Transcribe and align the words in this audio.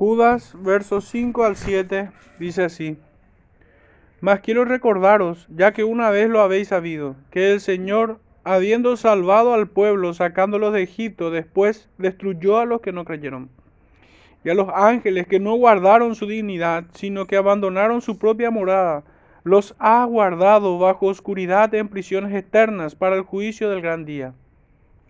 Judas, 0.00 0.56
versos 0.58 1.04
5 1.10 1.44
al 1.44 1.56
7, 1.56 2.10
dice 2.38 2.64
así. 2.64 2.96
Mas 4.22 4.40
quiero 4.40 4.64
recordaros, 4.64 5.46
ya 5.50 5.74
que 5.74 5.84
una 5.84 6.08
vez 6.08 6.30
lo 6.30 6.40
habéis 6.40 6.68
sabido, 6.68 7.16
que 7.30 7.52
el 7.52 7.60
Señor, 7.60 8.18
habiendo 8.42 8.96
salvado 8.96 9.52
al 9.52 9.68
pueblo, 9.68 10.14
sacándolos 10.14 10.72
de 10.72 10.84
Egipto, 10.84 11.30
después 11.30 11.90
destruyó 11.98 12.56
a 12.56 12.64
los 12.64 12.80
que 12.80 12.92
no 12.92 13.04
creyeron. 13.04 13.50
Y 14.42 14.48
a 14.48 14.54
los 14.54 14.70
ángeles 14.72 15.26
que 15.26 15.38
no 15.38 15.54
guardaron 15.56 16.14
su 16.14 16.26
dignidad, 16.26 16.86
sino 16.94 17.26
que 17.26 17.36
abandonaron 17.36 18.00
su 18.00 18.18
propia 18.18 18.50
morada, 18.50 19.04
los 19.44 19.76
ha 19.78 20.02
guardado 20.06 20.78
bajo 20.78 21.08
oscuridad 21.08 21.74
en 21.74 21.88
prisiones 21.88 22.32
eternas 22.32 22.94
para 22.94 23.16
el 23.16 23.22
juicio 23.22 23.68
del 23.68 23.82
gran 23.82 24.06
día 24.06 24.32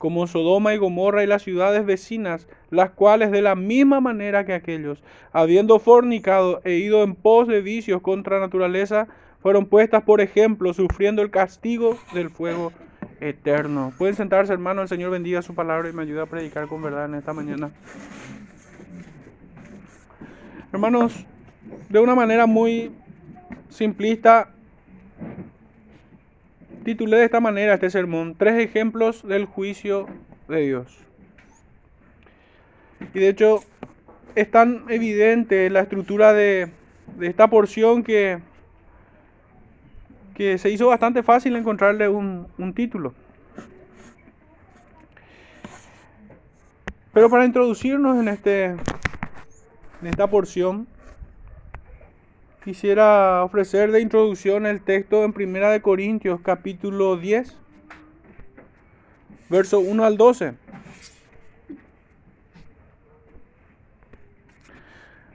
como 0.01 0.27
Sodoma 0.27 0.73
y 0.73 0.79
Gomorra 0.79 1.23
y 1.23 1.27
las 1.27 1.43
ciudades 1.43 1.85
vecinas, 1.85 2.49
las 2.71 2.89
cuales 2.89 3.31
de 3.31 3.43
la 3.43 3.55
misma 3.55 4.01
manera 4.01 4.47
que 4.47 4.55
aquellos, 4.55 5.03
habiendo 5.31 5.79
fornicado 5.79 6.63
e 6.65 6.77
ido 6.77 7.03
en 7.03 7.15
pos 7.15 7.47
de 7.47 7.61
vicios 7.61 8.01
contra 8.01 8.41
naturaleza, 8.41 9.09
fueron 9.43 9.67
puestas 9.67 10.03
por 10.05 10.23
ejemplo, 10.23 10.73
sufriendo 10.73 11.21
el 11.21 11.31
castigo 11.31 11.99
del 12.15 12.31
fuego 12.31 12.73
eterno. 13.21 13.93
Pueden 13.99 14.17
sentarse, 14.17 14.55
hermano, 14.55 14.81
el 14.81 14.89
Señor 14.89 15.11
bendiga 15.11 15.43
su 15.43 15.55
palabra 15.55 15.91
y 15.91 15.93
me 15.93 16.01
ayuda 16.01 16.23
a 16.23 16.27
predicar 16.27 16.67
con 16.67 16.81
verdad 16.81 17.05
en 17.05 17.17
esta 17.17 17.35
mañana. 17.35 17.71
Hermanos, 20.73 21.27
de 21.91 22.01
una 22.01 22.15
manera 22.15 22.47
muy 22.47 22.91
simplista, 23.69 24.49
titulé 26.85 27.19
de 27.19 27.25
esta 27.25 27.41
manera 27.41 27.75
este 27.75 27.91
sermón, 27.91 28.35
tres 28.37 28.59
ejemplos 28.59 29.27
del 29.27 29.45
juicio 29.45 30.07
de 30.49 30.61
Dios. 30.61 30.99
Y 33.15 33.19
de 33.19 33.29
hecho 33.29 33.61
es 34.35 34.51
tan 34.51 34.85
evidente 34.89 35.69
la 35.71 35.81
estructura 35.81 36.33
de, 36.33 36.71
esta 37.21 37.49
porción 37.49 38.03
que, 38.03 38.39
que 40.35 40.59
se 40.59 40.71
hizo 40.71 40.89
bastante 40.89 41.23
fácil 41.23 41.57
encontrarle 41.57 42.09
un, 42.09 42.47
un 42.59 42.73
título. 42.73 43.15
Pero 47.13 47.29
para 47.29 47.45
introducirnos 47.45 48.19
en, 48.19 48.29
este, 48.29 48.65
en 48.67 48.79
esta 50.05 50.29
porción, 50.29 50.87
quisiera 52.65 53.43
ofrecer 53.43 53.91
de 53.91 54.01
introducción 54.01 54.67
el 54.67 54.83
texto 54.83 55.25
en 55.25 55.33
Primera 55.33 55.71
de 55.71 55.81
Corintios 55.81 56.41
capítulo 56.43 57.17
10, 57.17 57.57
verso 59.49 59.81
1 59.81 60.05
al 60.05 60.17
12. 60.17 60.55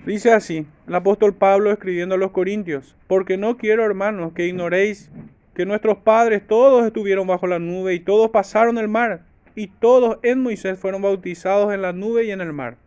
Dice 0.06 0.34
así, 0.34 0.68
el 0.88 0.96
apóstol 0.96 1.34
Pablo 1.34 1.72
escribiendo 1.72 2.14
a 2.14 2.20
los 2.20 2.30
Corintios, 2.30 2.96
porque 3.08 3.38
no 3.38 3.58
quiero, 3.58 3.84
hermanos, 3.84 4.34
que 4.34 4.46
ignoréis 4.46 5.10
que 5.56 5.66
nuestros 5.66 5.98
padres 5.98 6.46
todos 6.48 6.86
estuvieron 6.86 7.26
bajo 7.26 7.48
la 7.48 7.58
nube 7.58 7.96
y 7.96 8.00
todos 8.00 8.30
pasaron 8.30 8.78
el 8.78 8.88
mar, 8.88 9.24
y 9.56 9.68
todos 9.68 10.20
en 10.22 10.44
Moisés 10.44 10.78
fueron 10.78 11.02
bautizados 11.02 11.74
en 11.74 11.82
la 11.82 11.92
nube 11.92 12.26
y 12.26 12.32
en 12.32 12.42
el 12.42 12.54
mar 12.54 12.78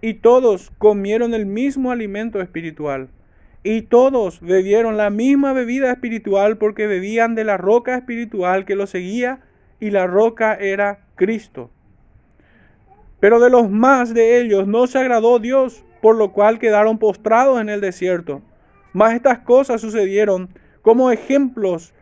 y 0.00 0.14
todos 0.14 0.72
comieron 0.78 1.34
el 1.34 1.46
mismo 1.46 1.90
alimento 1.90 2.40
espiritual. 2.40 3.08
Y 3.64 3.82
todos 3.82 4.40
bebieron 4.40 4.96
la 4.96 5.10
misma 5.10 5.52
bebida 5.52 5.92
espiritual 5.92 6.58
porque 6.58 6.86
bebían 6.86 7.34
de 7.34 7.44
la 7.44 7.56
roca 7.56 7.96
espiritual 7.96 8.64
que 8.64 8.74
los 8.74 8.90
seguía 8.90 9.40
y 9.78 9.90
la 9.90 10.06
roca 10.06 10.54
era 10.54 11.06
Cristo. 11.14 11.70
Pero 13.20 13.38
de 13.38 13.50
los 13.50 13.70
más 13.70 14.14
de 14.14 14.40
ellos 14.40 14.66
no 14.66 14.88
se 14.88 14.98
agradó 14.98 15.38
Dios, 15.38 15.84
por 16.00 16.16
lo 16.16 16.32
cual 16.32 16.58
quedaron 16.58 16.98
postrados 16.98 17.60
en 17.60 17.68
el 17.68 17.80
desierto. 17.80 18.42
Mas 18.92 19.14
estas 19.14 19.38
cosas 19.40 19.80
sucedieron 19.80 20.48
como 20.82 21.12
ejemplos 21.12 21.94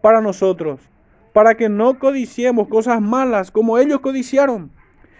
para 0.00 0.20
nosotros, 0.20 0.80
para 1.32 1.56
que 1.56 1.68
no 1.68 1.98
codiciemos 1.98 2.68
cosas 2.68 3.00
malas 3.00 3.50
como 3.50 3.78
ellos 3.78 4.00
codiciaron 4.00 4.70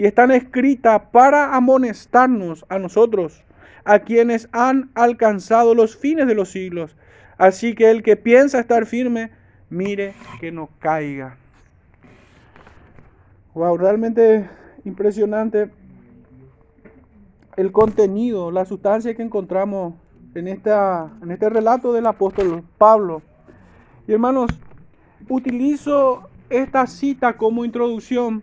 y 0.00 0.06
están 0.06 0.30
escritas 0.30 0.98
para 1.12 1.54
amonestarnos 1.54 2.64
a 2.70 2.78
nosotros, 2.78 3.44
a 3.84 3.98
quienes 3.98 4.48
han 4.50 4.90
alcanzado 4.94 5.74
los 5.74 5.94
fines 5.94 6.26
de 6.26 6.34
los 6.34 6.48
siglos. 6.48 6.96
Así 7.36 7.74
que 7.74 7.90
el 7.90 8.02
que 8.02 8.16
piensa 8.16 8.60
estar 8.60 8.86
firme, 8.86 9.30
mire 9.68 10.14
que 10.40 10.52
no 10.52 10.70
caiga. 10.78 11.36
Wow, 13.52 13.76
realmente 13.76 14.48
impresionante 14.86 15.68
el 17.58 17.70
contenido, 17.70 18.50
la 18.50 18.64
sustancia 18.64 19.14
que 19.14 19.22
encontramos 19.22 19.92
en, 20.34 20.48
esta, 20.48 21.12
en 21.22 21.30
este 21.30 21.50
relato 21.50 21.92
del 21.92 22.06
apóstol 22.06 22.64
Pablo. 22.78 23.20
Y 24.08 24.14
hermanos, 24.14 24.50
utilizo 25.28 26.30
esta 26.48 26.86
cita 26.86 27.36
como 27.36 27.66
introducción 27.66 28.42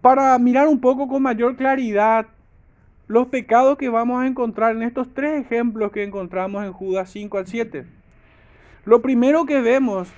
para 0.00 0.38
mirar 0.38 0.68
un 0.68 0.80
poco 0.80 1.08
con 1.08 1.22
mayor 1.22 1.56
claridad 1.56 2.26
los 3.06 3.26
pecados 3.26 3.76
que 3.76 3.88
vamos 3.88 4.22
a 4.22 4.26
encontrar 4.26 4.76
en 4.76 4.82
estos 4.82 5.12
tres 5.12 5.44
ejemplos 5.44 5.90
que 5.92 6.04
encontramos 6.04 6.64
en 6.64 6.72
Judas 6.72 7.10
5 7.10 7.38
al 7.38 7.46
7. 7.46 7.86
Lo 8.84 9.02
primero 9.02 9.44
que 9.44 9.60
vemos, 9.60 10.08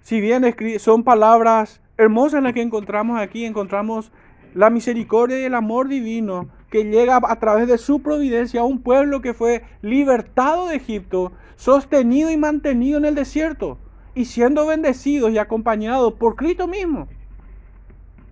si 0.00 0.20
bien 0.20 0.44
son 0.78 1.02
palabras 1.02 1.80
hermosas 1.96 2.42
las 2.42 2.52
que 2.52 2.62
encontramos 2.62 3.20
aquí, 3.20 3.44
encontramos 3.44 4.12
la 4.54 4.70
misericordia 4.70 5.40
y 5.40 5.44
el 5.44 5.54
amor 5.54 5.88
divino 5.88 6.48
que 6.70 6.84
llega 6.84 7.20
a 7.22 7.38
través 7.38 7.66
de 7.66 7.76
su 7.76 8.00
providencia 8.02 8.60
a 8.60 8.64
un 8.64 8.80
pueblo 8.80 9.20
que 9.20 9.34
fue 9.34 9.64
libertado 9.82 10.68
de 10.68 10.76
Egipto, 10.76 11.32
sostenido 11.56 12.30
y 12.30 12.36
mantenido 12.36 12.98
en 12.98 13.04
el 13.04 13.14
desierto 13.14 13.78
y 14.14 14.26
siendo 14.26 14.66
bendecidos 14.66 15.32
y 15.32 15.38
acompañados 15.38 16.14
por 16.14 16.36
Cristo 16.36 16.66
mismo 16.66 17.08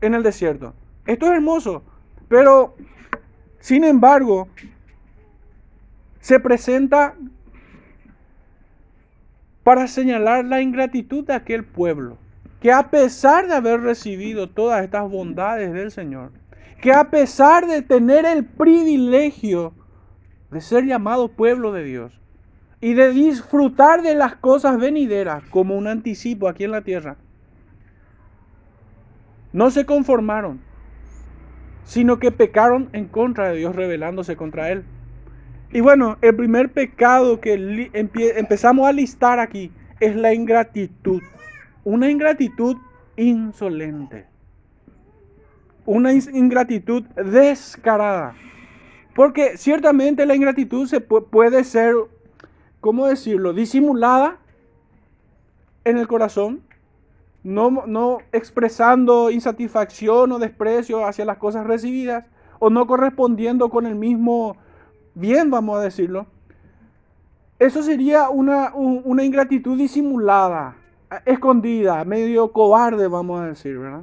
en 0.00 0.14
el 0.14 0.22
desierto. 0.22 0.74
Esto 1.06 1.26
es 1.26 1.32
hermoso, 1.32 1.82
pero 2.28 2.74
sin 3.60 3.84
embargo, 3.84 4.48
se 6.20 6.40
presenta 6.40 7.14
para 9.62 9.88
señalar 9.88 10.44
la 10.44 10.60
ingratitud 10.60 11.24
de 11.24 11.34
aquel 11.34 11.64
pueblo, 11.64 12.18
que 12.60 12.72
a 12.72 12.90
pesar 12.90 13.46
de 13.46 13.54
haber 13.54 13.80
recibido 13.80 14.48
todas 14.48 14.84
estas 14.84 15.10
bondades 15.10 15.72
del 15.72 15.90
Señor, 15.90 16.32
que 16.80 16.92
a 16.92 17.10
pesar 17.10 17.66
de 17.66 17.82
tener 17.82 18.24
el 18.24 18.44
privilegio 18.44 19.72
de 20.50 20.60
ser 20.60 20.84
llamado 20.84 21.28
pueblo 21.28 21.72
de 21.72 21.82
Dios 21.82 22.20
y 22.80 22.94
de 22.94 23.10
disfrutar 23.10 24.02
de 24.02 24.14
las 24.14 24.36
cosas 24.36 24.78
venideras 24.78 25.42
como 25.50 25.76
un 25.76 25.88
anticipo 25.88 26.48
aquí 26.48 26.64
en 26.64 26.70
la 26.70 26.82
tierra, 26.82 27.16
no 29.52 29.70
se 29.70 29.84
conformaron, 29.86 30.60
sino 31.86 32.18
que 32.18 32.32
pecaron 32.32 32.90
en 32.92 33.06
contra 33.06 33.48
de 33.48 33.56
Dios, 33.56 33.74
rebelándose 33.74 34.36
contra 34.36 34.70
Él. 34.70 34.84
Y 35.72 35.80
bueno, 35.80 36.18
el 36.20 36.36
primer 36.36 36.70
pecado 36.72 37.40
que 37.40 37.90
empezamos 37.94 38.86
a 38.86 38.92
listar 38.92 39.38
aquí 39.38 39.72
es 40.00 40.14
la 40.14 40.34
ingratitud. 40.34 41.22
Una 41.84 42.10
ingratitud 42.10 42.76
insolente. 43.16 44.26
Una 45.84 46.12
ingratitud 46.12 47.04
descarada. 47.14 48.34
Porque 49.14 49.56
ciertamente 49.56 50.26
la 50.26 50.34
ingratitud 50.34 50.86
se 50.88 51.00
puede 51.00 51.62
ser, 51.64 51.94
¿cómo 52.80 53.06
decirlo?, 53.06 53.52
disimulada 53.52 54.38
en 55.84 55.98
el 55.98 56.08
corazón, 56.08 56.62
no, 57.46 58.18
expresando 58.32 59.30
insatisfacción 59.30 60.32
o 60.32 60.38
desprecio 60.40 61.06
hacia 61.06 61.24
las 61.24 61.38
cosas 61.38 61.64
recibidas, 61.64 62.24
o 62.58 62.70
no 62.70 62.86
correspondiendo 62.86 63.70
con 63.70 63.86
el 63.86 63.94
mismo 63.94 64.56
bien, 65.14 65.50
vamos 65.50 65.78
a 65.78 65.82
decirlo. 65.82 66.26
Eso 67.60 67.82
sería 67.82 68.30
una, 68.30 68.74
una 68.74 69.24
ingratitud 69.24 69.78
disimulada, 69.78 70.76
escondida, 71.24 72.04
medio 72.04 72.50
cobarde, 72.50 73.06
vamos 73.06 73.40
a 73.40 73.46
decir, 73.46 73.78
¿verdad? 73.78 74.02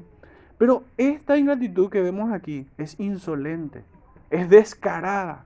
Pero 0.58 0.84
esta 0.96 1.38
ingratitud 1.38 1.90
que 1.90 2.02
vemos 2.02 2.32
aquí 2.32 2.66
es 2.78 2.98
insolente, 2.98 3.84
es 4.30 4.50
descarada. 4.50 5.46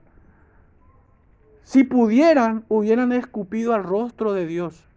Si 1.64 1.82
pudieran, 1.82 2.64
hubieran 2.68 3.12
escupido 3.12 3.74
al 3.74 3.82
rostro 3.82 4.32
de 4.32 4.46
Dios. 4.46 4.87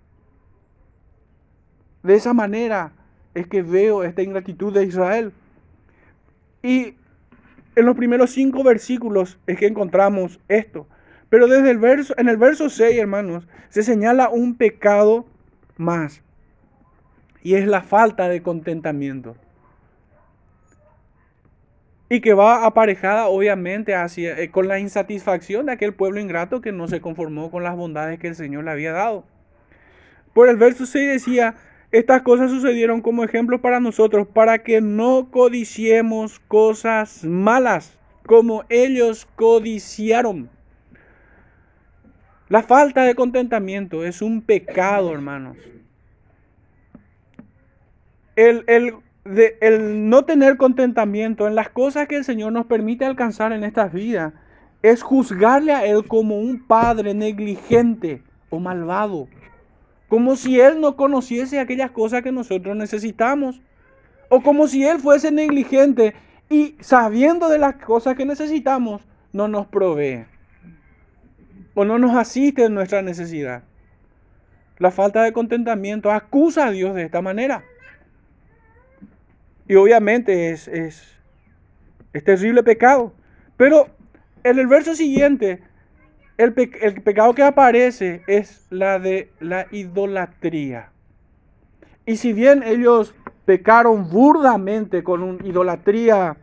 De 2.03 2.15
esa 2.15 2.33
manera 2.33 2.93
es 3.33 3.47
que 3.47 3.61
veo 3.61 4.03
esta 4.03 4.21
ingratitud 4.21 4.73
de 4.73 4.85
Israel. 4.85 5.33
Y 6.63 6.95
en 7.75 7.85
los 7.85 7.95
primeros 7.95 8.31
cinco 8.31 8.63
versículos 8.63 9.39
es 9.47 9.57
que 9.57 9.67
encontramos 9.67 10.39
esto. 10.47 10.87
Pero 11.29 11.47
desde 11.47 11.71
el 11.71 11.77
verso, 11.77 12.13
en 12.17 12.27
el 12.27 12.35
verso 12.35 12.69
6, 12.69 12.97
hermanos, 12.97 13.47
se 13.69 13.83
señala 13.83 14.29
un 14.29 14.55
pecado 14.55 15.25
más. 15.77 16.21
Y 17.41 17.55
es 17.55 17.65
la 17.65 17.81
falta 17.81 18.27
de 18.27 18.41
contentamiento. 18.41 19.37
Y 22.09 22.19
que 22.19 22.33
va 22.33 22.65
aparejada 22.65 23.27
obviamente 23.27 23.95
hacia, 23.95 24.37
eh, 24.37 24.51
con 24.51 24.67
la 24.67 24.79
insatisfacción 24.79 25.67
de 25.67 25.71
aquel 25.71 25.93
pueblo 25.93 26.19
ingrato 26.19 26.59
que 26.59 26.73
no 26.73 26.89
se 26.89 26.99
conformó 26.99 27.49
con 27.49 27.63
las 27.63 27.77
bondades 27.77 28.19
que 28.19 28.27
el 28.27 28.35
Señor 28.35 28.65
le 28.65 28.71
había 28.71 28.91
dado. 28.91 29.23
Por 30.33 30.49
el 30.49 30.57
verso 30.57 30.85
6 30.85 31.11
decía, 31.11 31.55
estas 31.91 32.21
cosas 32.21 32.49
sucedieron 32.49 33.01
como 33.01 33.23
ejemplo 33.23 33.61
para 33.61 33.79
nosotros, 33.79 34.27
para 34.27 34.59
que 34.59 34.79
no 34.79 35.29
codiciemos 35.29 36.39
cosas 36.39 37.23
malas, 37.25 37.97
como 38.25 38.63
ellos 38.69 39.27
codiciaron. 39.35 40.49
La 42.47 42.63
falta 42.63 43.03
de 43.03 43.15
contentamiento 43.15 44.05
es 44.05 44.21
un 44.21 44.41
pecado, 44.41 45.13
hermanos. 45.13 45.57
El, 48.37 48.63
el, 48.67 50.09
no 50.09 50.23
tener 50.23 50.57
contentamiento 50.57 51.47
en 51.47 51.55
las 51.55 51.69
cosas 51.69 52.07
que 52.07 52.15
el 52.15 52.23
Señor 52.23 52.53
nos 52.53 52.65
permite 52.65 53.05
alcanzar 53.05 53.51
en 53.51 53.63
esta 53.63 53.87
vida 53.87 54.33
es 54.81 55.03
juzgarle 55.03 55.73
a 55.73 55.85
Él 55.85 56.07
como 56.07 56.39
un 56.39 56.65
padre 56.65 57.13
negligente 57.13 58.23
o 58.49 58.59
malvado 58.59 59.27
como 60.11 60.35
si 60.35 60.59
Él 60.59 60.81
no 60.81 60.97
conociese 60.97 61.57
aquellas 61.57 61.91
cosas 61.91 62.21
que 62.21 62.33
nosotros 62.33 62.75
necesitamos, 62.75 63.61
o 64.27 64.41
como 64.41 64.67
si 64.67 64.85
Él 64.85 64.99
fuese 64.99 65.31
negligente 65.31 66.15
y 66.49 66.75
sabiendo 66.81 67.47
de 67.47 67.57
las 67.57 67.75
cosas 67.75 68.17
que 68.17 68.25
necesitamos, 68.25 69.07
no 69.31 69.47
nos 69.47 69.67
provee, 69.67 70.25
o 71.75 71.85
no 71.85 71.97
nos 71.97 72.13
asiste 72.13 72.65
en 72.65 72.73
nuestra 72.73 73.01
necesidad. 73.01 73.63
La 74.79 74.91
falta 74.91 75.23
de 75.23 75.31
contentamiento 75.31 76.11
acusa 76.11 76.65
a 76.65 76.71
Dios 76.71 76.93
de 76.93 77.03
esta 77.03 77.21
manera. 77.21 77.63
Y 79.65 79.75
obviamente 79.75 80.51
es, 80.51 80.67
es, 80.67 81.07
es 82.11 82.23
terrible 82.25 82.63
pecado. 82.63 83.13
Pero 83.55 83.87
en 84.43 84.59
el 84.59 84.67
verso 84.67 84.93
siguiente 84.93 85.63
el, 86.43 86.53
pecado 87.03 87.33
que 87.35 87.43
aparece 87.43 88.23
es 88.27 88.65
la 88.71 88.97
de 88.97 89.31
la 89.39 89.67
idolatría. 89.71 90.91
Y 92.05 92.15
si 92.17 92.33
bien 92.33 92.63
ellos 92.63 93.13
pecaron 93.45 94.09
burdamente 94.09 95.03
con 95.03 95.21
una 95.21 95.45
idolatría 95.45 96.35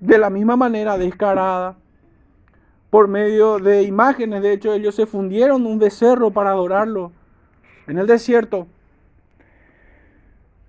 de 0.00 0.18
la 0.18 0.28
misma 0.28 0.56
manera 0.56 0.98
descarada, 0.98 1.76
por 2.90 3.08
medio 3.08 3.58
de 3.58 3.82
imágenes, 3.82 4.42
de 4.42 4.52
hecho 4.52 4.74
ellos 4.74 4.94
se 4.94 5.06
fundieron 5.06 5.66
un 5.66 5.78
becerro 5.78 6.32
para 6.32 6.50
adorarlo 6.50 7.12
en 7.86 7.98
el 7.98 8.06
desierto. 8.06 8.66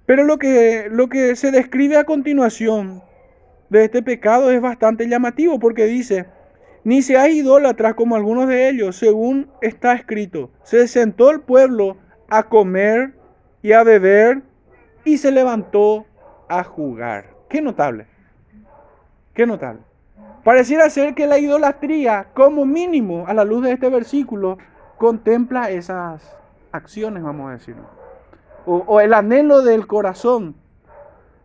Pero 0.05 0.23
lo 0.23 0.37
que, 0.37 0.87
lo 0.91 1.09
que 1.09 1.35
se 1.35 1.49
describe 1.49 1.97
a 1.97 2.03
continuación 2.03 3.01
de 3.69 3.85
este 3.85 4.03
pecado 4.03 4.51
es 4.51 4.61
bastante 4.61 5.07
llamativo 5.07 5.59
porque 5.59 5.85
dice, 5.85 6.25
ni 6.85 7.01
seáis 7.01 7.35
idólatras 7.35 7.95
como 7.95 8.15
algunos 8.15 8.47
de 8.47 8.69
ellos, 8.69 8.95
según 8.95 9.49
está 9.59 9.93
escrito. 9.93 10.51
Se 10.61 10.87
sentó 10.87 11.31
el 11.31 11.41
pueblo 11.41 11.97
a 12.29 12.43
comer 12.43 13.15
y 13.63 13.73
a 13.73 13.83
beber 13.83 14.43
y 15.03 15.17
se 15.17 15.31
levantó 15.31 16.05
a 16.47 16.63
jugar. 16.63 17.31
Qué 17.49 17.59
notable. 17.59 18.05
Qué 19.33 19.47
notable. 19.47 19.81
Pareciera 20.43 20.87
ser 20.91 21.15
que 21.15 21.25
la 21.25 21.39
idolatría, 21.39 22.27
como 22.35 22.65
mínimo, 22.65 23.25
a 23.27 23.33
la 23.33 23.43
luz 23.43 23.63
de 23.63 23.71
este 23.71 23.89
versículo, 23.89 24.59
contempla 24.97 25.71
esas 25.71 26.37
acciones, 26.71 27.23
vamos 27.23 27.49
a 27.49 27.53
decirlo. 27.53 27.89
O, 28.67 29.01
el 29.01 29.15
anhelo 29.15 29.63
del 29.63 29.87
corazón. 29.87 30.55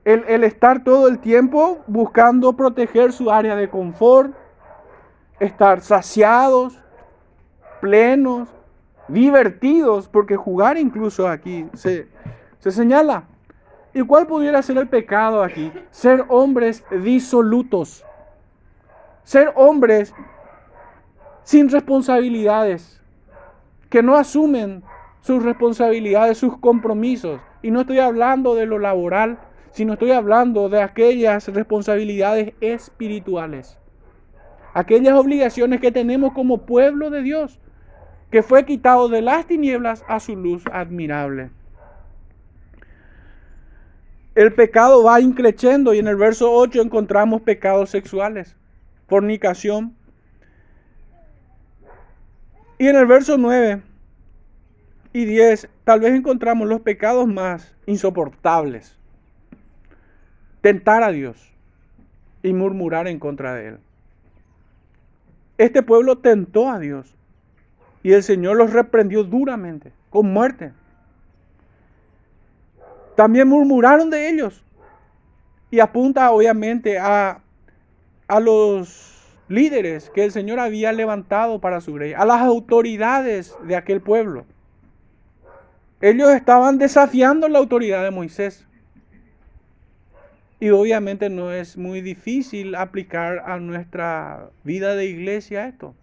El 0.04 0.44
estar 0.44 0.84
todo 0.84 1.08
el 1.08 1.18
tiempo 1.18 1.78
buscando 1.86 2.54
proteger 2.54 3.12
su 3.12 3.30
área 3.30 3.54
de 3.56 3.70
confort, 3.70 4.34
estar 5.40 5.80
saciados, 5.80 6.78
plenos, 7.80 8.48
divertidos, 9.08 10.06
porque 10.06 10.36
jugar 10.36 10.76
incluso 10.76 11.26
aquí 11.26 11.66
se, 11.74 12.06
se 12.58 12.70
señala. 12.70 13.24
¿Y 13.92 14.02
cuál 14.02 14.26
pudiera 14.26 14.62
ser 14.62 14.78
el 14.78 14.88
pecado 14.88 15.42
aquí? 15.42 15.72
Ser 15.90 16.24
hombres 16.28 16.84
disolutos. 17.02 18.04
Ser 19.24 19.52
hombres 19.56 20.14
sin 21.42 21.68
responsabilidades, 21.68 23.02
que 23.88 24.02
no 24.02 24.16
asumen 24.16 24.84
sus 25.20 25.42
responsabilidades, 25.42 26.38
sus 26.38 26.56
compromisos. 26.58 27.40
Y 27.62 27.70
no 27.70 27.80
estoy 27.80 27.98
hablando 27.98 28.54
de 28.54 28.66
lo 28.66 28.78
laboral, 28.78 29.38
sino 29.72 29.94
estoy 29.94 30.12
hablando 30.12 30.68
de 30.68 30.82
aquellas 30.82 31.48
responsabilidades 31.48 32.52
espirituales 32.60 33.79
aquellas 34.74 35.14
obligaciones 35.14 35.80
que 35.80 35.92
tenemos 35.92 36.32
como 36.32 36.66
pueblo 36.66 37.10
de 37.10 37.22
Dios, 37.22 37.58
que 38.30 38.42
fue 38.42 38.64
quitado 38.64 39.08
de 39.08 39.22
las 39.22 39.46
tinieblas 39.46 40.04
a 40.08 40.20
su 40.20 40.36
luz 40.36 40.64
admirable. 40.72 41.50
El 44.34 44.54
pecado 44.54 45.02
va 45.02 45.20
increciendo 45.20 45.92
y 45.92 45.98
en 45.98 46.06
el 46.06 46.16
verso 46.16 46.52
8 46.52 46.80
encontramos 46.80 47.42
pecados 47.42 47.90
sexuales, 47.90 48.56
fornicación. 49.08 49.96
Y 52.78 52.86
en 52.86 52.96
el 52.96 53.06
verso 53.06 53.36
9 53.36 53.82
y 55.12 55.24
10 55.24 55.68
tal 55.84 56.00
vez 56.00 56.14
encontramos 56.14 56.68
los 56.68 56.80
pecados 56.80 57.26
más 57.26 57.74
insoportables. 57.86 58.96
Tentar 60.60 61.02
a 61.02 61.10
Dios 61.10 61.52
y 62.42 62.52
murmurar 62.52 63.08
en 63.08 63.18
contra 63.18 63.54
de 63.54 63.68
Él. 63.68 63.78
Este 65.60 65.82
pueblo 65.82 66.16
tentó 66.16 66.70
a 66.70 66.78
Dios 66.78 67.14
y 68.02 68.12
el 68.12 68.22
Señor 68.22 68.56
los 68.56 68.72
reprendió 68.72 69.24
duramente, 69.24 69.92
con 70.08 70.32
muerte. 70.32 70.72
También 73.14 73.46
murmuraron 73.46 74.08
de 74.08 74.30
ellos 74.30 74.64
y 75.70 75.80
apunta 75.80 76.30
obviamente 76.30 76.98
a, 76.98 77.42
a 78.26 78.40
los 78.40 79.36
líderes 79.48 80.08
que 80.08 80.24
el 80.24 80.32
Señor 80.32 80.60
había 80.60 80.92
levantado 80.92 81.60
para 81.60 81.82
su 81.82 81.98
rey, 81.98 82.14
a 82.14 82.24
las 82.24 82.40
autoridades 82.40 83.54
de 83.62 83.76
aquel 83.76 84.00
pueblo. 84.00 84.46
Ellos 86.00 86.30
estaban 86.30 86.78
desafiando 86.78 87.50
la 87.50 87.58
autoridad 87.58 88.02
de 88.02 88.10
Moisés. 88.10 88.66
Y 90.60 90.68
obviamente 90.68 91.30
no 91.30 91.50
es 91.50 91.78
muy 91.78 92.02
difícil 92.02 92.74
aplicar 92.74 93.38
a 93.46 93.58
nuestra 93.58 94.50
vida 94.62 94.94
de 94.94 95.06
iglesia 95.06 95.66
esto. 95.66 95.94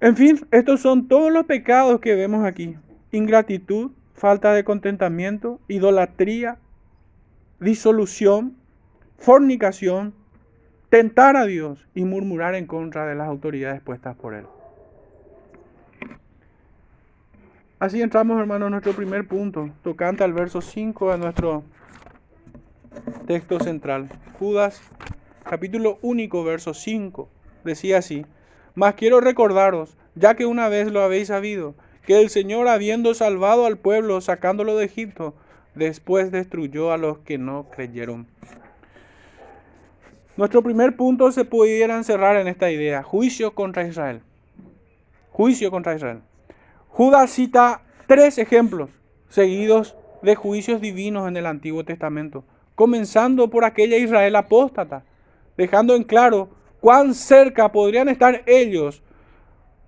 En 0.00 0.16
fin, 0.16 0.40
estos 0.50 0.80
son 0.80 1.06
todos 1.06 1.32
los 1.32 1.46
pecados 1.46 2.00
que 2.00 2.16
vemos 2.16 2.44
aquí. 2.44 2.76
Ingratitud, 3.12 3.92
falta 4.14 4.52
de 4.52 4.64
contentamiento, 4.64 5.60
idolatría, 5.68 6.58
disolución, 7.60 8.56
fornicación, 9.16 10.14
tentar 10.88 11.36
a 11.36 11.46
Dios 11.46 11.86
y 11.94 12.04
murmurar 12.04 12.56
en 12.56 12.66
contra 12.66 13.06
de 13.06 13.14
las 13.14 13.28
autoridades 13.28 13.80
puestas 13.82 14.16
por 14.16 14.34
Él. 14.34 14.46
Así 17.80 18.02
entramos, 18.02 18.40
hermanos, 18.40 18.66
a 18.66 18.70
nuestro 18.70 18.92
primer 18.92 19.28
punto, 19.28 19.70
tocante 19.84 20.24
al 20.24 20.32
verso 20.32 20.60
5 20.60 21.12
de 21.12 21.18
nuestro 21.18 21.62
texto 23.28 23.60
central. 23.60 24.08
Judas, 24.36 24.82
capítulo 25.44 25.96
único, 26.02 26.42
verso 26.42 26.74
5, 26.74 27.28
decía 27.62 27.98
así, 27.98 28.26
mas 28.74 28.94
quiero 28.94 29.20
recordaros, 29.20 29.96
ya 30.16 30.34
que 30.34 30.44
una 30.44 30.68
vez 30.68 30.90
lo 30.90 31.02
habéis 31.02 31.28
sabido, 31.28 31.76
que 32.04 32.20
el 32.20 32.30
Señor, 32.30 32.66
habiendo 32.66 33.14
salvado 33.14 33.64
al 33.64 33.78
pueblo, 33.78 34.20
sacándolo 34.20 34.76
de 34.76 34.86
Egipto, 34.86 35.34
después 35.76 36.32
destruyó 36.32 36.90
a 36.90 36.98
los 36.98 37.18
que 37.18 37.38
no 37.38 37.68
creyeron. 37.70 38.26
Nuestro 40.36 40.64
primer 40.64 40.96
punto 40.96 41.30
se 41.30 41.44
pudiera 41.44 41.96
encerrar 41.96 42.38
en 42.38 42.48
esta 42.48 42.72
idea, 42.72 43.04
juicio 43.04 43.54
contra 43.54 43.86
Israel. 43.86 44.20
Juicio 45.30 45.70
contra 45.70 45.94
Israel. 45.94 46.22
Judas 46.88 47.30
cita 47.30 47.82
tres 48.06 48.38
ejemplos 48.38 48.90
seguidos 49.28 49.96
de 50.22 50.34
juicios 50.34 50.80
divinos 50.80 51.28
en 51.28 51.36
el 51.36 51.46
Antiguo 51.46 51.84
Testamento, 51.84 52.44
comenzando 52.74 53.50
por 53.50 53.64
aquella 53.64 53.96
Israel 53.96 54.36
apóstata, 54.36 55.04
dejando 55.56 55.94
en 55.94 56.04
claro 56.04 56.50
cuán 56.80 57.14
cerca 57.14 57.70
podrían 57.70 58.08
estar 58.08 58.42
ellos 58.46 59.02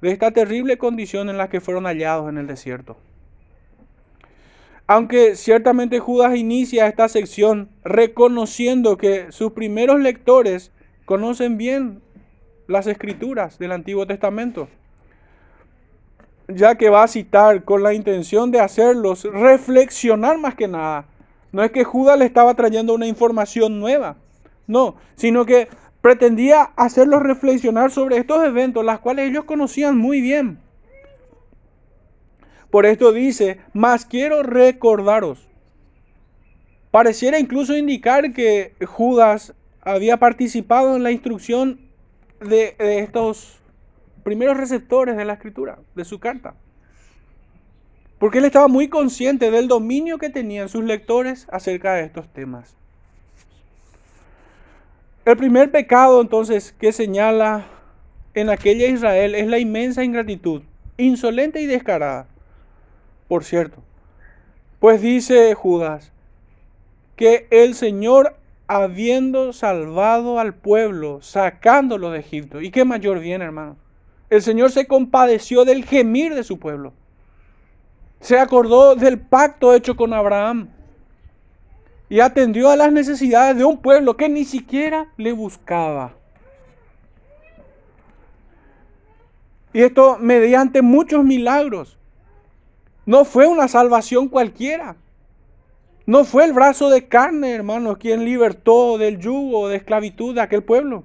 de 0.00 0.12
esta 0.12 0.30
terrible 0.30 0.78
condición 0.78 1.28
en 1.28 1.38
la 1.38 1.48
que 1.48 1.60
fueron 1.60 1.84
hallados 1.84 2.28
en 2.28 2.38
el 2.38 2.46
desierto. 2.46 2.96
Aunque 4.86 5.36
ciertamente 5.36 6.00
Judas 6.00 6.36
inicia 6.36 6.88
esta 6.88 7.08
sección 7.08 7.70
reconociendo 7.84 8.96
que 8.96 9.30
sus 9.30 9.52
primeros 9.52 10.00
lectores 10.00 10.72
conocen 11.04 11.56
bien 11.56 12.02
las 12.66 12.86
escrituras 12.86 13.58
del 13.58 13.72
Antiguo 13.72 14.06
Testamento, 14.06 14.68
ya 16.54 16.76
que 16.76 16.90
va 16.90 17.04
a 17.04 17.08
citar 17.08 17.64
con 17.64 17.82
la 17.82 17.94
intención 17.94 18.50
de 18.50 18.60
hacerlos 18.60 19.24
reflexionar 19.24 20.38
más 20.38 20.54
que 20.54 20.68
nada. 20.68 21.06
No 21.52 21.62
es 21.62 21.72
que 21.72 21.84
Judas 21.84 22.18
le 22.18 22.26
estaba 22.26 22.54
trayendo 22.54 22.94
una 22.94 23.06
información 23.06 23.80
nueva, 23.80 24.16
no, 24.66 24.96
sino 25.16 25.44
que 25.44 25.68
pretendía 26.00 26.70
hacerlos 26.76 27.22
reflexionar 27.22 27.90
sobre 27.90 28.16
estos 28.16 28.44
eventos, 28.44 28.84
las 28.84 29.00
cuales 29.00 29.30
ellos 29.30 29.44
conocían 29.44 29.98
muy 29.98 30.20
bien. 30.20 30.58
Por 32.70 32.86
esto 32.86 33.12
dice, 33.12 33.58
más 33.72 34.06
quiero 34.06 34.42
recordaros. 34.42 35.48
Pareciera 36.90 37.38
incluso 37.38 37.76
indicar 37.76 38.32
que 38.32 38.74
Judas 38.84 39.54
había 39.82 40.18
participado 40.18 40.96
en 40.96 41.02
la 41.02 41.10
instrucción 41.10 41.80
de, 42.40 42.74
estos 42.78 43.59
primeros 44.22 44.56
receptores 44.56 45.16
de 45.16 45.24
la 45.24 45.34
escritura, 45.34 45.78
de 45.94 46.04
su 46.04 46.18
carta. 46.18 46.54
Porque 48.18 48.38
él 48.38 48.44
estaba 48.44 48.68
muy 48.68 48.88
consciente 48.88 49.50
del 49.50 49.68
dominio 49.68 50.18
que 50.18 50.30
tenían 50.30 50.68
sus 50.68 50.84
lectores 50.84 51.46
acerca 51.50 51.94
de 51.94 52.04
estos 52.04 52.28
temas. 52.32 52.76
El 55.24 55.36
primer 55.36 55.70
pecado 55.70 56.20
entonces 56.20 56.72
que 56.72 56.92
señala 56.92 57.66
en 58.34 58.50
aquella 58.50 58.86
Israel 58.86 59.34
es 59.34 59.46
la 59.46 59.58
inmensa 59.58 60.04
ingratitud, 60.04 60.62
insolente 60.96 61.60
y 61.60 61.66
descarada. 61.66 62.26
Por 63.28 63.44
cierto, 63.44 63.82
pues 64.80 65.02
dice 65.02 65.54
Judas 65.54 66.12
que 67.16 67.46
el 67.50 67.74
Señor 67.74 68.36
habiendo 68.66 69.52
salvado 69.52 70.38
al 70.38 70.54
pueblo, 70.54 71.20
sacándolo 71.22 72.10
de 72.10 72.20
Egipto. 72.20 72.60
¿Y 72.60 72.70
qué 72.70 72.84
mayor 72.84 73.18
bien, 73.18 73.42
hermano? 73.42 73.76
El 74.30 74.42
Señor 74.42 74.70
se 74.70 74.86
compadeció 74.86 75.64
del 75.64 75.84
gemir 75.84 76.34
de 76.34 76.44
su 76.44 76.58
pueblo. 76.58 76.92
Se 78.20 78.38
acordó 78.38 78.94
del 78.94 79.18
pacto 79.18 79.74
hecho 79.74 79.96
con 79.96 80.14
Abraham. 80.14 80.68
Y 82.08 82.20
atendió 82.20 82.70
a 82.70 82.76
las 82.76 82.92
necesidades 82.92 83.56
de 83.56 83.64
un 83.64 83.78
pueblo 83.78 84.16
que 84.16 84.28
ni 84.28 84.44
siquiera 84.44 85.08
le 85.16 85.32
buscaba. 85.32 86.14
Y 89.72 89.82
esto 89.82 90.16
mediante 90.18 90.82
muchos 90.82 91.24
milagros. 91.24 91.96
No 93.06 93.24
fue 93.24 93.46
una 93.46 93.68
salvación 93.68 94.28
cualquiera. 94.28 94.96
No 96.06 96.24
fue 96.24 96.44
el 96.44 96.52
brazo 96.52 96.90
de 96.90 97.06
carne, 97.06 97.52
hermanos, 97.52 97.98
quien 97.98 98.24
libertó 98.24 98.98
del 98.98 99.18
yugo 99.18 99.68
de 99.68 99.76
esclavitud 99.76 100.34
de 100.34 100.40
aquel 100.40 100.62
pueblo. 100.62 101.04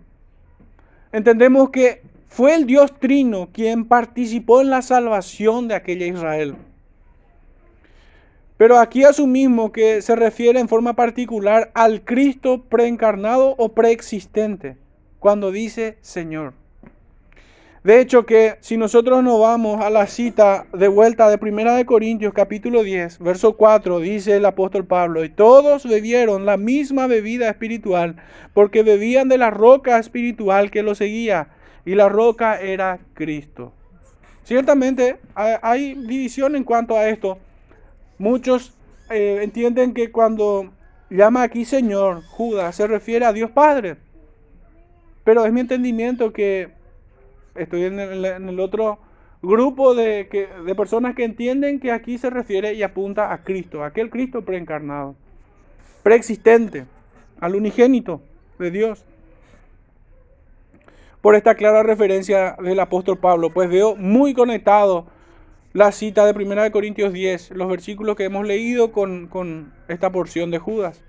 Entendemos 1.11 1.69
que 1.69 2.01
fue 2.35 2.53
el 2.53 2.65
Dios 2.65 2.93
Trino 2.99 3.47
quien 3.53 3.85
participó 3.85 4.59
en 4.59 4.69
la 4.69 4.81
salvación 4.81 5.69
de 5.69 5.75
aquella 5.75 6.05
Israel. 6.05 6.57
Pero 8.57 8.77
aquí 8.77 9.05
asumimos 9.05 9.71
que 9.71 10.01
se 10.01 10.17
refiere 10.17 10.59
en 10.59 10.67
forma 10.67 10.97
particular 10.97 11.71
al 11.73 12.03
Cristo 12.03 12.65
preencarnado 12.67 13.55
o 13.57 13.69
preexistente, 13.69 14.75
cuando 15.19 15.53
dice 15.53 15.97
Señor. 16.01 16.55
De 17.85 18.01
hecho 18.01 18.25
que 18.25 18.55
si 18.59 18.75
nosotros 18.75 19.23
nos 19.23 19.39
vamos 19.39 19.79
a 19.79 19.89
la 19.89 20.05
cita 20.05 20.65
de 20.73 20.89
vuelta 20.89 21.29
de 21.29 21.37
Primera 21.37 21.73
de 21.77 21.85
Corintios 21.85 22.33
capítulo 22.33 22.83
10, 22.83 23.19
verso 23.19 23.55
4, 23.55 24.01
dice 24.01 24.35
el 24.35 24.45
apóstol 24.45 24.85
Pablo, 24.85 25.23
y 25.23 25.29
todos 25.29 25.87
bebieron 25.87 26.45
la 26.45 26.57
misma 26.57 27.07
bebida 27.07 27.47
espiritual, 27.47 28.17
porque 28.53 28.83
bebían 28.83 29.29
de 29.29 29.37
la 29.37 29.51
roca 29.51 29.99
espiritual 29.99 30.69
que 30.69 30.83
lo 30.83 30.95
seguía, 30.95 31.47
y 31.85 31.95
la 31.95 32.09
roca 32.09 32.59
era 32.59 32.99
Cristo. 33.13 33.71
Ciertamente 34.43 35.17
hay 35.35 35.95
división 35.95 36.55
en 36.55 36.63
cuanto 36.63 36.97
a 36.97 37.09
esto. 37.09 37.37
Muchos 38.17 38.73
eh, 39.09 39.39
entienden 39.41 39.93
que 39.93 40.11
cuando 40.11 40.71
llama 41.09 41.43
aquí 41.43 41.65
Señor, 41.65 42.23
Judas, 42.23 42.75
se 42.75 42.87
refiere 42.87 43.25
a 43.25 43.33
Dios 43.33 43.51
Padre. 43.51 43.97
Pero 45.23 45.45
es 45.45 45.53
mi 45.53 45.61
entendimiento 45.61 46.31
que 46.31 46.69
estoy 47.55 47.85
en 47.85 47.99
el, 47.99 48.59
otro 48.59 48.99
grupo 49.41 49.95
de, 49.95 50.27
de, 50.65 50.75
personas 50.75 51.15
que 51.15 51.23
entienden 51.23 51.79
que 51.79 51.91
aquí 51.91 52.17
se 52.17 52.29
refiere 52.29 52.73
y 52.73 52.83
apunta 52.83 53.33
a 53.33 53.43
Cristo, 53.43 53.83
aquel 53.83 54.09
Cristo 54.09 54.43
preencarnado, 54.43 55.15
preexistente, 56.03 56.85
al 57.39 57.55
unigénito 57.55 58.21
de 58.59 58.71
Dios. 58.71 59.05
Por 61.25 61.33
esta 61.33 61.55
clara 61.55 61.81
referencia 61.81 62.55
del 62.61 62.79
apóstol 62.79 63.17
Pablo, 63.17 63.49
pues 63.49 63.67
veo 63.67 63.95
muy 63.95 64.35
conectado 64.35 65.07
la 65.73 65.91
cita 65.91 66.23
de 66.23 66.39
1 66.39 66.71
Corintios 66.71 67.13
10, 67.13 67.49
los 67.55 67.67
versículos 67.67 68.15
que 68.15 68.25
hemos 68.25 68.45
leído 68.45 68.91
con, 68.91 69.25
con 69.25 69.73
esta 69.87 70.11
porción 70.11 70.51
de 70.51 70.59
Judas. 70.59 71.03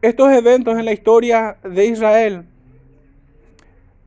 Estos 0.00 0.32
eventos 0.32 0.78
en 0.78 0.86
la 0.86 0.94
historia 0.94 1.58
de 1.64 1.84
Israel 1.84 2.46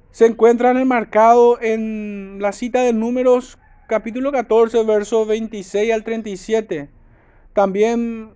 se 0.09 0.25
encuentran 0.25 0.77
enmarcados 0.77 1.59
en 1.61 2.37
la 2.41 2.53
cita 2.53 2.81
de 2.81 2.93
Números 2.93 3.59
capítulo 3.87 4.31
14, 4.31 4.83
versos 4.83 5.27
26 5.27 5.93
al 5.93 6.03
37. 6.03 6.89
También 7.53 8.31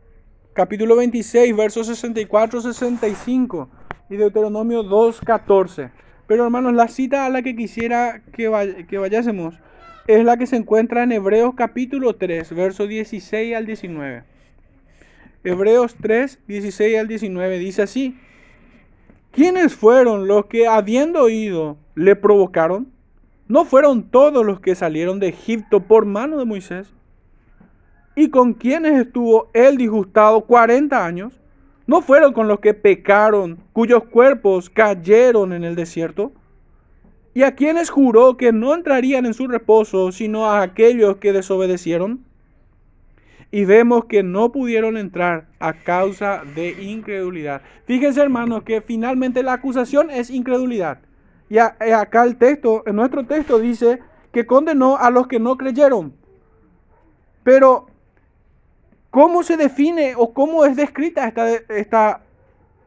capítulo 0.54 0.96
26, 0.96 1.56
versos 1.56 1.88
64 1.88 2.62
65 2.62 3.81
y 4.12 4.18
Deuteronomio 4.18 4.84
2, 4.84 5.22
14. 5.22 5.90
Pero 6.28 6.44
hermanos, 6.44 6.74
la 6.74 6.88
cita 6.90 7.26
a 7.26 7.30
la 7.30 7.42
que 7.42 7.56
quisiera 7.56 8.22
que, 8.34 8.86
que 8.88 8.98
vayásemos 8.98 9.56
es 10.08 10.26
la 10.26 10.38
que 10.38 10.48
se 10.48 10.58
encuentra 10.58 11.04
en 11.04 11.14
Hebreos 11.14 11.54
capítulo 11.56 12.16
3, 12.16 12.54
versos 12.54 12.90
16 12.90 13.56
al 13.56 13.66
19. 13.66 14.24
Hebreos 15.44 15.96
3, 16.02 16.40
16 16.48 17.00
al 17.00 17.08
19 17.08 17.58
dice 17.58 17.82
así. 17.84 18.18
¿Quiénes 19.32 19.74
fueron 19.74 20.28
los 20.28 20.48
que, 20.48 20.68
habiendo 20.68 21.24
oído, 21.24 21.78
le 21.96 22.18
provocaron? 22.18 22.92
¿No 23.48 23.64
fueron 23.64 24.04
todos 24.04 24.46
los 24.46 24.60
que 24.60 24.76
salieron 24.76 25.20
de 25.22 25.30
Egipto 25.30 25.80
por 25.80 26.06
mano 26.06 26.38
de 26.38 26.46
Moisés? 26.46 26.94
¿Y 28.14 28.30
con 28.30 28.54
quienes 28.54 29.00
estuvo 29.00 29.50
él 29.54 29.78
disgustado 29.78 30.42
cuarenta 30.42 31.06
años? 31.06 31.41
¿No 31.88 32.02
fueron 32.02 32.34
con 32.34 32.48
los 32.48 32.60
que 32.60 32.74
pecaron, 32.74 33.58
cuyos 33.74 34.04
cuerpos 34.06 34.70
cayeron 34.70 35.54
en 35.54 35.64
el 35.64 35.76
desierto? 35.76 36.32
¿Y 37.34 37.44
a 37.44 37.56
quienes 37.56 37.90
juró 37.90 38.38
que 38.38 38.52
no 38.52 38.74
entrarían 38.74 39.26
en 39.26 39.34
su 39.34 39.48
reposo, 39.48 40.12
sino 40.12 40.50
a 40.50 40.62
aquellos 40.62 41.18
que 41.18 41.34
desobedecieron? 41.34 42.26
y 43.52 43.66
vemos 43.66 44.06
que 44.06 44.24
no 44.24 44.52
pudieron 44.52 44.98
entrar 44.98 45.48
a 45.60 45.74
causa 45.74 46.44
de 46.56 46.70
incredulidad. 46.82 47.62
Fíjense 47.86 48.22
hermanos 48.22 48.64
que 48.64 48.82
finalmente 48.82 49.44
la 49.44 49.54
acusación 49.54 50.10
es 50.10 50.30
incredulidad. 50.30 51.00
Y 51.50 51.58
eh, 51.58 51.94
acá 51.94 52.24
el 52.24 52.38
texto, 52.38 52.84
en 52.86 52.96
nuestro 52.96 53.26
texto 53.26 53.60
dice 53.60 54.00
que 54.32 54.46
condenó 54.46 54.98
a 54.98 55.10
los 55.10 55.28
que 55.28 55.40
no 55.40 55.58
creyeron. 55.58 56.14
Pero, 57.44 57.88
¿cómo 59.12 59.44
se 59.44 59.58
define 59.58 60.16
o 60.18 60.34
cómo 60.34 60.66
es 60.66 60.76
descrita 60.76 61.28
esta, 61.28 61.48
esta 61.54 62.22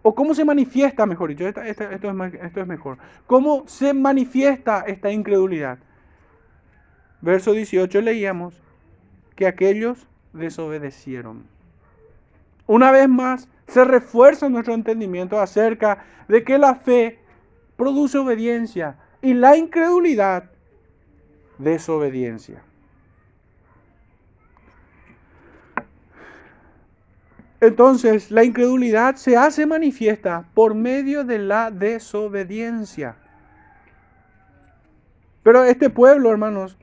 o 0.02 0.14
cómo 0.14 0.34
se 0.34 0.44
manifiesta, 0.44 1.06
mejor 1.06 1.30
dicho, 1.30 1.46
esto, 1.46 1.62
es, 1.62 1.80
esto 1.80 2.60
es 2.60 2.66
mejor, 2.66 2.98
cómo 3.26 3.62
se 3.66 3.94
manifiesta 3.94 4.84
esta 4.86 5.10
incredulidad? 5.12 5.78
Verso 7.20 7.52
18 7.52 8.00
leíamos 8.00 8.60
que 9.36 9.46
aquellos 9.46 10.06
desobedecieron. 10.32 11.44
Una 12.66 12.90
vez 12.90 13.08
más, 13.08 13.48
se 13.66 13.84
refuerza 13.84 14.48
nuestro 14.48 14.74
entendimiento 14.74 15.40
acerca 15.40 16.04
de 16.28 16.44
que 16.44 16.58
la 16.58 16.74
fe 16.74 17.18
produce 17.76 18.18
obediencia 18.18 18.96
y 19.22 19.34
la 19.34 19.56
incredulidad 19.56 20.50
desobediencia. 21.58 22.62
Entonces, 27.64 28.30
la 28.30 28.44
incredulidad 28.44 29.14
se 29.14 29.38
hace 29.38 29.64
manifiesta 29.64 30.44
por 30.52 30.74
medio 30.74 31.24
de 31.24 31.38
la 31.38 31.70
desobediencia. 31.70 33.16
Pero 35.42 35.64
este 35.64 35.88
pueblo, 35.88 36.30
hermanos, 36.30 36.76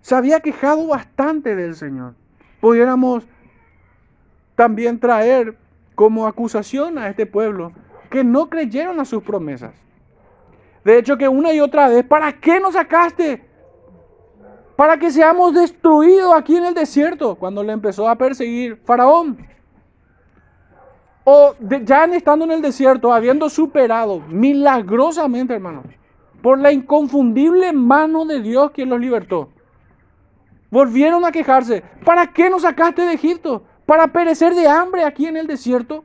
se 0.00 0.14
había 0.16 0.40
quejado 0.40 0.88
bastante 0.88 1.54
del 1.54 1.76
Señor. 1.76 2.14
Pudiéramos 2.60 3.24
también 4.56 4.98
traer 4.98 5.56
como 5.94 6.26
acusación 6.26 6.98
a 6.98 7.08
este 7.08 7.26
pueblo 7.26 7.72
que 8.10 8.24
no 8.24 8.50
creyeron 8.50 8.98
a 8.98 9.04
sus 9.04 9.22
promesas. 9.22 9.72
De 10.84 10.98
hecho, 10.98 11.16
que 11.16 11.28
una 11.28 11.52
y 11.52 11.60
otra 11.60 11.88
vez, 11.88 12.04
¿para 12.04 12.32
qué 12.32 12.58
nos 12.58 12.74
sacaste? 12.74 13.45
Para 14.76 14.98
que 14.98 15.10
seamos 15.10 15.54
destruidos 15.54 16.34
aquí 16.34 16.56
en 16.56 16.66
el 16.66 16.74
desierto, 16.74 17.34
cuando 17.34 17.62
le 17.62 17.72
empezó 17.72 18.08
a 18.08 18.16
perseguir 18.16 18.76
Faraón. 18.84 19.38
O 21.24 21.54
ya 21.82 22.04
estando 22.04 22.44
en 22.44 22.52
el 22.52 22.62
desierto, 22.62 23.12
habiendo 23.12 23.48
superado 23.48 24.20
milagrosamente, 24.28 25.54
hermano, 25.54 25.82
por 26.42 26.60
la 26.60 26.70
inconfundible 26.70 27.72
mano 27.72 28.26
de 28.26 28.40
Dios 28.40 28.70
quien 28.70 28.90
los 28.90 29.00
libertó. 29.00 29.48
Volvieron 30.70 31.24
a 31.24 31.32
quejarse. 31.32 31.82
¿Para 32.04 32.32
qué 32.32 32.50
nos 32.50 32.62
sacaste 32.62 33.02
de 33.02 33.14
Egipto? 33.14 33.64
¿Para 33.86 34.08
perecer 34.08 34.54
de 34.54 34.68
hambre 34.68 35.04
aquí 35.04 35.26
en 35.26 35.36
el 35.36 35.46
desierto? 35.46 36.04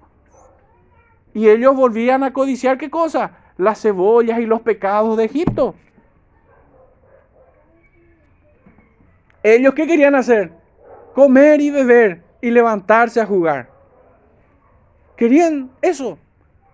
Y 1.34 1.50
ellos 1.50 1.76
volvían 1.76 2.24
a 2.24 2.32
codiciar 2.32 2.78
qué 2.78 2.90
cosa? 2.90 3.38
Las 3.58 3.82
cebollas 3.82 4.40
y 4.40 4.46
los 4.46 4.62
pecados 4.62 5.18
de 5.18 5.26
Egipto. 5.26 5.76
Ellos 9.44 9.74
qué 9.74 9.88
querían 9.88 10.16
hacer? 10.16 10.52
Comer 11.14 11.62
y 11.62 11.72
beber 11.72 12.24
y 12.42 12.52
levantarse 12.52 13.20
a 13.20 13.26
jugar. 13.26 13.70
Querían 15.16 15.72
eso. 15.82 16.18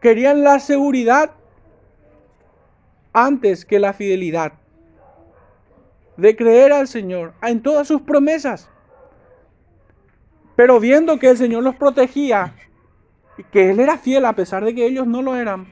Querían 0.01 0.43
la 0.43 0.59
seguridad 0.59 1.31
antes 3.13 3.65
que 3.65 3.79
la 3.79 3.93
fidelidad. 3.93 4.53
De 6.17 6.35
creer 6.35 6.71
al 6.71 6.87
Señor 6.87 7.33
en 7.41 7.61
todas 7.61 7.87
sus 7.87 8.01
promesas. 8.01 8.69
Pero 10.55 10.79
viendo 10.79 11.19
que 11.19 11.29
el 11.29 11.37
Señor 11.37 11.63
los 11.63 11.75
protegía 11.75 12.53
y 13.37 13.43
que 13.43 13.69
Él 13.69 13.79
era 13.79 13.97
fiel 13.97 14.25
a 14.25 14.33
pesar 14.33 14.65
de 14.65 14.73
que 14.73 14.85
ellos 14.85 15.05
no 15.05 15.21
lo 15.21 15.35
eran, 15.35 15.67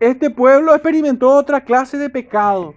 este 0.00 0.30
pueblo 0.30 0.74
experimentó 0.74 1.30
otra 1.30 1.62
clase 1.62 1.98
de 1.98 2.10
pecado, 2.10 2.74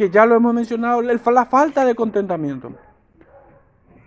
que 0.00 0.08
ya 0.08 0.24
lo 0.24 0.34
hemos 0.34 0.54
mencionado, 0.54 1.02
la 1.02 1.44
falta 1.44 1.84
de 1.84 1.94
contentamiento. 1.94 2.72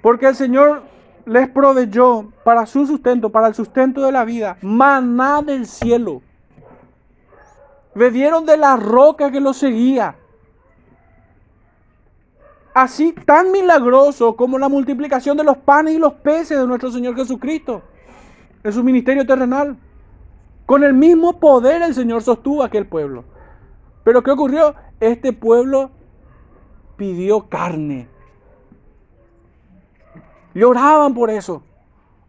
Porque 0.01 0.25
el 0.25 0.35
Señor 0.35 0.81
les 1.27 1.47
proveyó 1.47 2.31
para 2.43 2.65
su 2.65 2.87
sustento, 2.87 3.29
para 3.29 3.49
el 3.49 3.53
sustento 3.53 4.01
de 4.01 4.11
la 4.11 4.25
vida, 4.25 4.57
maná 4.63 5.43
del 5.43 5.67
cielo. 5.67 6.23
Bebieron 7.93 8.43
de 8.47 8.57
la 8.57 8.75
roca 8.75 9.29
que 9.29 9.39
los 9.39 9.57
seguía. 9.57 10.15
Así 12.73 13.13
tan 13.13 13.51
milagroso 13.51 14.35
como 14.35 14.57
la 14.57 14.69
multiplicación 14.69 15.37
de 15.37 15.43
los 15.43 15.57
panes 15.57 15.93
y 15.93 15.99
los 15.99 16.13
peces 16.13 16.57
de 16.57 16.65
nuestro 16.65 16.89
Señor 16.89 17.15
Jesucristo 17.15 17.83
en 18.63 18.73
su 18.73 18.83
ministerio 18.83 19.27
terrenal. 19.27 19.77
Con 20.65 20.83
el 20.83 20.95
mismo 20.95 21.39
poder 21.39 21.83
el 21.83 21.93
Señor 21.93 22.23
sostuvo 22.23 22.63
a 22.63 22.65
aquel 22.65 22.87
pueblo. 22.87 23.25
Pero 24.03 24.23
¿qué 24.23 24.31
ocurrió? 24.31 24.75
Este 24.99 25.33
pueblo 25.33 25.91
pidió 26.97 27.49
carne. 27.49 28.07
Lloraban 30.53 31.13
por 31.13 31.29
eso. 31.29 31.63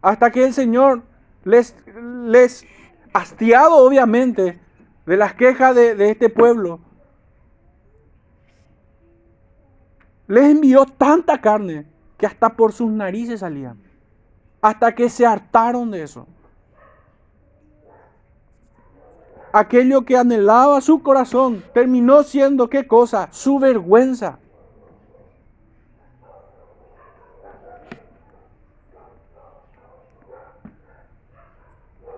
Hasta 0.01 0.31
que 0.31 0.45
el 0.45 0.53
Señor 0.53 1.03
les, 1.43 1.75
les 2.25 2.65
hastiado 3.13 3.77
obviamente 3.77 4.59
de 5.05 5.17
las 5.17 5.33
quejas 5.33 5.75
de, 5.75 6.09
este 6.09 6.29
pueblo, 6.29 6.79
les 10.27 10.45
envió 10.45 10.85
tanta 10.85 11.39
carne 11.39 11.85
que 12.17 12.25
hasta 12.25 12.49
por 12.55 12.73
sus 12.73 12.91
narices 12.91 13.41
salían. 13.41 13.79
Hasta 14.61 14.95
que 14.95 15.09
se 15.09 15.25
hartaron 15.25 15.91
de 15.91 16.03
eso. 16.03 16.27
Aquello 19.57 20.03
que 20.03 20.17
anhelaba 20.17 20.81
su 20.81 21.01
corazón 21.01 21.63
terminó 21.73 22.23
siendo 22.23 22.69
qué 22.69 22.85
cosa? 22.85 23.29
Su 23.31 23.57
vergüenza. 23.57 24.37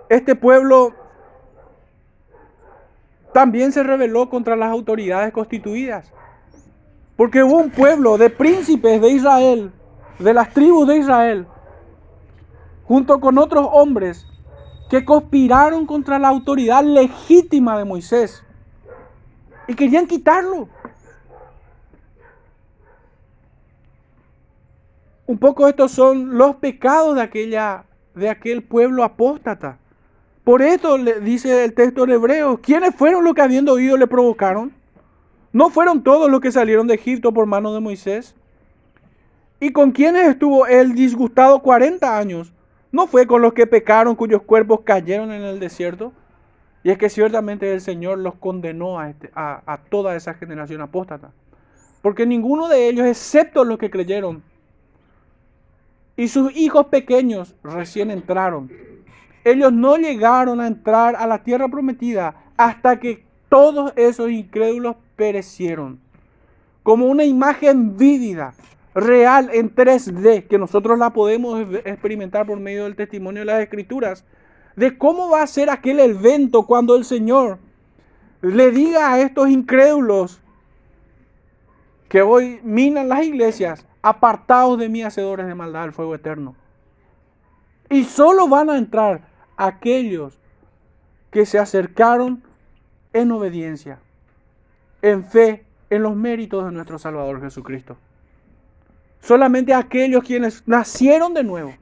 Este 0.10 0.34
pueblo 0.34 0.93
también 3.36 3.71
se 3.71 3.84
rebeló 3.84 4.32
contra 4.32 4.56
las 4.56 4.71
autoridades 4.71 5.32
constituidas. 5.32 6.12
Porque 7.15 7.43
hubo 7.43 7.60
un 7.60 7.69
pueblo 7.69 8.17
de 8.17 8.32
príncipes 8.32 9.00
de 9.00 9.10
Israel, 9.10 9.71
de 10.17 10.34
las 10.34 10.52
tribus 10.56 10.88
de 10.88 10.97
Israel, 10.97 11.45
junto 12.88 13.19
con 13.19 13.38
otros 13.38 13.67
hombres 13.71 14.26
que 14.89 15.04
conspiraron 15.04 15.86
contra 15.86 16.19
la 16.19 16.30
autoridad 16.30 16.84
legítima 16.84 17.78
de 17.78 17.86
Moisés 17.86 18.43
y 19.67 19.76
querían 19.76 20.08
quitarlo. 20.08 20.69
Un 25.26 25.38
poco 25.38 25.67
estos 25.67 25.91
son 25.91 26.38
los 26.38 26.56
pecados 26.56 27.15
de 27.15 27.21
aquella 27.21 27.84
de 28.15 28.30
aquel 28.30 28.63
pueblo 28.63 29.04
apóstata. 29.04 29.78
Por 30.43 30.62
esto 30.62 30.97
le 30.97 31.19
dice 31.19 31.65
el 31.65 31.73
texto 31.73 32.06
en 32.06 32.12
hebreo, 32.12 32.60
¿quiénes 32.62 32.95
fueron 32.95 33.23
los 33.23 33.34
que 33.34 33.41
habiendo 33.41 33.73
oído 33.73 33.97
le 33.97 34.08
provocaron? 34.08 34.73
¿No 35.54 35.69
fueron 35.69 36.04
todos 36.04 36.30
los 36.30 36.39
que 36.39 36.52
salieron 36.52 36.88
de 36.88 36.95
Egipto 36.95 37.34
por 37.34 37.45
mano 37.45 37.73
de 37.73 37.80
Moisés? 37.80 38.34
¿Y 39.60 39.71
con 39.71 39.91
quiénes 39.91 40.28
estuvo 40.28 40.65
él 40.65 40.93
disgustado 40.93 41.62
40 41.62 42.17
años? 42.17 42.54
¿No 42.91 43.08
fue 43.08 43.28
con 43.28 43.41
los 43.41 43.54
que 43.54 43.67
pecaron 43.67 44.15
cuyos 44.15 44.41
cuerpos 44.41 44.82
cayeron 44.82 45.32
en 45.32 45.43
el 45.43 45.60
desierto? 45.60 46.13
Y 46.84 46.91
es 46.91 46.97
que 46.97 47.10
ciertamente 47.10 47.73
el 47.73 47.82
Señor 47.82 48.19
los 48.19 48.36
condenó 48.36 49.00
a, 49.00 49.10
este, 49.10 49.30
a, 49.34 49.62
a 49.65 49.78
toda 49.78 50.15
esa 50.15 50.34
generación 50.34 50.82
apóstata. 50.82 51.32
Porque 52.02 52.26
ninguno 52.26 52.69
de 52.69 52.88
ellos, 52.88 53.06
excepto 53.06 53.63
los 53.63 53.78
que 53.78 53.89
creyeron, 53.89 54.41
y 56.15 56.30
sus 56.30 56.56
hijos 56.56 56.88
pequeños 56.88 57.56
recién 57.63 58.10
entraron 58.10 58.71
ellos 59.47 59.71
no 59.71 59.95
llegaron 59.95 60.60
a 60.60 60.67
entrar 60.67 61.15
a 61.15 61.26
la 61.26 61.43
tierra 61.43 61.69
prometida 61.69 62.36
hasta 62.58 63.00
que 63.00 63.23
todos 63.47 63.93
esos 63.95 64.30
incrédulos 64.30 64.97
perecieron. 65.15 66.00
Como 66.84 67.06
una 67.06 67.23
imagen 67.23 67.95
vívida, 67.97 68.54
real 68.97 69.51
en 69.53 69.73
3D, 69.73 70.47
que 70.47 70.57
nosotros 70.57 70.97
la 70.97 71.12
podemos 71.12 71.62
experimentar 71.86 72.47
por 72.47 72.60
medio 72.60 72.86
del 72.86 72.95
testimonio 72.95 73.41
de 73.41 73.45
las 73.45 73.62
escrituras, 73.62 74.25
de 74.75 74.97
cómo 74.97 75.29
va 75.29 75.43
a 75.43 75.47
ser 75.47 75.69
aquel 75.69 75.99
evento 75.99 76.65
cuando 76.65 76.95
el 76.95 77.05
Señor 77.05 77.60
le 78.41 78.71
diga 78.71 79.13
a 79.13 79.19
estos 79.19 79.49
incrédulos 79.49 80.41
que 82.10 82.23
hoy 82.23 82.60
minan 82.63 83.10
las 83.10 83.23
iglesias, 83.23 83.86
apartados 84.01 84.79
de 84.79 84.89
mí, 84.89 85.03
hacedores 85.03 85.45
de 85.45 85.55
maldad, 85.55 85.83
al 85.83 85.93
fuego 85.93 86.15
eterno. 86.15 86.55
Y 87.89 88.03
solo 88.03 88.47
van 88.47 88.69
a 88.69 88.77
entrar 88.77 89.21
aquellos 89.57 90.39
que 91.29 91.45
se 91.45 91.60
acercaron 91.60 92.41
en 93.13 93.31
obediencia, 93.31 93.99
en 95.01 95.23
fe, 95.23 95.65
en 95.89 96.03
los 96.03 96.15
méritos 96.15 96.65
de 96.65 96.71
nuestro 96.71 96.97
Salvador 96.97 97.41
Jesucristo. 97.41 97.97
Solamente 99.21 99.73
aquellos 99.73 100.23
quienes 100.23 100.63
nacieron 100.65 101.34
de 101.34 101.43
nuevo 101.43 101.73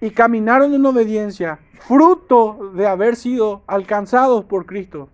y 0.00 0.10
caminaron 0.10 0.74
en 0.74 0.84
obediencia, 0.86 1.58
fruto 1.86 2.72
de 2.74 2.86
haber 2.86 3.16
sido 3.16 3.62
alcanzados 3.66 4.44
por 4.44 4.66
Cristo 4.66 5.08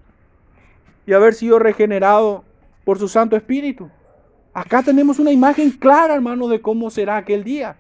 y 1.07 1.13
haber 1.13 1.35
sido 1.35 1.59
regenerados 1.59 2.43
por 2.85 2.99
su 2.99 3.09
Santo 3.09 3.37
Espíritu. 3.37 3.91
Acá 4.55 4.83
tenemos 4.83 5.19
una 5.19 5.33
imagen 5.33 5.71
clara, 5.71 6.15
hermano, 6.15 6.49
de 6.49 6.61
cómo 6.61 6.91
será 6.91 7.17
aquel 7.17 7.43
día. 7.43 7.77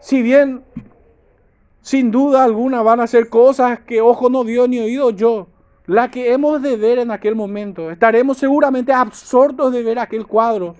Si 0.00 0.22
bien 0.22 0.62
sin 1.84 2.10
duda 2.10 2.44
alguna 2.44 2.80
van 2.80 3.00
a 3.00 3.06
ser 3.06 3.28
cosas 3.28 3.80
que 3.80 4.00
ojo 4.00 4.30
no 4.30 4.42
vio 4.42 4.66
ni 4.66 4.80
oído 4.80 5.10
yo. 5.10 5.48
La 5.86 6.10
que 6.10 6.32
hemos 6.32 6.62
de 6.62 6.78
ver 6.78 6.98
en 6.98 7.10
aquel 7.10 7.34
momento. 7.34 7.90
Estaremos 7.90 8.38
seguramente 8.38 8.90
absortos 8.90 9.70
de 9.70 9.82
ver 9.82 9.98
aquel 9.98 10.26
cuadro 10.26 10.76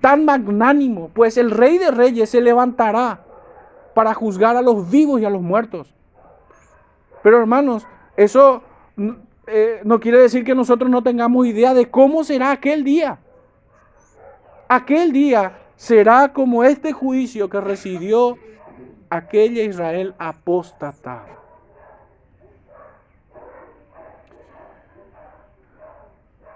tan 0.00 0.24
magnánimo, 0.24 1.10
pues 1.14 1.36
el 1.36 1.50
rey 1.50 1.78
de 1.78 1.90
reyes 1.90 2.30
se 2.30 2.40
levantará 2.40 3.20
para 3.94 4.14
juzgar 4.14 4.56
a 4.56 4.62
los 4.62 4.90
vivos 4.90 5.20
y 5.20 5.24
a 5.24 5.30
los 5.30 5.42
muertos. 5.42 5.92
Pero 7.22 7.38
hermanos, 7.38 7.86
eso 8.16 8.62
eh, 9.46 9.80
no 9.84 10.00
quiere 10.00 10.18
decir 10.18 10.44
que 10.44 10.54
nosotros 10.54 10.90
no 10.90 11.02
tengamos 11.02 11.46
idea 11.46 11.74
de 11.74 11.90
cómo 11.90 12.24
será 12.24 12.50
aquel 12.50 12.84
día. 12.84 13.18
Aquel 14.68 15.12
día 15.12 15.58
será 15.76 16.32
como 16.32 16.64
este 16.64 16.92
juicio 16.92 17.48
que 17.48 17.60
recibió 17.60 18.36
aquella 19.10 19.62
Israel 19.62 20.14
apóstata. 20.18 21.24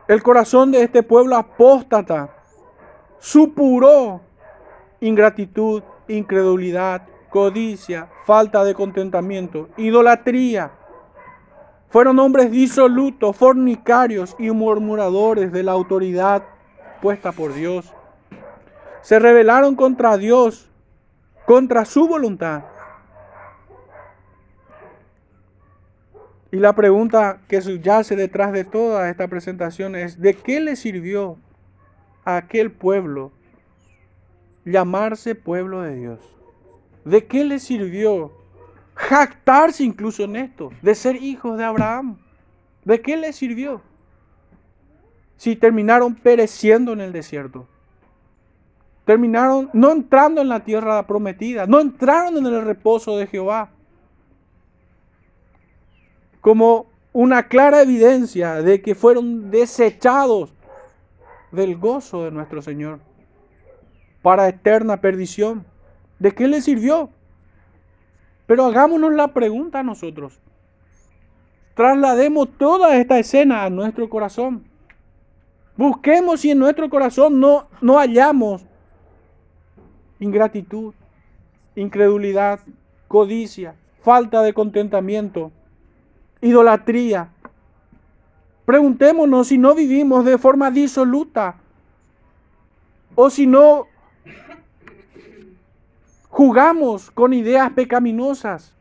El 0.09 0.23
corazón 0.25 0.73
de 0.73 0.83
este 0.83 1.05
pueblo 1.05 1.37
apóstata 1.37 2.40
supuró 3.21 4.23
ingratitud, 5.01 5.83
incredulidad 6.09 7.03
codicia, 7.29 8.09
falta 8.27 8.65
de 8.65 8.75
contentamiento, 8.75 9.69
idolatría. 9.77 10.73
Fueron 11.89 12.19
hombres 12.19 12.51
disolutos, 12.51 13.37
fornicarios 13.37 14.35
y 14.39 14.51
murmuradores 14.51 15.53
de 15.53 15.63
la 15.63 15.73
autoridad 15.73 16.43
puesta 17.01 17.33
por 17.33 17.55
Dios. 17.55 17.93
Se 19.03 19.19
rebelaron 19.19 19.77
contra 19.77 20.17
Dios, 20.17 20.69
contra 21.47 21.85
su 21.85 22.07
voluntad. 22.07 22.65
Y 26.53 26.57
la 26.57 26.75
pregunta 26.75 27.41
que 27.49 27.61
subyace 27.61 28.17
detrás 28.17 28.53
de 28.53 28.65
toda 28.65 29.09
esta 29.09 29.29
presentación 29.29 29.95
es, 29.95 30.21
¿de 30.21 30.35
qué 30.35 30.61
le 30.61 30.75
sirvió 30.75 31.39
a 32.25 32.37
aquel 32.37 32.71
pueblo 32.71 33.33
llamarse 34.65 35.35
pueblo 35.35 35.83
de 35.83 35.97
Dios? 35.97 36.21
¿De 37.05 37.27
qué 37.27 37.45
le 37.45 37.59
sirvió 37.59 38.33
jactarse 38.95 39.85
incluso 39.85 40.25
en 40.25 40.37
esto, 40.37 40.71
de 40.83 40.95
ser 40.95 41.17
hijos 41.17 41.57
de 41.57 41.65
Abraham? 41.65 42.19
¿De 42.85 43.01
qué 43.01 43.17
le 43.17 43.33
sirvió? 43.33 43.81
Si 45.37 45.57
terminaron 45.57 46.15
pereciendo 46.15 46.93
en 46.93 47.01
el 47.01 47.13
desierto. 47.13 47.67
Terminaron 49.07 49.71
no 49.73 49.91
entrando 49.91 50.41
en 50.41 50.49
la 50.49 50.61
tierra 50.61 51.07
prometida, 51.07 51.67
no 51.67 51.81
entraron 51.81 52.37
en 52.37 52.47
el 52.47 52.63
reposo 52.63 53.17
de 53.17 53.27
Jehová 53.27 53.71
como 56.41 56.87
una 57.13 57.49
clara 57.49 57.83
evidencia 57.83 58.63
de 58.63 58.81
que 58.81 58.95
fueron 58.95 59.51
desechados 59.51 60.53
del 61.53 61.77
gozo 61.77 62.25
de 62.25 62.31
nuestro 62.31 62.63
Señor 62.63 63.01
para 64.23 64.49
eterna 64.49 65.01
perdición. 65.01 65.65
¿De 66.19 66.33
qué 66.33 66.49
le 66.49 66.61
sirvió? 66.61 67.11
Pero 68.47 68.65
hagámonos 68.65 69.13
la 69.13 69.29
pregunta 69.29 69.81
a 69.81 69.83
nosotros. 69.83 70.39
Traslademos 71.75 72.49
toda 72.59 72.97
esta 72.97 73.19
escena 73.19 73.65
a 73.65 73.71
nuestro 73.71 74.09
corazón. 74.09 74.65
Busquemos 75.77 76.41
si 76.41 76.51
en 76.51 76.59
nuestro 76.59 76.91
corazón 76.91 77.41
no, 77.41 77.69
no 77.81 77.99
hallamos 77.99 78.67
ingratitud, 80.19 80.93
incredulidad, 81.75 82.61
codicia, 83.09 83.75
falta 84.03 84.43
de 84.43 84.53
contentamiento, 84.53 85.51
idolatría. 86.43 87.31
Preguntémonos 88.71 89.49
si 89.49 89.59
no 89.59 89.75
vivimos 89.75 90.25
de 90.25 90.39
forma 90.39 90.71
disoluta 90.71 91.57
o 93.17 93.29
si 93.29 93.45
no 93.45 93.89
jugamos 96.29 97.11
con 97.11 97.33
ideas 97.33 97.73
pecaminosas, 97.73 98.73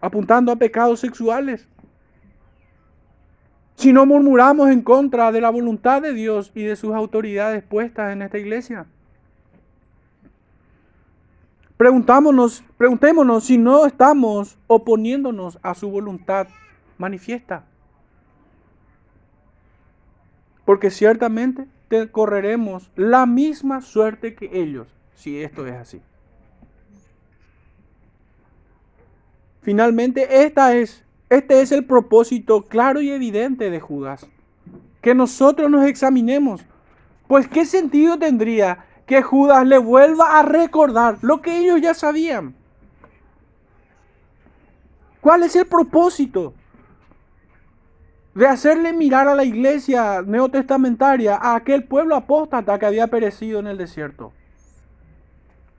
apuntando 0.00 0.52
a 0.52 0.56
pecados 0.56 1.00
sexuales. 1.00 1.66
Si 3.74 3.92
no 3.92 4.06
murmuramos 4.06 4.70
en 4.70 4.82
contra 4.82 5.32
de 5.32 5.40
la 5.40 5.50
voluntad 5.50 6.00
de 6.00 6.12
Dios 6.12 6.52
y 6.54 6.62
de 6.62 6.76
sus 6.76 6.94
autoridades 6.94 7.64
puestas 7.64 8.12
en 8.12 8.22
esta 8.22 8.38
iglesia. 8.38 8.86
Preguntámonos, 11.76 12.62
preguntémonos 12.78 13.42
si 13.42 13.58
no 13.58 13.84
estamos 13.84 14.56
oponiéndonos 14.68 15.58
a 15.60 15.74
su 15.74 15.90
voluntad 15.90 16.46
manifiesta. 16.96 17.64
Porque 20.70 20.92
ciertamente 20.92 21.66
correremos 22.12 22.92
la 22.94 23.26
misma 23.26 23.80
suerte 23.80 24.36
que 24.36 24.48
ellos, 24.52 24.86
si 25.16 25.42
esto 25.42 25.66
es 25.66 25.74
así. 25.74 26.00
Finalmente, 29.62 30.44
esta 30.44 30.76
es, 30.76 31.02
este 31.28 31.60
es 31.60 31.72
el 31.72 31.86
propósito 31.86 32.66
claro 32.66 33.00
y 33.00 33.10
evidente 33.10 33.68
de 33.68 33.80
Judas. 33.80 34.28
Que 35.02 35.12
nosotros 35.12 35.68
nos 35.68 35.84
examinemos. 35.86 36.64
Pues, 37.26 37.48
¿qué 37.48 37.64
sentido 37.64 38.16
tendría 38.16 38.84
que 39.06 39.22
Judas 39.22 39.66
le 39.66 39.78
vuelva 39.78 40.38
a 40.38 40.44
recordar 40.44 41.18
lo 41.20 41.42
que 41.42 41.58
ellos 41.58 41.80
ya 41.80 41.94
sabían. 41.94 42.54
¿Cuál 45.20 45.42
es 45.42 45.56
el 45.56 45.66
propósito 45.66 46.54
de 48.34 48.46
hacerle 48.46 48.92
mirar 48.92 49.28
a 49.28 49.34
la 49.34 49.44
iglesia 49.44 50.22
neotestamentaria 50.22 51.36
a 51.36 51.56
aquel 51.56 51.84
pueblo 51.84 52.14
apóstata 52.14 52.78
que 52.78 52.86
había 52.86 53.08
perecido 53.08 53.60
en 53.60 53.66
el 53.66 53.78
desierto? 53.78 54.32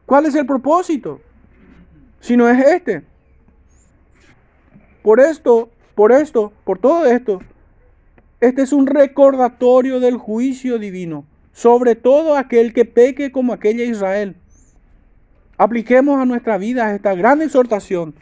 ¿Cuál 0.05 0.25
es 0.25 0.35
el 0.35 0.45
propósito? 0.45 1.21
Si 2.19 2.35
no 2.35 2.49
es 2.49 2.59
este. 2.65 3.03
Por 5.01 5.19
esto, 5.19 5.69
por 5.95 6.11
esto, 6.11 6.51
por 6.63 6.77
todo 6.77 7.05
esto, 7.05 7.39
este 8.39 8.61
es 8.61 8.73
un 8.73 8.87
recordatorio 8.87 9.99
del 9.99 10.17
juicio 10.17 10.77
divino 10.77 11.25
sobre 11.53 11.95
todo 11.95 12.37
aquel 12.37 12.73
que 12.73 12.85
peque 12.85 13.31
como 13.31 13.53
aquella 13.53 13.83
Israel. 13.83 14.35
Apliquemos 15.57 16.19
a 16.19 16.25
nuestra 16.25 16.57
vida 16.57 16.93
esta 16.95 17.13
gran 17.13 17.41
exhortación. 17.41 18.15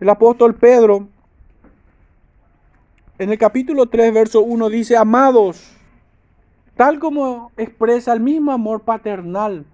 El 0.00 0.08
apóstol 0.08 0.54
Pedro, 0.54 1.08
en 3.18 3.30
el 3.30 3.38
capítulo 3.38 3.86
3, 3.86 4.12
verso 4.12 4.40
1, 4.42 4.68
dice, 4.70 4.96
amados, 4.96 5.72
tal 6.76 6.98
como 6.98 7.52
expresa 7.56 8.12
el 8.12 8.20
mismo 8.20 8.52
amor 8.52 8.80
paternal, 8.82 9.64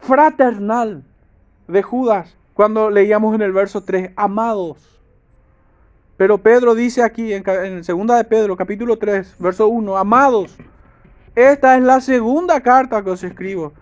fraternal 0.00 1.02
de 1.68 1.82
Judas, 1.82 2.36
cuando 2.54 2.88
leíamos 2.88 3.34
en 3.34 3.42
el 3.42 3.52
verso 3.52 3.82
3, 3.82 4.12
amados. 4.16 4.78
Pero 6.16 6.38
Pedro 6.38 6.74
dice 6.74 7.02
aquí, 7.02 7.32
en, 7.32 7.42
en 7.48 7.84
segunda 7.84 8.16
de 8.16 8.24
Pedro, 8.24 8.56
capítulo 8.56 8.96
3, 8.96 9.36
verso 9.38 9.68
1, 9.68 9.96
amados, 9.98 10.56
esta 11.34 11.76
es 11.76 11.82
la 11.82 12.00
segunda 12.00 12.60
carta 12.60 13.02
que 13.02 13.10
os 13.10 13.22
escribo. 13.24 13.72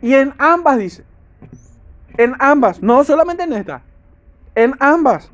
Y 0.00 0.14
en 0.14 0.32
ambas 0.38 0.78
dice, 0.78 1.04
en 2.16 2.34
ambas, 2.38 2.82
no 2.82 3.02
solamente 3.02 3.42
en 3.42 3.54
esta, 3.54 3.82
en 4.54 4.74
ambas, 4.78 5.30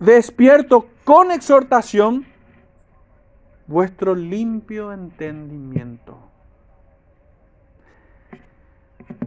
despierto 0.00 0.88
con 1.04 1.30
exhortación 1.30 2.26
vuestro 3.66 4.14
limpio 4.14 4.92
entendimiento. 4.92 6.18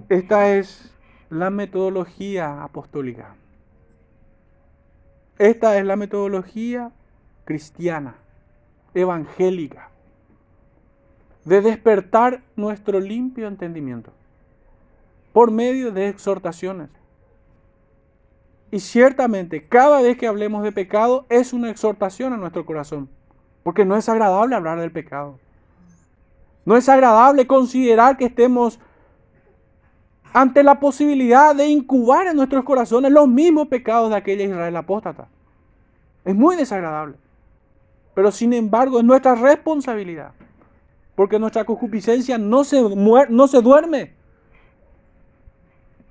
Esta 0.10 0.55
es 0.55 0.93
la 1.29 1.49
metodología 1.49 2.63
apostólica. 2.63 3.36
Esta 5.38 5.77
es 5.77 5.86
la 5.86 5.95
metodología 5.95 6.91
cristiana, 7.45 8.15
evangélica 8.93 9.91
de 11.45 11.62
despertar 11.62 12.43
nuestro 12.55 12.99
limpio 12.99 13.47
entendimiento 13.47 14.12
por 15.34 15.51
medio 15.51 15.91
de 15.91 16.10
exhortaciones. 16.10 16.89
Y 18.71 18.79
ciertamente, 18.79 19.67
cada 19.67 20.01
vez 20.01 20.17
que 20.17 20.27
hablemos 20.27 20.63
de 20.63 20.71
pecado 20.71 21.25
es 21.29 21.53
una 21.53 21.69
exhortación 21.69 22.34
a 22.34 22.38
nuestro 22.38 22.65
corazón, 22.65 23.10
porque 23.63 23.86
no 23.86 23.97
es 23.97 24.07
agradable 24.07 24.55
hablar 24.55 24.79
del 24.79 24.91
pecado. 24.91 25.38
No 26.65 26.77
es 26.77 26.88
agradable 26.88 27.45
considerar 27.45 28.17
que 28.17 28.25
estemos 28.25 28.79
ante 30.34 30.63
la 30.63 30.79
posibilidad 30.79 31.53
de 31.53 31.67
incubar 31.67 32.27
en 32.27 32.38
nuestros 32.38 32.63
corazones 32.63 33.12
los 33.12 33.27
mismos 33.27 33.67
pecados 33.67 34.10
de 34.10 34.15
aquella 34.15 34.45
Israel 34.45 34.77
apóstata. 34.77 35.27
Es 36.23 36.34
muy 36.34 36.55
desagradable. 36.55 37.17
Pero 38.13 38.31
sin 38.31 38.53
embargo 38.53 38.99
es 38.99 39.05
nuestra 39.05 39.36
responsabilidad 39.36 40.31
porque 41.15 41.38
nuestra 41.38 41.65
concupiscencia 41.65 42.38
no 42.38 42.63
se, 42.63 42.81
no 42.81 43.47
se 43.47 43.62
duerme. 43.62 44.13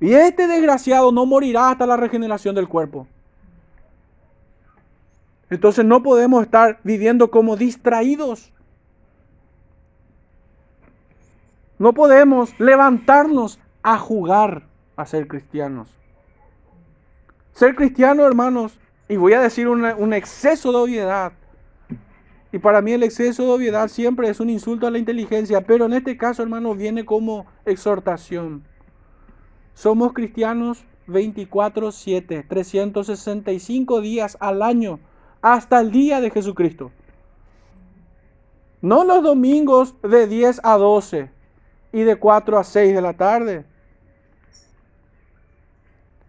Y 0.01 0.15
este 0.15 0.47
desgraciado 0.47 1.13
no 1.13 1.27
morirá 1.27 1.71
hasta 1.71 1.87
la 1.87 1.97
regeneración 1.97 2.55
del 2.55 2.69
cuerpo. 2.69 3.07
Entonces 5.51 5.85
no 5.85 6.03
podemos 6.03 6.43
estar 6.43 6.81
viviendo 6.85 7.31
como 7.31 7.57
distraídos. 7.57 8.53
No 11.79 11.93
podemos 11.93 12.59
levantarnos 12.59 13.59
a 13.83 13.99
jugar 13.99 14.63
a 14.97 15.07
ser 15.07 15.27
cristianos. 15.29 15.89
Ser 17.53 17.75
cristiano, 17.75 18.27
hermanos, 18.27 18.79
y 19.09 19.17
voy 19.17 19.33
a 19.33 19.41
decir 19.41 19.69
un 19.69 20.13
exceso 20.15 20.71
de 20.73 20.79
obviedad, 20.79 21.33
y 22.53 22.59
para 22.59 22.81
mí 22.81 22.93
el 22.93 23.03
exceso 23.03 23.45
de 23.45 23.51
obviedad 23.51 23.89
siempre 23.89 24.29
es 24.29 24.41
un 24.41 24.51
insulto 24.51 24.87
a 24.87 24.91
la 24.91 24.99
inteligencia, 24.99 25.61
pero 25.61 25.87
en 25.87 25.93
este 25.93 26.17
caso, 26.17 26.43
hermano, 26.43 26.75
viene 26.75 27.05
como 27.05 27.47
exhortación. 27.65 28.65
Somos 29.81 30.13
cristianos 30.13 30.85
24/7, 31.07 32.45
365 32.47 34.03
días 34.03 34.37
al 34.39 34.61
año, 34.61 35.01
hasta 35.41 35.81
el 35.81 35.91
día 35.91 36.21
de 36.21 36.31
Jesucristo. 36.31 36.91
No 38.83 39.05
los 39.05 39.23
domingos 39.23 39.95
de 40.03 40.27
10 40.27 40.61
a 40.65 40.77
12, 40.77 41.31
y 41.93 42.03
de 42.03 42.17
4 42.17 42.59
a 42.59 42.65
6 42.65 42.95
de 42.95 43.01
la 43.01 43.15
tarde. 43.15 43.65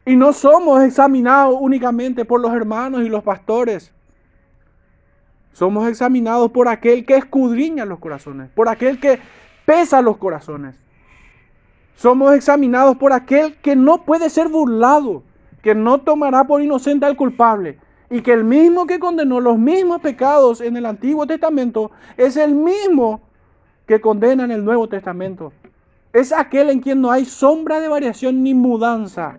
Y 0.06 0.16
no 0.16 0.32
somos 0.32 0.82
examinados 0.82 1.58
únicamente 1.60 2.24
por 2.24 2.40
los 2.40 2.54
hermanos 2.54 3.02
y 3.02 3.10
los 3.10 3.22
pastores. 3.22 3.92
Somos 5.52 5.90
examinados 5.90 6.52
por 6.52 6.70
aquel 6.70 7.06
que 7.06 7.18
escudriña 7.18 7.84
los 7.84 8.00
corazones, 8.00 8.50
por 8.52 8.70
aquel 8.70 8.98
que 9.02 9.20
pesa 9.66 10.02
los 10.02 10.16
corazones. 10.16 10.81
Somos 12.02 12.34
examinados 12.34 12.98
por 12.98 13.14
aquel 13.14 13.58
que 13.58 13.76
no 13.76 14.06
puede 14.06 14.32
ser 14.32 14.48
burlado, 14.48 15.22
que 15.62 15.76
no 15.76 16.00
tomará 16.00 16.46
por 16.46 16.64
inocente 16.64 17.06
al 17.06 17.16
culpable. 17.16 17.78
Y 18.10 18.24
que 18.24 18.34
el 18.34 18.44
mismo 18.44 18.88
que 18.88 18.98
condenó 18.98 19.40
los 19.40 19.60
mismos 19.60 20.02
pecados 20.02 20.62
en 20.62 20.76
el 20.78 20.88
Antiguo 20.88 21.28
Testamento 21.28 21.92
es 22.18 22.38
el 22.38 22.56
mismo 22.56 23.22
que 23.86 24.02
condena 24.02 24.46
en 24.46 24.50
el 24.50 24.66
Nuevo 24.66 24.90
Testamento. 24.90 25.54
Es 26.12 26.34
aquel 26.34 26.72
en 26.72 26.80
quien 26.80 27.02
no 27.02 27.12
hay 27.12 27.24
sombra 27.24 27.80
de 27.80 27.88
variación 27.88 28.42
ni 28.42 28.56
mudanza. 28.56 29.38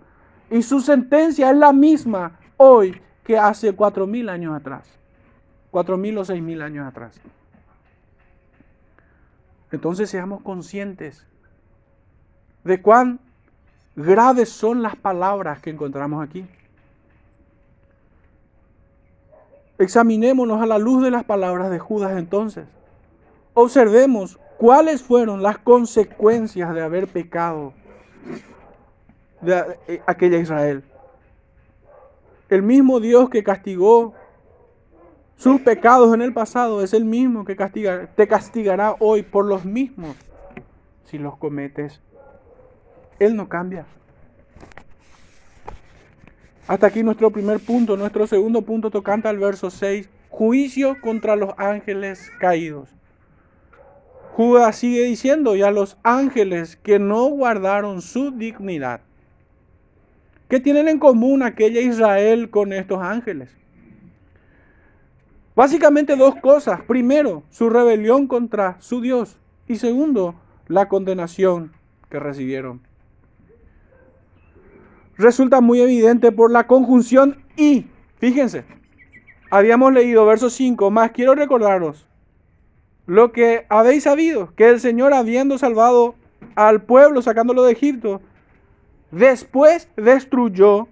Y 0.49 0.61
su 0.61 0.79
sentencia 0.79 1.51
es 1.51 1.57
la 1.57 1.73
misma 1.73 2.39
hoy 2.55 2.97
que 3.25 3.37
hace 3.37 3.73
cuatro 3.73 4.07
mil 4.07 4.29
años 4.29 4.55
atrás. 4.55 4.87
Cuatro 5.69 5.97
mil 5.97 6.17
o 6.17 6.23
seis 6.23 6.41
mil 6.41 6.61
años 6.61 6.87
atrás. 6.87 7.19
Entonces 9.69 10.09
seamos 10.09 10.41
conscientes 10.43 11.27
de 12.63 12.81
cuán 12.81 13.19
graves 13.95 14.49
son 14.49 14.81
las 14.81 14.95
palabras 14.95 15.59
que 15.59 15.69
encontramos 15.69 16.23
aquí. 16.23 16.45
Examinémonos 19.77 20.61
a 20.61 20.65
la 20.65 20.77
luz 20.77 21.03
de 21.03 21.11
las 21.11 21.23
palabras 21.23 21.69
de 21.69 21.79
Judas 21.79 22.17
entonces. 22.17 22.65
Observemos 23.53 24.39
cuáles 24.57 25.03
fueron 25.03 25.43
las 25.43 25.57
consecuencias 25.57 26.73
de 26.73 26.81
haber 26.81 27.07
pecado 27.07 27.73
de 29.41 29.77
eh, 29.87 30.01
aquella 30.05 30.37
Israel. 30.37 30.83
El 32.49 32.61
mismo 32.61 32.99
Dios 32.99 33.29
que 33.29 33.43
castigó 33.43 34.13
sus 35.35 35.59
pecados 35.61 36.13
en 36.13 36.21
el 36.21 36.33
pasado 36.33 36.83
es 36.83 36.93
el 36.93 37.03
mismo 37.03 37.43
que 37.43 37.55
castiga, 37.55 38.07
te 38.15 38.27
castigará 38.27 38.95
hoy 38.99 39.23
por 39.23 39.45
los 39.45 39.65
mismos 39.65 40.15
si 41.05 41.17
los 41.17 41.35
cometes. 41.37 41.99
Él 43.19 43.35
no 43.35 43.47
cambia. 43.49 43.85
Hasta 46.67 46.87
aquí 46.87 47.03
nuestro 47.03 47.29
primer 47.31 47.59
punto. 47.59 47.97
Nuestro 47.97 48.27
segundo 48.27 48.61
punto 48.61 48.89
tocante 48.89 49.27
al 49.27 49.37
verso 49.37 49.69
6. 49.69 50.09
Juicio 50.29 50.99
contra 51.01 51.35
los 51.35 51.51
ángeles 51.57 52.31
caídos. 52.39 52.89
Judas 54.35 54.77
sigue 54.77 55.03
diciendo, 55.03 55.55
y 55.55 55.61
a 55.61 55.69
los 55.69 55.97
ángeles 56.01 56.75
que 56.75 56.97
no 56.97 57.25
guardaron 57.27 58.01
su 58.01 58.31
dignidad. 58.31 59.01
¿Qué 60.49 60.59
tienen 60.59 60.87
en 60.87 60.97
común 60.97 61.43
aquella 61.43 61.81
Israel 61.81 62.49
con 62.49 62.73
estos 62.73 62.99
ángeles? 62.99 63.55
Básicamente 65.55 66.15
dos 66.15 66.35
cosas. 66.37 66.81
Primero, 66.81 67.43
su 67.51 67.69
rebelión 67.69 68.27
contra 68.27 68.77
su 68.79 69.01
Dios. 69.01 69.37
Y 69.67 69.75
segundo, 69.75 70.33
la 70.67 70.87
condenación 70.87 71.73
que 72.09 72.19
recibieron 72.19 72.81
resulta 75.17 75.61
muy 75.61 75.81
evidente 75.81 76.31
por 76.31 76.51
la 76.51 76.67
conjunción 76.67 77.43
y. 77.55 77.85
Fíjense, 78.17 78.63
habíamos 79.49 79.93
leído 79.93 80.25
verso 80.25 80.49
5, 80.49 80.89
más 80.91 81.11
quiero 81.11 81.35
recordaros 81.35 82.07
lo 83.05 83.31
que 83.31 83.65
habéis 83.69 84.03
sabido, 84.03 84.53
que 84.55 84.69
el 84.69 84.79
Señor 84.79 85.13
habiendo 85.13 85.57
salvado 85.57 86.15
al 86.55 86.83
pueblo, 86.83 87.21
sacándolo 87.21 87.63
de 87.63 87.73
Egipto, 87.73 88.21
después 89.11 89.89
destruyó 89.95 90.87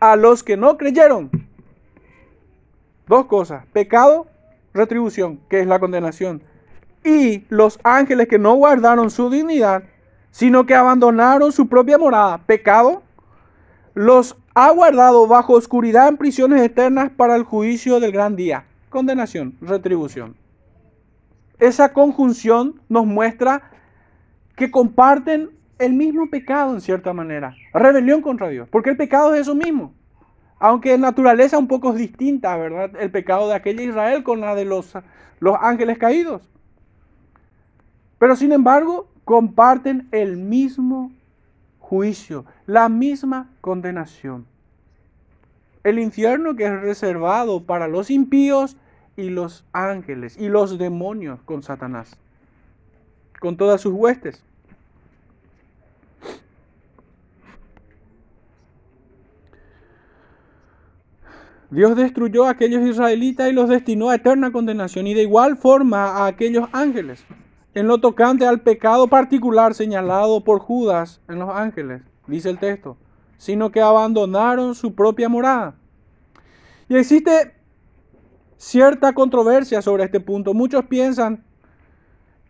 a 0.00 0.16
los 0.16 0.42
que 0.42 0.56
no 0.56 0.76
creyeron. 0.76 1.30
Dos 3.06 3.26
cosas, 3.26 3.64
pecado, 3.72 4.26
retribución, 4.74 5.38
que 5.48 5.60
es 5.60 5.66
la 5.66 5.78
condenación, 5.78 6.42
y 7.04 7.44
los 7.48 7.78
ángeles 7.84 8.28
que 8.28 8.38
no 8.38 8.54
guardaron 8.54 9.10
su 9.10 9.28
dignidad, 9.30 9.84
sino 10.32 10.66
que 10.66 10.74
abandonaron 10.74 11.52
su 11.52 11.68
propia 11.68 11.98
morada, 11.98 12.38
pecado, 12.38 13.02
los 13.94 14.36
ha 14.54 14.70
guardado 14.70 15.26
bajo 15.28 15.52
oscuridad 15.52 16.08
en 16.08 16.16
prisiones 16.16 16.60
eternas 16.62 17.10
para 17.10 17.36
el 17.36 17.44
juicio 17.44 18.00
del 18.00 18.12
gran 18.12 18.34
día. 18.34 18.64
Condenación, 18.88 19.54
retribución. 19.60 20.34
Esa 21.58 21.92
conjunción 21.92 22.80
nos 22.88 23.06
muestra 23.06 23.70
que 24.56 24.70
comparten 24.70 25.50
el 25.78 25.92
mismo 25.92 26.28
pecado 26.30 26.74
en 26.74 26.80
cierta 26.80 27.12
manera. 27.12 27.54
Rebelión 27.74 28.22
contra 28.22 28.48
Dios. 28.48 28.68
Porque 28.70 28.90
el 28.90 28.96
pecado 28.96 29.34
es 29.34 29.42
eso 29.42 29.54
mismo. 29.54 29.92
Aunque 30.58 30.94
en 30.94 31.02
naturaleza 31.02 31.58
un 31.58 31.68
poco 31.68 31.90
es 31.90 31.98
distinta, 31.98 32.56
¿verdad? 32.56 32.90
El 32.98 33.10
pecado 33.10 33.48
de 33.48 33.54
aquella 33.54 33.82
Israel 33.82 34.22
con 34.22 34.40
la 34.40 34.54
de 34.54 34.64
los, 34.64 34.94
los 35.40 35.56
ángeles 35.60 35.98
caídos. 35.98 36.42
Pero 38.18 38.36
sin 38.36 38.52
embargo, 38.52 39.11
comparten 39.24 40.08
el 40.10 40.36
mismo 40.36 41.12
juicio, 41.78 42.44
la 42.66 42.88
misma 42.88 43.50
condenación. 43.60 44.46
El 45.84 45.98
infierno 45.98 46.54
que 46.54 46.64
es 46.64 46.80
reservado 46.80 47.64
para 47.64 47.88
los 47.88 48.10
impíos 48.10 48.76
y 49.16 49.30
los 49.30 49.64
ángeles 49.72 50.36
y 50.38 50.48
los 50.48 50.78
demonios 50.78 51.40
con 51.44 51.62
Satanás, 51.62 52.16
con 53.40 53.56
todas 53.56 53.80
sus 53.80 53.92
huestes. 53.92 54.42
Dios 61.70 61.96
destruyó 61.96 62.44
a 62.44 62.50
aquellos 62.50 62.86
israelitas 62.86 63.48
y 63.48 63.52
los 63.52 63.68
destinó 63.68 64.10
a 64.10 64.16
eterna 64.16 64.52
condenación 64.52 65.06
y 65.06 65.14
de 65.14 65.22
igual 65.22 65.56
forma 65.56 66.18
a 66.18 66.26
aquellos 66.26 66.68
ángeles 66.72 67.24
en 67.74 67.86
lo 67.86 67.98
tocante 67.98 68.46
al 68.46 68.60
pecado 68.60 69.08
particular 69.08 69.74
señalado 69.74 70.44
por 70.44 70.60
Judas 70.60 71.20
en 71.28 71.38
los 71.38 71.50
ángeles, 71.50 72.02
dice 72.26 72.50
el 72.50 72.58
texto, 72.58 72.96
sino 73.38 73.70
que 73.70 73.80
abandonaron 73.80 74.74
su 74.74 74.94
propia 74.94 75.28
morada. 75.28 75.74
Y 76.88 76.96
existe 76.96 77.54
cierta 78.58 79.12
controversia 79.12 79.80
sobre 79.80 80.04
este 80.04 80.20
punto. 80.20 80.52
Muchos 80.52 80.84
piensan 80.84 81.42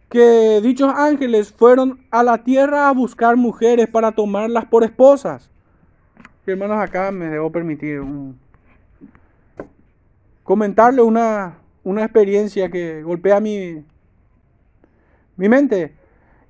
que 0.08 0.60
dichos 0.60 0.92
ángeles 0.94 1.52
fueron 1.52 2.04
a 2.10 2.22
la 2.22 2.42
tierra 2.42 2.88
a 2.88 2.92
buscar 2.92 3.36
mujeres 3.36 3.88
para 3.88 4.12
tomarlas 4.12 4.66
por 4.66 4.84
esposas. 4.84 5.50
hermanos, 6.44 6.78
acá 6.80 7.10
me 7.12 7.26
debo 7.26 7.50
permitir 7.50 8.02
comentarle 10.42 11.00
una, 11.00 11.58
una 11.82 12.02
experiencia 12.02 12.68
que 12.68 13.02
golpea 13.02 13.40
mi, 13.40 13.84
mi 15.36 15.48
mente. 15.48 15.94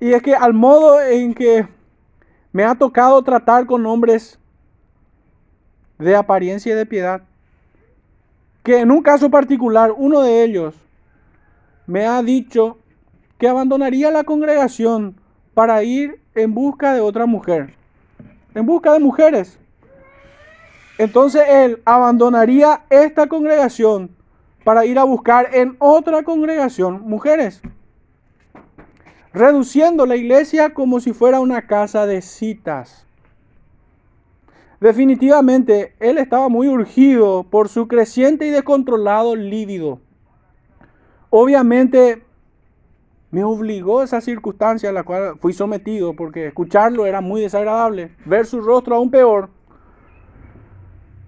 Y 0.01 0.13
es 0.13 0.23
que 0.23 0.35
al 0.35 0.53
modo 0.53 1.01
en 1.01 1.35
que 1.35 1.67
me 2.53 2.65
ha 2.65 2.75
tocado 2.75 3.23
tratar 3.23 3.67
con 3.67 3.87
hombres 3.87 4.39
de 5.99 6.17
apariencia 6.17 6.73
y 6.73 6.77
de 6.77 6.87
piedad, 6.87 7.23
que 8.63 8.81
en 8.81 8.91
un 8.91 9.03
caso 9.03 9.31
particular 9.31 9.93
uno 9.97 10.21
de 10.23 10.43
ellos 10.43 10.75
me 11.87 12.07
ha 12.07 12.23
dicho 12.23 12.79
que 13.39 13.49
abandonaría 13.49 14.11
la 14.11 14.25
congregación 14.25 15.17
para 15.55 15.83
ir 15.83 16.21
en 16.35 16.55
busca 16.55 16.95
de 16.95 17.01
otra 17.01 17.27
mujer, 17.27 17.75
en 18.55 18.67
busca 18.67 18.93
de 18.93 19.01
mujeres. 19.01 19.59
Entonces 20.99 21.43
él 21.49 21.83
abandonaría 21.85 22.85
esta 22.91 23.27
congregación 23.27 24.11
para 24.65 24.85
ir 24.85 24.99
a 24.99 25.05
buscar 25.05 25.55
en 25.55 25.77
otra 25.79 26.23
congregación 26.23 27.03
mujeres 27.03 27.63
reduciendo 29.33 30.07
la 30.07 30.17
iglesia 30.17 30.75
como 30.75 31.01
si 31.01 31.13
fuera 31.13 31.41
una 31.41 31.67
casa 31.67 32.07
de 32.07 32.23
citas. 32.23 33.07
Definitivamente, 34.81 35.95
él 36.01 36.19
estaba 36.19 36.49
muy 36.49 36.69
urgido 36.69 37.45
por 37.45 37.69
su 37.69 37.87
creciente 37.87 38.47
y 38.47 38.51
descontrolado 38.51 39.37
líbido. 39.37 40.01
Obviamente, 41.31 42.25
me 43.31 43.45
obligó 43.45 44.03
esa 44.03 44.21
circunstancia 44.21 44.91
a 44.91 44.93
la 44.93 45.05
cual 45.05 45.39
fui 45.39 45.53
sometido, 45.53 46.15
porque 46.15 46.49
escucharlo 46.49 47.07
era 47.07 47.21
muy 47.21 47.41
desagradable, 47.41 48.11
ver 48.27 48.45
su 48.45 48.61
rostro 48.61 48.97
aún 48.97 49.11
peor, 49.11 49.49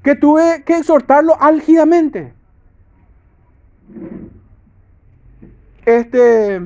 que 0.03 0.15
tuve 0.15 0.65
que 0.65 0.77
exhortarlo 0.77 1.41
álgidamente. 1.41 2.35
Este 5.87 6.61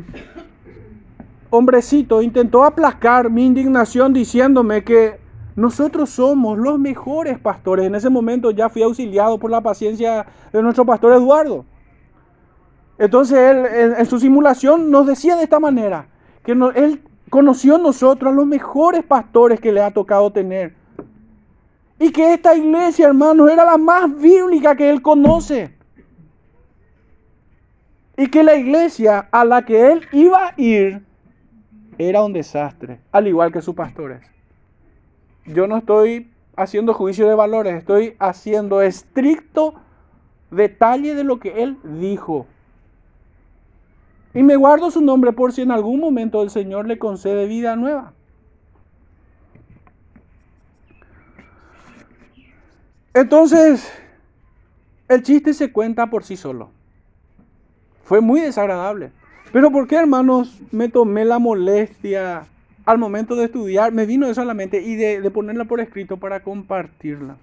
hombrecito 1.50 2.22
intentó 2.22 2.64
aplacar 2.64 3.30
mi 3.30 3.46
indignación 3.46 4.12
diciéndome 4.12 4.84
que 4.84 5.18
nosotros 5.56 6.11
somos 6.11 6.56
los 6.56 6.78
mejores 6.78 7.38
pastores. 7.38 7.87
En 7.87 7.94
ese 7.94 8.08
momento 8.08 8.50
ya 8.50 8.68
fui 8.68 8.82
auxiliado 8.82 9.38
por 9.38 9.50
la 9.50 9.61
paciencia 9.61 10.26
de 10.52 10.62
nuestro 10.62 10.84
pastor 10.84 11.12
Eduardo. 11.14 11.64
Entonces 12.98 13.38
él 13.38 13.94
en, 13.98 14.06
su 14.06 14.18
simulación 14.18 14.90
nos 14.90 15.06
decía 15.06 15.37
de 15.37 15.44
esta 15.44 15.61
manera, 15.61 16.08
que 16.44 16.52
él 16.52 17.02
conoció 17.30 17.76
a 17.76 17.78
nosotros 17.78 18.32
a 18.32 18.34
los 18.34 18.46
mejores 18.46 19.04
pastores 19.04 19.61
que 19.61 19.72
le 19.72 19.82
ha 19.82 19.90
tocado 19.90 20.30
tener. 20.30 20.74
Y 21.98 22.12
que 22.12 22.34
esta 22.34 22.54
iglesia, 22.54 23.08
hermanos, 23.08 23.50
era 23.50 23.64
la 23.64 23.76
más 23.76 24.16
bíblica 24.16 24.76
que 24.76 24.88
él 24.88 25.02
conoce. 25.02 25.76
Y 28.16 28.28
que 28.28 28.42
la 28.42 28.54
iglesia 28.54 29.28
a 29.30 29.44
la 29.44 29.64
que 29.64 29.92
él 29.92 30.06
iba 30.12 30.48
a 30.48 30.54
ir 30.56 31.07
era 31.98 32.22
un 32.22 32.32
desastre, 32.32 33.00
al 33.12 33.26
igual 33.26 33.52
que 33.52 33.61
sus 33.61 33.74
pastores. 33.74 34.22
Yo 35.44 35.66
no 35.66 35.76
estoy 35.76 36.30
haciendo 36.56 36.94
juicio 36.94 37.28
de 37.28 37.34
valores, 37.34 37.74
estoy 37.74 38.16
haciendo 38.18 38.80
estricto 38.80 39.74
detalle 40.50 41.14
de 41.14 41.24
lo 41.24 41.38
que 41.38 41.62
él 41.62 41.78
dijo. 42.00 42.46
Y 44.34 44.42
me 44.42 44.56
guardo 44.56 44.90
su 44.90 45.00
nombre 45.00 45.32
por 45.32 45.52
si 45.52 45.62
en 45.62 45.72
algún 45.72 46.00
momento 46.00 46.42
el 46.42 46.50
Señor 46.50 46.87
le 46.87 46.98
concede 46.98 47.46
vida 47.46 47.76
nueva. 47.76 48.12
Entonces, 53.14 53.90
el 55.08 55.22
chiste 55.22 55.54
se 55.54 55.72
cuenta 55.72 56.08
por 56.08 56.22
sí 56.22 56.37
solo. 56.37 56.70
Fue 58.04 58.20
muy 58.20 58.40
desagradable. 58.40 59.12
Pero 59.52 59.70
¿por 59.70 59.88
qué, 59.88 59.96
hermanos, 59.96 60.58
me 60.70 60.88
tomé 60.88 61.24
la 61.24 61.38
molestia 61.38 62.46
al 62.84 62.98
momento 62.98 63.34
de 63.34 63.46
estudiar? 63.46 63.92
Me 63.92 64.04
vino 64.04 64.26
eso 64.26 64.42
a 64.42 64.44
la 64.44 64.54
mente 64.54 64.82
y 64.82 64.94
de, 64.96 65.30
ponerla 65.30 65.64
por 65.64 65.80
escrito 65.80 66.18
para 66.18 66.40
compartirla. 66.40 67.37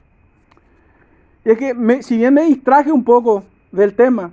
Y 1.43 1.51
es 1.51 1.57
que 1.57 2.03
si 2.03 2.17
bien 2.17 2.33
me 2.33 2.43
distraje 2.43 2.91
un 2.91 3.03
poco 3.03 3.43
del 3.71 3.95
tema, 3.95 4.31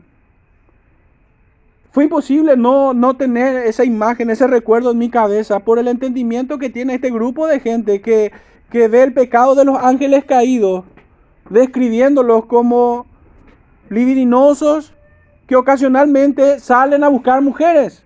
fue 1.92 2.04
imposible 2.04 2.56
no, 2.56 2.94
no 2.94 3.16
tener 3.16 3.66
esa 3.66 3.84
imagen, 3.84 4.30
ese 4.30 4.46
recuerdo 4.46 4.92
en 4.92 4.98
mi 4.98 5.10
cabeza 5.10 5.60
por 5.60 5.78
el 5.78 5.88
entendimiento 5.88 6.58
que 6.58 6.70
tiene 6.70 6.94
este 6.94 7.10
grupo 7.10 7.46
de 7.46 7.60
gente 7.60 8.00
que, 8.00 8.32
que 8.70 8.88
ve 8.88 9.02
el 9.02 9.12
pecado 9.12 9.54
de 9.54 9.66
los 9.66 9.76
ángeles 9.78 10.24
caídos, 10.24 10.84
describiéndolos 11.50 12.46
como 12.46 13.06
libidinosos 13.90 14.94
que 15.46 15.56
ocasionalmente 15.56 16.60
salen 16.60 17.04
a 17.04 17.08
buscar 17.08 17.40
mujeres. 17.42 18.04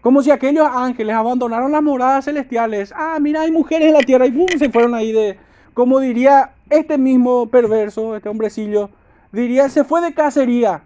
Como 0.00 0.22
si 0.22 0.30
aquellos 0.30 0.66
ángeles 0.66 1.14
abandonaron 1.14 1.72
las 1.72 1.82
moradas 1.82 2.24
celestiales. 2.24 2.92
Ah, 2.96 3.18
mira, 3.20 3.42
hay 3.42 3.52
mujeres 3.52 3.88
en 3.88 3.94
la 3.94 4.00
tierra 4.00 4.26
y 4.26 4.30
boom, 4.30 4.48
se 4.58 4.68
fueron 4.68 4.94
ahí 4.94 5.12
de, 5.12 5.38
como 5.74 6.00
diría 6.00 6.52
este 6.70 6.98
mismo 6.98 7.46
perverso, 7.46 8.16
este 8.16 8.28
hombrecillo, 8.28 8.90
diría, 9.30 9.68
se 9.68 9.84
fue 9.84 10.00
de 10.00 10.12
cacería 10.12 10.82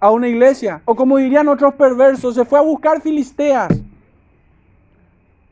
a 0.00 0.10
una 0.10 0.28
iglesia. 0.28 0.82
O 0.84 0.96
como 0.96 1.18
dirían 1.18 1.48
otros 1.48 1.74
perversos, 1.74 2.34
se 2.34 2.44
fue 2.44 2.58
a 2.58 2.62
buscar 2.62 3.00
filisteas. 3.00 3.68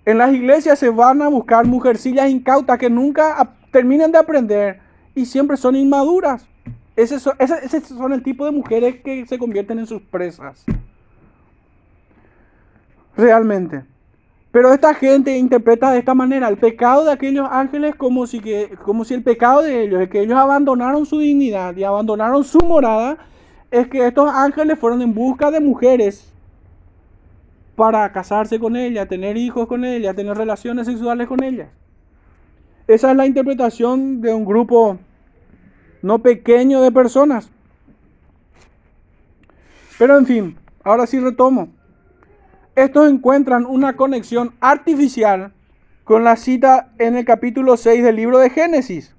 En 0.05 0.19
las 0.19 0.33
iglesias 0.35 0.79
se 0.79 0.91
van 0.91 1.23
a 1.23 1.29
buscar 1.29 1.67
mujercillas 1.67 2.29
incautas 2.29 2.79
que 2.79 2.91
nunca 2.91 3.55
terminan 3.71 4.13
de 4.13 4.19
aprender 4.19 4.81
y 5.15 5.25
siempre 5.25 5.57
son 5.57 5.77
inmaduras. 5.77 6.47
Ese 6.97 7.19
son, 7.19 8.13
el 8.13 8.23
tipo 8.23 8.45
de 8.45 8.53
mujeres 8.53 9.01
que 9.03 9.27
se 9.27 9.39
convierten 9.39 9.81
en 9.81 9.87
sus 9.87 10.01
presas. 10.03 10.65
Realmente. 13.17 13.85
Pero 14.53 14.73
esta 14.73 14.95
gente 14.95 15.37
interpreta 15.37 15.91
de 15.91 15.99
esta 15.99 16.15
manera 16.15 16.49
el 16.49 16.57
pecado 16.57 17.05
de 17.05 17.13
aquellos 17.13 17.49
ángeles 17.51 17.97
como 17.97 18.27
si, 18.29 18.39
que, 18.39 18.77
como 18.85 19.05
si 19.05 19.15
el 19.15 19.25
pecado 19.25 19.63
de 19.63 19.83
ellos 19.83 20.01
es 20.01 20.09
que 20.09 20.21
ellos 20.21 20.39
abandonaron 20.39 21.07
su 21.07 21.19
dignidad 21.19 21.77
y 21.77 21.83
abandonaron 21.83 22.45
su 22.45 22.59
morada 22.61 23.19
es 23.73 23.89
que 23.89 24.07
estos 24.07 24.31
ángeles 24.33 24.79
fueron 24.79 25.03
en 25.03 25.13
busca 25.13 25.51
de 25.51 25.59
mujeres 25.59 26.33
para 27.75 28.13
casarse 28.13 28.61
con 28.61 28.77
ellas, 28.77 29.09
tener 29.09 29.37
hijos 29.37 29.67
con 29.67 29.85
ellas, 29.85 30.15
tener 30.15 30.37
relaciones 30.37 30.87
sexuales 30.87 31.27
con 31.27 31.43
ellas. 31.43 31.69
Esa 32.87 33.11
es 33.11 33.17
la 33.17 33.27
interpretación 33.27 34.21
de 34.21 34.33
un 34.33 34.45
grupo 34.45 34.99
no 36.05 36.19
pequeño 36.19 36.83
de 36.83 36.93
personas. 36.93 37.49
Pero 39.99 40.19
en 40.19 40.27
fin, 40.27 40.59
ahora 40.83 41.07
sí 41.07 41.19
retomo. 41.19 41.69
Estos 42.77 43.09
encuentran 43.09 43.65
una 43.65 43.97
conexión 43.97 44.53
artificial 44.61 45.55
con 46.05 46.23
la 46.23 46.37
cita 46.37 46.93
en 46.99 47.17
el 47.17 47.25
capítulo 47.25 47.79
6 47.79 48.05
del 48.05 48.17
libro 48.17 48.39
de 48.39 48.51
Génesis. 48.51 49.15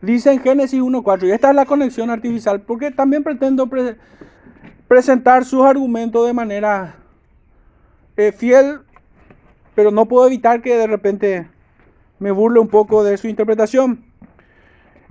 Dice 0.00 0.32
en 0.32 0.40
Génesis 0.40 0.80
1.4, 0.80 1.28
y 1.28 1.30
esta 1.30 1.50
es 1.50 1.54
la 1.54 1.64
conexión 1.64 2.10
artificial, 2.10 2.62
porque 2.62 2.90
también 2.90 3.22
pretendo 3.22 3.70
presentar 4.88 5.44
sus 5.44 5.64
argumentos 5.64 6.26
de 6.26 6.32
manera 6.32 6.96
eh, 8.16 8.32
fiel, 8.32 8.80
pero 9.76 9.92
no 9.92 10.06
puedo 10.06 10.26
evitar 10.26 10.60
que 10.60 10.76
de 10.76 10.88
repente 10.88 11.48
me 12.18 12.32
burle 12.32 12.58
un 12.58 12.68
poco 12.68 13.04
de 13.04 13.16
su 13.16 13.28
interpretación. 13.28 14.11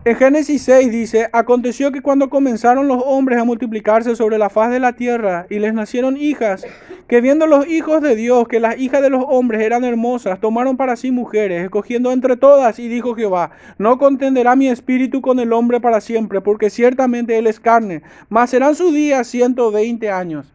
En 0.04 0.16
Génesis 0.16 0.64
6 0.64 0.92
dice, 0.92 1.30
aconteció 1.32 1.92
que 1.92 2.02
cuando 2.02 2.32
comenzaron 2.32 2.88
los 2.88 3.04
hombres 3.06 3.38
a 3.38 3.44
multiplicarse 3.44 4.16
sobre 4.16 4.40
la 4.40 4.50
faz 4.50 4.72
de 4.72 4.80
la 4.80 4.94
tierra 4.94 5.46
y 5.48 5.60
les 5.60 5.76
nacieron 5.76 6.18
hijas, 6.18 6.66
que 7.08 7.22
viendo 7.22 7.46
los 7.46 7.68
hijos 7.68 8.02
de 8.02 8.16
Dios 8.16 8.48
que 8.48 8.60
las 8.60 8.80
hijas 8.80 9.04
de 9.04 9.12
los 9.12 9.24
hombres 9.28 9.62
eran 9.62 9.84
hermosas, 9.84 10.40
tomaron 10.40 10.76
para 10.76 10.96
sí 10.96 11.12
mujeres, 11.12 11.64
escogiendo 11.64 12.12
entre 12.12 12.36
todas, 12.36 12.80
y 12.80 12.88
dijo 12.88 13.14
Jehová, 13.14 13.52
no 13.78 14.00
contenderá 14.00 14.56
mi 14.56 14.70
espíritu 14.70 15.22
con 15.22 15.40
el 15.40 15.54
hombre 15.54 15.80
para 15.80 16.02
siempre, 16.02 16.42
porque 16.42 16.72
ciertamente 16.72 17.38
él 17.38 17.46
es 17.46 17.60
carne, 17.60 18.02
mas 18.28 18.50
serán 18.50 18.74
sus 18.74 18.92
días 18.96 19.28
120 19.28 20.10
años. 20.10 20.52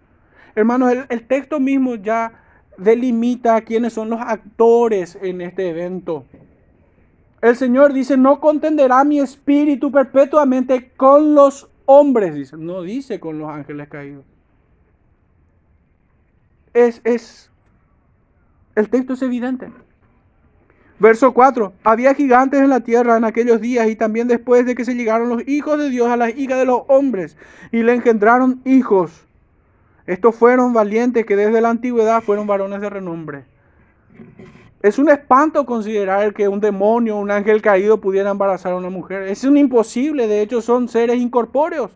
Hermanos, 0.57 0.91
el, 0.91 1.05
el 1.09 1.25
texto 1.25 1.61
mismo 1.61 1.95
ya 1.95 2.33
delimita 2.79 3.61
quiénes 3.61 3.93
son 3.93 4.11
los 4.11 4.21
actores 4.21 5.17
en 5.23 5.41
este 5.41 5.69
evento. 5.69 6.25
El 7.43 7.57
Señor 7.57 7.93
dice, 7.93 8.17
no 8.17 8.41
contenderá 8.41 9.05
mi 9.05 9.21
espíritu 9.21 9.93
perpetuamente 9.93 10.91
con 10.97 11.35
los 11.35 11.69
hombres, 11.85 12.35
dice. 12.35 12.57
No 12.57 12.83
dice 12.83 13.21
con 13.21 13.39
los 13.39 13.49
ángeles 13.49 13.89
caídos. 13.89 14.25
Es, 16.73 17.01
es, 17.05 17.51
el 18.75 18.89
texto 18.89 19.15
es 19.15 19.23
evidente. 19.23 19.71
Verso 20.99 21.35
4. 21.35 21.75
Había 21.85 22.15
gigantes 22.15 22.61
en 22.61 22.71
la 22.71 22.81
tierra 22.81 23.17
en 23.17 23.25
aquellos 23.25 23.61
días 23.61 23.89
y 23.89 23.97
también 23.97 24.29
después 24.29 24.65
de 24.65 24.75
que 24.75 24.85
se 24.85 24.95
llegaron 24.95 25.29
los 25.29 25.47
hijos 25.47 25.79
de 25.79 25.91
Dios 25.91 26.09
a 26.09 26.17
las 26.17 26.35
hijas 26.37 26.59
de 26.59 26.65
los 26.65 26.83
hombres 26.89 27.37
y 27.71 27.83
le 27.83 27.95
engendraron 27.95 28.63
hijos. 28.65 29.27
Estos 30.07 30.37
fueron 30.37 30.73
valientes 30.73 31.27
que 31.27 31.37
desde 31.37 31.61
la 31.61 31.71
antigüedad 31.71 32.23
fueron 32.23 32.47
varones 32.47 32.81
de 32.81 32.89
renombre. 32.89 33.45
Es 34.87 35.01
un 35.01 35.11
espanto 35.11 35.67
considerar 35.67 36.33
que 36.33 36.47
un 36.47 36.61
demonio, 36.61 37.17
un 37.17 37.29
ángel 37.29 37.61
caído 37.61 38.01
pudiera 38.01 38.31
embarazar 38.31 38.71
a 38.71 38.77
una 38.77 38.89
mujer. 38.89 39.25
Es 39.25 39.43
un 39.43 39.57
imposible, 39.57 40.29
de 40.29 40.43
hecho 40.43 40.63
son 40.63 40.89
seres 40.89 41.17
incorpóreos. 41.17 41.91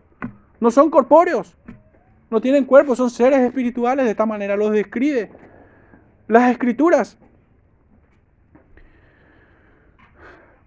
No 0.59 0.69
son 0.71 0.89
corpóreos. 0.89 1.55
No 2.29 2.41
tienen 2.41 2.65
cuerpo, 2.65 2.93
son 2.93 3.09
seres 3.09 3.39
espirituales. 3.39 4.03
De 4.03 4.11
esta 4.11 4.25
manera 4.25 4.57
los 4.57 4.73
describe 4.73 5.31
las 6.27 6.51
escrituras. 6.51 7.17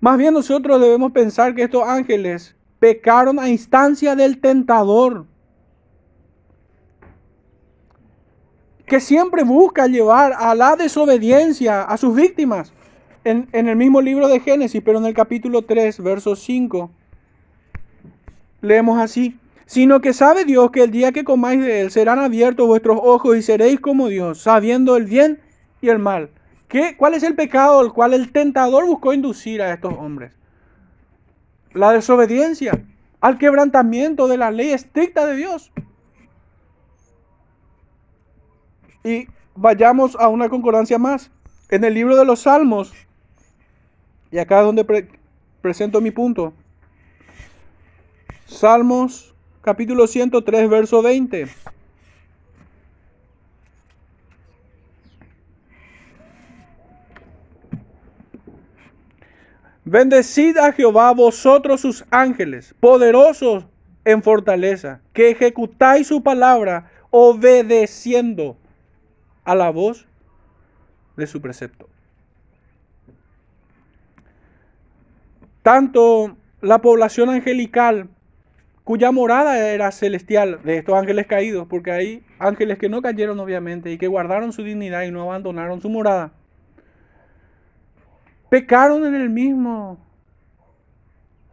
Más 0.00 0.16
bien 0.16 0.32
nosotros 0.32 0.80
debemos 0.80 1.12
pensar 1.12 1.54
que 1.54 1.64
estos 1.64 1.86
ángeles 1.86 2.56
pecaron 2.78 3.38
a 3.38 3.50
instancia 3.50 4.16
del 4.16 4.40
tentador. 4.40 5.26
Que 8.86 9.00
siempre 9.00 9.44
busca 9.44 9.86
llevar 9.86 10.34
a 10.36 10.54
la 10.54 10.76
desobediencia 10.76 11.82
a 11.82 11.96
sus 11.96 12.14
víctimas. 12.14 12.72
En, 13.24 13.48
el 13.52 13.76
mismo 13.76 14.02
libro 14.02 14.28
de 14.28 14.40
Génesis, 14.40 14.82
pero 14.84 14.98
en 14.98 15.06
el 15.06 15.14
capítulo 15.14 15.62
3, 15.62 16.02
verso 16.02 16.36
5, 16.36 16.90
leemos 18.60 18.98
así, 18.98 19.38
sino 19.64 20.02
que 20.02 20.12
sabe 20.12 20.44
Dios 20.44 20.70
que 20.70 20.82
el 20.82 20.90
día 20.90 21.12
que 21.12 21.24
comáis 21.24 21.62
de 21.62 21.80
él 21.80 21.90
serán 21.90 22.18
abiertos 22.18 22.66
vuestros 22.66 22.98
ojos 23.02 23.36
y 23.38 23.42
seréis 23.42 23.80
como 23.80 24.08
Dios, 24.08 24.42
sabiendo 24.42 24.96
el 24.96 25.06
bien 25.06 25.40
y 25.80 25.88
el 25.88 25.98
mal. 25.98 26.28
¿Qué, 26.68 26.96
¿Cuál 26.98 27.14
es 27.14 27.22
el 27.22 27.34
pecado 27.34 27.80
al 27.80 27.94
cual 27.94 28.12
el 28.12 28.30
tentador 28.30 28.84
buscó 28.84 29.14
inducir 29.14 29.62
a 29.62 29.72
estos 29.72 29.94
hombres? 29.94 30.32
La 31.72 31.92
desobediencia, 31.92 32.84
al 33.22 33.38
quebrantamiento 33.38 34.28
de 34.28 34.36
la 34.36 34.50
ley 34.50 34.72
estricta 34.72 35.24
de 35.26 35.36
Dios. 35.36 35.72
Y 39.04 39.28
vayamos 39.54 40.16
a 40.16 40.28
una 40.28 40.48
concordancia 40.48 40.98
más. 40.98 41.30
En 41.68 41.84
el 41.84 41.92
libro 41.92 42.16
de 42.16 42.24
los 42.24 42.40
Salmos, 42.40 42.92
y 44.30 44.38
acá 44.38 44.60
es 44.60 44.66
donde 44.66 45.08
presento 45.60 46.00
mi 46.00 46.10
punto. 46.10 46.54
Salmos 48.46 49.34
capítulo 49.60 50.06
103, 50.06 50.68
verso 50.68 51.02
20. 51.02 51.48
Bendecid 59.84 60.56
a 60.56 60.72
Jehová 60.72 61.12
vosotros 61.12 61.82
sus 61.82 62.04
ángeles, 62.10 62.74
poderosos 62.80 63.66
en 64.06 64.22
fortaleza, 64.22 65.02
que 65.12 65.30
ejecutáis 65.30 66.06
su 66.06 66.22
palabra 66.22 66.90
obedeciendo 67.10 68.56
a 69.44 69.54
la 69.54 69.70
voz 69.70 70.06
de 71.16 71.26
su 71.26 71.40
precepto. 71.40 71.88
Tanto 75.62 76.36
la 76.60 76.80
población 76.80 77.30
angelical, 77.30 78.08
cuya 78.84 79.12
morada 79.12 79.58
era 79.58 79.90
celestial 79.92 80.60
de 80.62 80.78
estos 80.78 80.94
ángeles 80.94 81.26
caídos, 81.26 81.66
porque 81.68 81.90
hay 81.90 82.26
ángeles 82.38 82.78
que 82.78 82.88
no 82.88 83.00
cayeron 83.00 83.40
obviamente 83.40 83.90
y 83.90 83.98
que 83.98 84.08
guardaron 84.08 84.52
su 84.52 84.62
dignidad 84.62 85.04
y 85.04 85.10
no 85.10 85.22
abandonaron 85.22 85.80
su 85.80 85.88
morada, 85.88 86.32
pecaron 88.50 89.06
en 89.06 89.14
el 89.14 89.30
mismo 89.30 89.98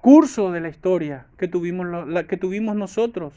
curso 0.02 0.52
de 0.52 0.60
la 0.60 0.70
historia 0.70 1.28
que 1.38 1.48
tuvimos, 1.48 1.88
que 2.28 2.38
tuvimos 2.38 2.76
nosotros 2.76 3.34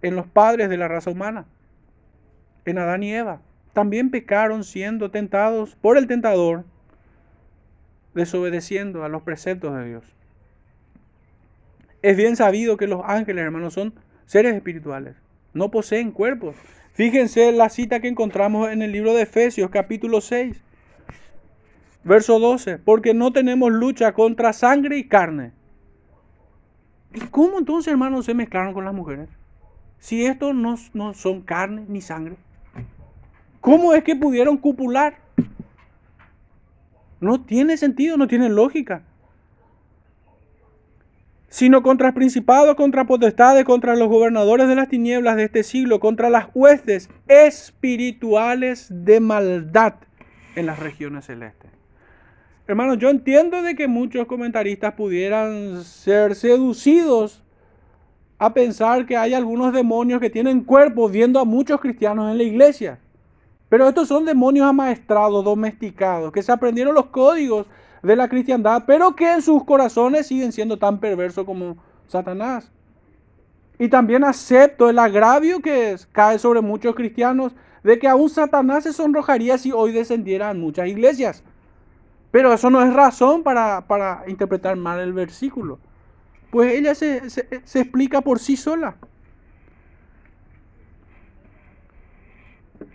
en 0.00 0.16
los 0.16 0.26
padres 0.26 0.70
de 0.70 0.76
la 0.78 0.88
raza 0.88 1.10
humana, 1.10 1.44
en 2.64 2.78
Adán 2.78 3.02
y 3.02 3.12
Eva. 3.12 3.40
También 3.72 4.10
pecaron 4.10 4.64
siendo 4.64 5.10
tentados 5.10 5.76
por 5.76 5.96
el 5.96 6.06
tentador, 6.06 6.64
desobedeciendo 8.14 9.04
a 9.04 9.08
los 9.08 9.22
preceptos 9.22 9.74
de 9.74 9.88
Dios. 9.88 10.04
Es 12.02 12.16
bien 12.16 12.36
sabido 12.36 12.76
que 12.76 12.86
los 12.86 13.02
ángeles, 13.04 13.44
hermanos, 13.44 13.74
son 13.74 13.94
seres 14.26 14.54
espirituales, 14.54 15.16
no 15.54 15.70
poseen 15.70 16.10
cuerpos. 16.10 16.56
Fíjense 16.92 17.52
la 17.52 17.70
cita 17.70 18.00
que 18.00 18.08
encontramos 18.08 18.70
en 18.70 18.82
el 18.82 18.92
libro 18.92 19.14
de 19.14 19.22
Efesios, 19.22 19.70
capítulo 19.70 20.20
6, 20.20 20.60
verso 22.04 22.38
12, 22.38 22.78
porque 22.78 23.14
no 23.14 23.32
tenemos 23.32 23.72
lucha 23.72 24.12
contra 24.12 24.52
sangre 24.52 24.98
y 24.98 25.08
carne. 25.08 25.52
¿Y 27.14 27.20
cómo 27.20 27.58
entonces, 27.58 27.92
hermanos, 27.92 28.26
se 28.26 28.34
mezclaron 28.34 28.74
con 28.74 28.84
las 28.84 28.94
mujeres? 28.94 29.28
Si 29.98 30.26
estos 30.26 30.54
no, 30.54 30.76
no 30.92 31.14
son 31.14 31.42
carne 31.42 31.84
ni 31.88 32.00
sangre. 32.00 32.36
¿Cómo 33.62 33.94
es 33.94 34.02
que 34.02 34.16
pudieron 34.16 34.56
cupular? 34.56 35.18
No 37.20 37.40
tiene 37.42 37.76
sentido, 37.76 38.16
no 38.16 38.26
tiene 38.26 38.48
lógica. 38.48 39.04
Sino 41.48 41.80
contra 41.80 42.12
principados, 42.12 42.74
contra 42.74 43.06
potestades, 43.06 43.64
contra 43.64 43.94
los 43.94 44.08
gobernadores 44.08 44.66
de 44.66 44.74
las 44.74 44.88
tinieblas 44.88 45.36
de 45.36 45.44
este 45.44 45.62
siglo, 45.62 46.00
contra 46.00 46.28
las 46.28 46.48
huestes 46.52 47.08
espirituales 47.28 48.88
de 48.90 49.20
maldad 49.20 49.94
en 50.56 50.66
las 50.66 50.80
regiones 50.80 51.26
celestes. 51.26 51.70
Hermanos, 52.66 52.98
yo 52.98 53.10
entiendo 53.10 53.62
de 53.62 53.76
que 53.76 53.86
muchos 53.86 54.26
comentaristas 54.26 54.94
pudieran 54.94 55.84
ser 55.84 56.34
seducidos 56.34 57.44
a 58.38 58.52
pensar 58.54 59.06
que 59.06 59.16
hay 59.16 59.34
algunos 59.34 59.72
demonios 59.72 60.20
que 60.20 60.30
tienen 60.30 60.64
cuerpo 60.64 61.08
viendo 61.08 61.38
a 61.38 61.44
muchos 61.44 61.80
cristianos 61.80 62.28
en 62.28 62.38
la 62.38 62.42
iglesia. 62.42 62.98
Pero 63.72 63.88
estos 63.88 64.06
son 64.06 64.26
demonios 64.26 64.66
amaestrados, 64.66 65.42
domesticados, 65.42 66.30
que 66.30 66.42
se 66.42 66.52
aprendieron 66.52 66.94
los 66.94 67.06
códigos 67.06 67.66
de 68.02 68.16
la 68.16 68.28
cristiandad, 68.28 68.84
pero 68.86 69.16
que 69.16 69.32
en 69.32 69.40
sus 69.40 69.64
corazones 69.64 70.26
siguen 70.26 70.52
siendo 70.52 70.78
tan 70.78 71.00
perversos 71.00 71.46
como 71.46 71.78
Satanás. 72.06 72.70
Y 73.78 73.88
también 73.88 74.24
acepto 74.24 74.90
el 74.90 74.98
agravio 74.98 75.60
que 75.60 75.96
cae 76.12 76.38
sobre 76.38 76.60
muchos 76.60 76.94
cristianos 76.94 77.54
de 77.82 77.98
que 77.98 78.08
aún 78.08 78.28
Satanás 78.28 78.84
se 78.84 78.92
sonrojaría 78.92 79.56
si 79.56 79.72
hoy 79.72 79.90
descendiera 79.92 80.50
en 80.50 80.60
muchas 80.60 80.88
iglesias. 80.88 81.42
Pero 82.30 82.52
eso 82.52 82.68
no 82.68 82.82
es 82.82 82.92
razón 82.92 83.42
para, 83.42 84.22
interpretar 84.26 84.76
mal 84.76 85.00
el 85.00 85.14
versículo. 85.14 85.78
Pues 86.50 86.74
ella 86.74 86.94
se, 86.94 87.30
se 87.30 87.80
explica 87.80 88.20
por 88.20 88.38
sí 88.38 88.54
sola. 88.54 88.96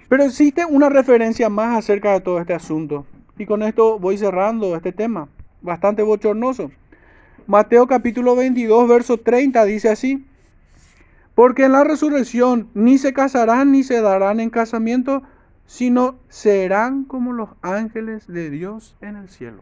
Pero 0.10 0.24
existe 0.24 0.64
una 0.66 0.90
referencia 0.90 1.50
más 1.50 1.78
acerca 1.78 2.14
de 2.14 2.22
todo 2.22 2.40
este 2.40 2.54
asunto. 2.54 3.06
Y 3.38 3.46
con 3.46 3.62
esto 3.62 4.00
voy 4.00 4.18
cerrando 4.18 4.76
este 4.76 4.92
tema, 4.92 5.28
bastante 5.62 6.02
bochornoso. 6.02 6.72
Mateo 7.46 7.88
capítulo 7.88 8.36
22, 8.36 8.88
verso 8.88 9.18
30 9.18 9.66
dice 9.66 9.90
así. 9.90 10.26
Porque 11.36 11.66
en 11.66 11.74
la 11.74 11.84
resurrección 11.84 12.70
ni 12.74 12.98
se 12.98 13.14
casarán 13.14 13.72
ni 13.72 13.84
se 13.84 14.02
darán 14.02 14.40
en 14.40 14.50
casamiento, 14.50 15.24
sino 15.66 16.16
serán 16.30 17.04
como 17.04 17.34
los 17.34 17.50
ángeles 17.62 18.28
de 18.28 18.50
Dios 18.50 18.96
en 19.02 19.18
el 19.18 19.28
cielo. 19.28 19.62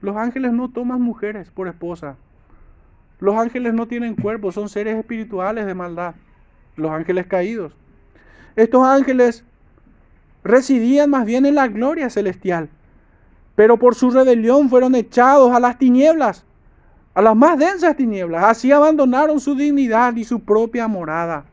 Los 0.00 0.16
ángeles 0.16 0.52
no 0.52 0.70
toman 0.70 1.02
mujeres 1.02 1.50
por 1.50 1.68
esposa. 1.68 2.16
Los 3.20 3.36
ángeles 3.36 3.74
no 3.74 3.86
tienen 3.86 4.14
cuerpo, 4.14 4.52
son 4.52 4.68
seres 4.68 4.96
espirituales 4.96 5.66
de 5.66 5.74
maldad. 5.74 6.14
Los 6.76 6.90
ángeles 6.90 7.26
caídos. 7.26 7.74
Estos 8.56 8.82
ángeles 8.82 9.44
residían 10.42 11.10
más 11.10 11.26
bien 11.26 11.44
en 11.44 11.54
la 11.54 11.68
gloria 11.68 12.08
celestial, 12.08 12.70
pero 13.54 13.78
por 13.78 13.94
su 13.94 14.10
rebelión 14.10 14.70
fueron 14.70 14.94
echados 14.94 15.52
a 15.52 15.60
las 15.60 15.78
tinieblas, 15.78 16.44
a 17.14 17.20
las 17.22 17.36
más 17.36 17.58
densas 17.58 17.96
tinieblas. 17.96 18.44
Así 18.44 18.72
abandonaron 18.72 19.40
su 19.40 19.54
dignidad 19.54 20.16
y 20.16 20.24
su 20.24 20.40
propia 20.40 20.88
morada. 20.88 21.44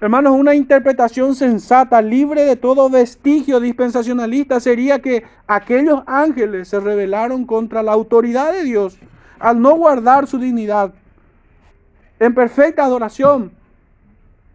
Hermanos, 0.00 0.34
una 0.36 0.54
interpretación 0.54 1.34
sensata, 1.34 2.02
libre 2.02 2.42
de 2.42 2.56
todo 2.56 2.90
vestigio 2.90 3.58
dispensacionalista, 3.58 4.60
sería 4.60 5.00
que 5.00 5.24
aquellos 5.46 6.02
ángeles 6.06 6.68
se 6.68 6.78
rebelaron 6.78 7.46
contra 7.46 7.82
la 7.82 7.92
autoridad 7.92 8.52
de 8.52 8.64
Dios 8.64 8.98
al 9.38 9.62
no 9.62 9.74
guardar 9.76 10.26
su 10.26 10.38
dignidad 10.38 10.92
en 12.18 12.34
perfecta 12.34 12.84
adoración 12.84 13.52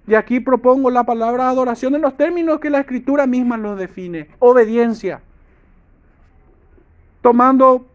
y 0.09 0.15
aquí 0.15 0.39
propongo 0.39 0.89
la 0.89 1.03
palabra 1.03 1.49
adoración 1.49 1.93
en 1.93 2.01
los 2.01 2.17
términos 2.17 2.59
que 2.59 2.71
la 2.71 2.79
escritura 2.79 3.27
misma 3.27 3.57
los 3.57 3.77
define. 3.77 4.27
Obediencia. 4.39 5.21
Tomando 7.21 7.85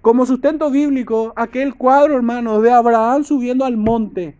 como 0.00 0.26
sustento 0.26 0.72
bíblico 0.72 1.32
aquel 1.36 1.76
cuadro, 1.76 2.16
hermanos, 2.16 2.62
de 2.62 2.72
Abraham 2.72 3.22
subiendo 3.22 3.64
al 3.64 3.76
monte 3.76 4.36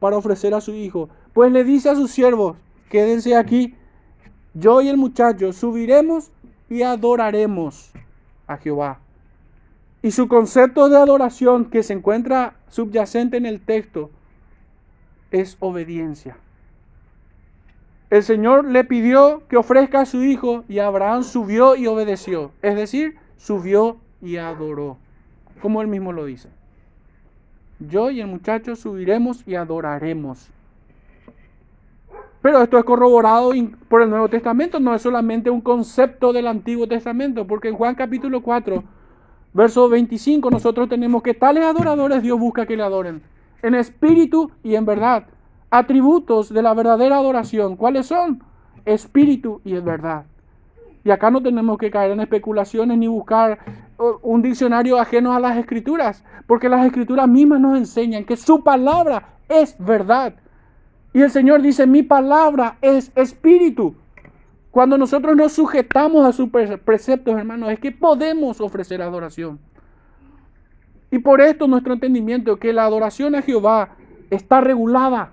para 0.00 0.18
ofrecer 0.18 0.52
a 0.52 0.60
su 0.60 0.74
hijo. 0.74 1.08
Pues 1.32 1.50
le 1.50 1.64
dice 1.64 1.88
a 1.88 1.94
sus 1.94 2.10
siervos, 2.10 2.58
quédense 2.90 3.34
aquí, 3.36 3.74
yo 4.52 4.82
y 4.82 4.88
el 4.88 4.98
muchacho 4.98 5.54
subiremos 5.54 6.30
y 6.68 6.82
adoraremos 6.82 7.90
a 8.46 8.58
Jehová. 8.58 9.00
Y 10.02 10.10
su 10.10 10.28
concepto 10.28 10.90
de 10.90 10.98
adoración 10.98 11.70
que 11.70 11.82
se 11.82 11.94
encuentra 11.94 12.58
subyacente 12.68 13.38
en 13.38 13.46
el 13.46 13.62
texto 13.62 14.10
es 15.30 15.56
obediencia 15.60 16.36
el 18.10 18.24
Señor 18.24 18.64
le 18.64 18.82
pidió 18.82 19.46
que 19.48 19.56
ofrezca 19.56 20.00
a 20.00 20.06
su 20.06 20.24
hijo 20.24 20.64
y 20.68 20.80
Abraham 20.80 21.22
subió 21.22 21.76
y 21.76 21.86
obedeció. 21.86 22.50
Es 22.60 22.74
decir, 22.74 23.16
subió 23.36 23.98
y 24.20 24.36
adoró, 24.36 24.98
como 25.62 25.80
él 25.80 25.86
mismo 25.86 26.12
lo 26.12 26.24
dice. 26.24 26.48
Yo 27.78 28.10
y 28.10 28.20
el 28.20 28.26
muchacho 28.26 28.74
subiremos 28.74 29.46
y 29.46 29.54
adoraremos. 29.54 30.50
Pero 32.42 32.62
esto 32.62 32.78
es 32.78 32.84
corroborado 32.84 33.52
por 33.88 34.02
el 34.02 34.10
Nuevo 34.10 34.28
Testamento, 34.28 34.80
no 34.80 34.94
es 34.94 35.02
solamente 35.02 35.50
un 35.50 35.60
concepto 35.60 36.32
del 36.32 36.46
Antiguo 36.46 36.88
Testamento, 36.88 37.46
porque 37.46 37.68
en 37.68 37.76
Juan 37.76 37.94
capítulo 37.94 38.42
4, 38.42 38.82
verso 39.52 39.88
25, 39.88 40.50
nosotros 40.50 40.88
tenemos 40.88 41.22
que 41.22 41.34
tales 41.34 41.64
adoradores 41.64 42.22
Dios 42.22 42.38
busca 42.40 42.66
que 42.66 42.76
le 42.76 42.82
adoren, 42.82 43.22
en 43.62 43.74
espíritu 43.74 44.50
y 44.62 44.74
en 44.74 44.86
verdad 44.86 45.26
atributos 45.70 46.52
de 46.52 46.62
la 46.62 46.74
verdadera 46.74 47.16
adoración. 47.16 47.76
¿Cuáles 47.76 48.06
son? 48.06 48.42
Espíritu 48.84 49.60
y 49.64 49.74
verdad. 49.74 50.24
Y 51.04 51.10
acá 51.10 51.30
no 51.30 51.42
tenemos 51.42 51.78
que 51.78 51.90
caer 51.90 52.10
en 52.10 52.20
especulaciones 52.20 52.98
ni 52.98 53.06
buscar 53.06 53.58
un 54.22 54.42
diccionario 54.42 54.98
ajeno 54.98 55.32
a 55.32 55.40
las 55.40 55.56
escrituras, 55.56 56.24
porque 56.46 56.68
las 56.68 56.84
escrituras 56.84 57.28
mismas 57.28 57.60
nos 57.60 57.78
enseñan 57.78 58.24
que 58.24 58.36
su 58.36 58.62
palabra 58.62 59.36
es 59.48 59.76
verdad. 59.78 60.34
Y 61.12 61.22
el 61.22 61.30
Señor 61.30 61.62
dice, 61.62 61.86
mi 61.86 62.02
palabra 62.02 62.76
es 62.82 63.12
espíritu. 63.14 63.94
Cuando 64.70 64.96
nosotros 64.96 65.34
nos 65.36 65.52
sujetamos 65.52 66.24
a 66.26 66.32
sus 66.32 66.48
preceptos, 66.50 67.36
hermanos, 67.36 67.70
es 67.72 67.80
que 67.80 67.90
podemos 67.90 68.60
ofrecer 68.60 69.02
adoración. 69.02 69.58
Y 71.10 71.18
por 71.18 71.40
esto 71.40 71.66
nuestro 71.66 71.94
entendimiento 71.94 72.58
que 72.58 72.72
la 72.72 72.84
adoración 72.84 73.34
a 73.34 73.42
Jehová 73.42 73.96
está 74.30 74.60
regulada 74.60 75.32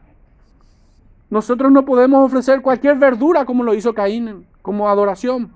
nosotros 1.29 1.71
no 1.71 1.83
podemos 1.83 2.25
ofrecer 2.25 2.61
cualquier 2.61 2.97
verdura 2.97 3.45
como 3.45 3.63
lo 3.63 3.73
hizo 3.73 3.93
Caín, 3.93 4.47
como 4.61 4.87
adoración. 4.87 5.51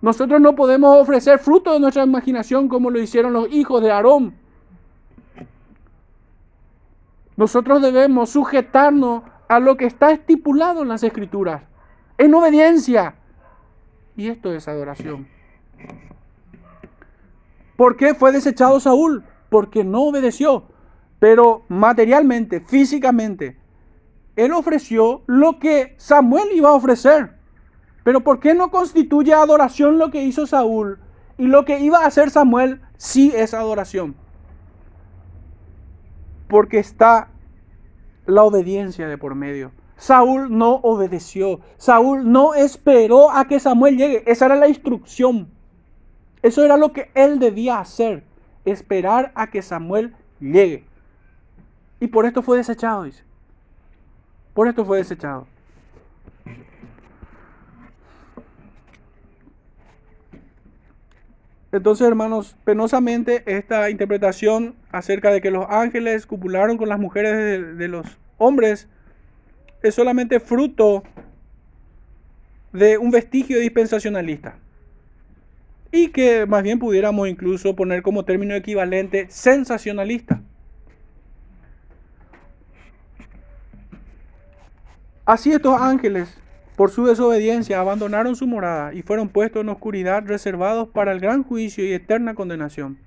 Nosotros 0.00 0.40
no 0.40 0.54
podemos 0.54 0.96
ofrecer 0.98 1.38
fruto 1.38 1.72
de 1.72 1.80
nuestra 1.80 2.04
imaginación 2.04 2.68
como 2.68 2.90
lo 2.90 3.00
hicieron 3.00 3.32
los 3.32 3.50
hijos 3.50 3.82
de 3.82 3.90
Aarón. 3.90 4.34
Nosotros 7.36 7.82
debemos 7.82 8.30
sujetarnos 8.30 9.22
a 9.48 9.60
lo 9.60 9.76
que 9.76 9.86
está 9.86 10.10
estipulado 10.12 10.82
en 10.82 10.88
las 10.88 11.02
escrituras, 11.02 11.62
en 12.16 12.34
obediencia. 12.34 13.16
Y 14.16 14.28
esto 14.28 14.52
es 14.52 14.68
adoración. 14.68 15.26
¿Por 17.76 17.96
qué 17.96 18.14
fue 18.14 18.32
desechado 18.32 18.78
Saúl? 18.78 19.24
Porque 19.48 19.84
no 19.84 20.02
obedeció. 20.02 20.64
pero 21.18 21.62
materialmente, 21.68 22.60
físicamente, 22.60 23.56
él 24.36 24.52
ofreció 24.52 25.22
lo 25.26 25.58
que 25.58 25.94
Samuel 25.96 26.48
iba 26.52 26.70
a 26.70 26.74
ofrecer. 26.74 27.34
Pero 28.02 28.22
¿por 28.22 28.40
qué 28.40 28.54
no 28.54 28.70
constituye 28.70 29.32
adoración 29.32 29.98
lo 29.98 30.10
que 30.10 30.24
hizo 30.24 30.46
Saúl? 30.46 30.98
Y 31.38 31.46
lo 31.46 31.64
que 31.64 31.80
iba 31.80 31.98
a 31.98 32.06
hacer 32.06 32.30
Samuel 32.30 32.80
sí 32.96 33.32
es 33.34 33.54
adoración. 33.54 34.14
Porque 36.48 36.78
está 36.78 37.28
la 38.26 38.42
obediencia 38.42 39.08
de 39.08 39.18
por 39.18 39.34
medio. 39.34 39.72
Saúl 39.96 40.56
no 40.56 40.74
obedeció. 40.82 41.60
Saúl 41.76 42.30
no 42.30 42.54
esperó 42.54 43.30
a 43.30 43.46
que 43.46 43.60
Samuel 43.60 43.96
llegue. 43.96 44.22
Esa 44.26 44.46
era 44.46 44.56
la 44.56 44.68
instrucción. 44.68 45.48
Eso 46.42 46.62
era 46.64 46.76
lo 46.76 46.92
que 46.92 47.10
él 47.14 47.38
debía 47.38 47.78
hacer. 47.78 48.24
Esperar 48.64 49.32
a 49.34 49.50
que 49.50 49.62
Samuel 49.62 50.14
llegue. 50.40 50.84
Y 52.00 52.08
por 52.08 52.26
esto 52.26 52.42
fue 52.42 52.58
desechado, 52.58 53.04
dice. 53.04 53.24
Por 54.54 54.68
esto 54.68 54.84
fue 54.84 54.98
desechado. 54.98 55.46
Entonces, 61.72 62.06
hermanos, 62.06 62.56
penosamente 62.64 63.42
esta 63.46 63.90
interpretación 63.90 64.76
acerca 64.92 65.32
de 65.32 65.40
que 65.40 65.50
los 65.50 65.66
ángeles 65.68 66.24
cupularon 66.24 66.76
con 66.76 66.88
las 66.88 67.00
mujeres 67.00 67.32
de, 67.36 67.74
de 67.74 67.88
los 67.88 68.06
hombres 68.38 68.88
es 69.82 69.94
solamente 69.96 70.38
fruto 70.38 71.02
de 72.72 72.96
un 72.96 73.10
vestigio 73.10 73.58
dispensacionalista. 73.58 74.56
Y 75.90 76.08
que 76.08 76.46
más 76.46 76.62
bien 76.62 76.78
pudiéramos 76.78 77.28
incluso 77.28 77.74
poner 77.74 78.02
como 78.02 78.24
término 78.24 78.54
equivalente 78.54 79.26
sensacionalista. 79.28 80.42
Así 85.26 85.52
estos 85.52 85.80
ángeles, 85.80 86.36
por 86.76 86.90
su 86.90 87.06
desobediencia, 87.06 87.80
abandonaron 87.80 88.36
su 88.36 88.46
morada 88.46 88.92
y 88.92 89.02
fueron 89.02 89.28
puestos 89.28 89.62
en 89.62 89.68
oscuridad, 89.68 90.24
reservados 90.26 90.88
para 90.88 91.12
el 91.12 91.20
gran 91.20 91.44
juicio 91.44 91.84
y 91.84 91.92
eterna 91.92 92.34
condenación. 92.34 92.98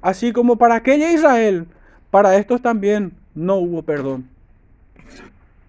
Así 0.00 0.32
como 0.32 0.56
para 0.56 0.76
aquella 0.76 1.12
Israel, 1.12 1.66
para 2.10 2.36
estos 2.36 2.62
también 2.62 3.12
no 3.34 3.56
hubo 3.56 3.82
perdón 3.82 4.28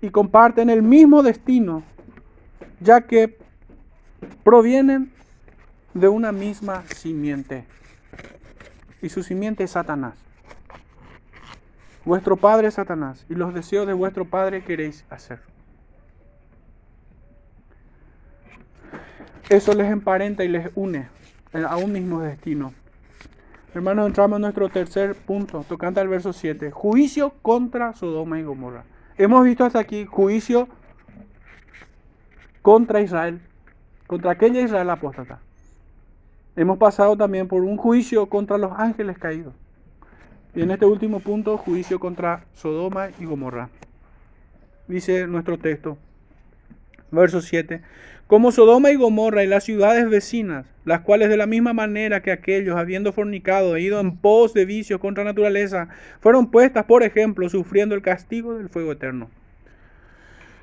y 0.02 0.10
comparten 0.10 0.70
el 0.70 0.82
mismo 0.82 1.22
destino, 1.22 1.84
ya 2.80 3.02
que 3.02 3.38
provienen 4.44 5.12
de 5.94 6.08
una 6.08 6.32
misma 6.32 6.84
simiente. 6.96 7.66
Y 9.02 9.10
su 9.10 9.24
simiente 9.24 9.64
es 9.64 9.72
Satanás. 9.72 10.16
Vuestro 12.04 12.36
padre 12.36 12.68
es 12.68 12.74
Satanás, 12.74 13.26
y 13.30 13.36
los 13.36 13.54
deseos 13.54 13.86
de 13.86 13.94
vuestro 13.94 14.26
padre 14.26 14.64
queréis 14.64 15.06
hacer. 15.10 15.40
Eso 19.50 19.74
les 19.74 19.92
emparenta 19.92 20.44
y 20.44 20.48
les 20.48 20.70
une 20.76 21.10
a 21.54 21.76
un 21.78 21.92
mismo 21.92 22.22
destino. 22.22 22.74
Hermanos, 23.74 24.08
entramos 24.08 24.38
en 24.38 24.42
nuestro 24.42 24.70
tercer 24.70 25.16
punto, 25.16 25.66
tocante 25.68 26.00
al 26.00 26.08
verso 26.08 26.34
7. 26.34 26.72
Juicio 26.72 27.34
contra 27.42 27.94
Sodoma 27.94 28.40
y 28.40 28.44
Gomorra. 28.44 28.84
Hemos 29.18 29.44
visto 29.46 29.64
hasta 29.64 29.80
aquí 29.80 30.06
juicio 30.06 30.68
contra 32.62 33.02
Israel, 33.02 33.42
contra 34.08 34.32
aquella 34.32 34.62
Israel 34.62 34.90
apóstata. 34.90 35.40
Hemos 36.56 36.78
pasado 36.78 37.16
también 37.16 37.48
por 37.48 37.64
un 37.64 37.78
juicio 37.78 38.28
contra 38.28 38.58
los 38.58 38.72
ángeles 38.74 39.18
caídos. 39.18 39.54
Y 40.54 40.62
en 40.62 40.72
este 40.72 40.86
último 40.86 41.22
punto, 41.22 41.58
juicio 41.58 42.00
contra 42.00 42.44
Sodoma 42.54 43.10
y 43.20 43.26
Gomorra. 43.26 43.70
Dice 44.88 45.28
nuestro 45.28 45.58
texto, 45.58 45.98
verso 47.12 47.42
7, 47.42 47.82
como 48.28 48.52
Sodoma 48.52 48.92
y 48.92 48.96
Gomorra 48.96 49.44
y 49.44 49.48
las 49.48 49.66
ciudades 49.66 50.10
vecinas, 50.10 50.66
las 50.86 51.02
cuales 51.02 51.30
de 51.30 51.38
la 51.38 51.48
misma 51.48 51.74
manera 51.74 52.22
que 52.22 52.32
aquellos, 52.32 52.78
habiendo 52.78 53.12
fornicado 53.12 53.76
e 53.76 53.82
ido 53.82 54.00
en 54.00 54.16
pos 54.16 54.54
de 54.54 54.66
vicios 54.66 55.02
contra 55.02 55.24
naturaleza, 55.24 55.90
fueron 56.22 56.50
puestas, 56.50 56.86
por 56.86 57.04
ejemplo, 57.04 57.50
sufriendo 57.50 57.94
el 57.94 58.02
castigo 58.02 58.54
del 58.56 58.70
fuego 58.70 58.94
eterno. 58.94 59.30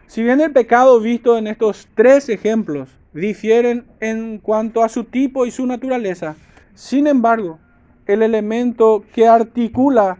Si 0.07 0.23
bien 0.23 0.41
el 0.41 0.53
pecado 0.53 0.99
visto 1.01 1.37
en 1.37 1.47
estos 1.47 1.87
tres 1.95 2.31
ejemplos 2.31 2.89
difieren 3.13 3.85
en 4.01 4.39
cuanto 4.39 4.83
a 4.83 4.89
su 4.89 5.05
tipo 5.05 5.45
y 5.45 5.51
su 5.51 5.67
naturaleza, 5.67 6.35
sin 6.75 7.07
embargo, 7.07 7.59
el 8.07 8.23
elemento 8.23 9.05
que 9.15 9.27
articula 9.27 10.17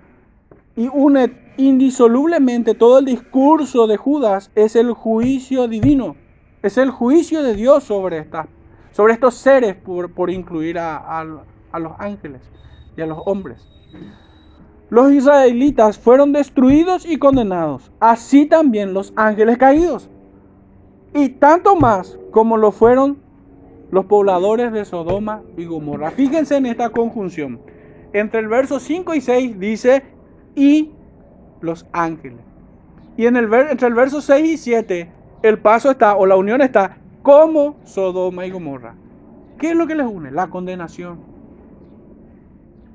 y 0.77 0.89
une 0.93 1.48
indisolublemente 1.59 2.75
todo 2.75 3.01
el 3.01 3.05
discurso 3.05 3.87
de 3.87 3.99
Judas 3.99 4.51
es 4.55 4.75
el 4.75 4.93
juicio 4.93 5.69
divino 5.69 6.17
es 6.63 6.77
el 6.79 6.91
juicio 6.91 7.43
de 7.43 7.55
Dios 7.55 7.85
sobre, 7.85 8.29
sobre 8.91 9.13
estos 9.13 9.35
seres 9.35 9.77
por, 9.77 10.31
incluir 10.31 10.79
a, 10.79 11.25
los 11.25 11.93
ángeles 11.99 12.43
y 12.97 13.03
a 13.03 13.07
los 13.07 13.19
hombres. 13.27 13.67
Los 14.91 15.13
israelitas 15.13 15.99
fueron 15.99 16.33
destruidos 16.33 17.07
y 17.07 17.19
condenados, 17.19 17.93
así 18.01 18.47
también 18.47 18.95
los 18.95 19.13
ángeles 19.17 19.59
caídos. 19.59 20.09
Y 21.15 21.29
tanto 21.29 21.77
más 21.77 22.19
como 22.31 22.57
lo 22.57 22.73
fueron 22.73 23.19
los 23.91 24.07
pobladores 24.07 24.73
de 24.73 24.85
Sodoma 24.85 25.43
y 25.57 25.65
Gomorra. 25.65 26.11
Fíjense 26.11 26.57
en 26.57 26.67
esta 26.67 26.91
conjunción. 26.91 27.61
Entre 28.13 28.41
el 28.41 28.49
verso 28.49 28.81
5 28.81 29.15
y 29.15 29.21
6 29.21 29.61
dice, 29.61 30.03
y 30.55 30.91
los 31.61 31.87
ángeles. 31.93 32.41
Y 33.17 33.27
en 33.27 33.37
el, 33.37 33.53
entre 33.53 33.89
el 33.89 33.95
verso 33.95 34.21
6 34.21 34.49
y 34.49 34.57
7 34.57 35.13
el 35.43 35.59
paso 35.59 35.91
está, 35.91 36.17
o 36.17 36.27
la 36.27 36.37
unión 36.37 36.61
está, 36.61 36.99
como 37.23 37.77
Sodoma 37.85 38.47
y 38.47 38.51
Gomorra. 38.51 38.95
¿Qué 39.59 39.71
es 39.71 39.77
lo 39.77 39.87
que 39.87 39.95
les 39.95 40.07
une? 40.07 40.31
La 40.31 40.49
condenación. 40.49 41.21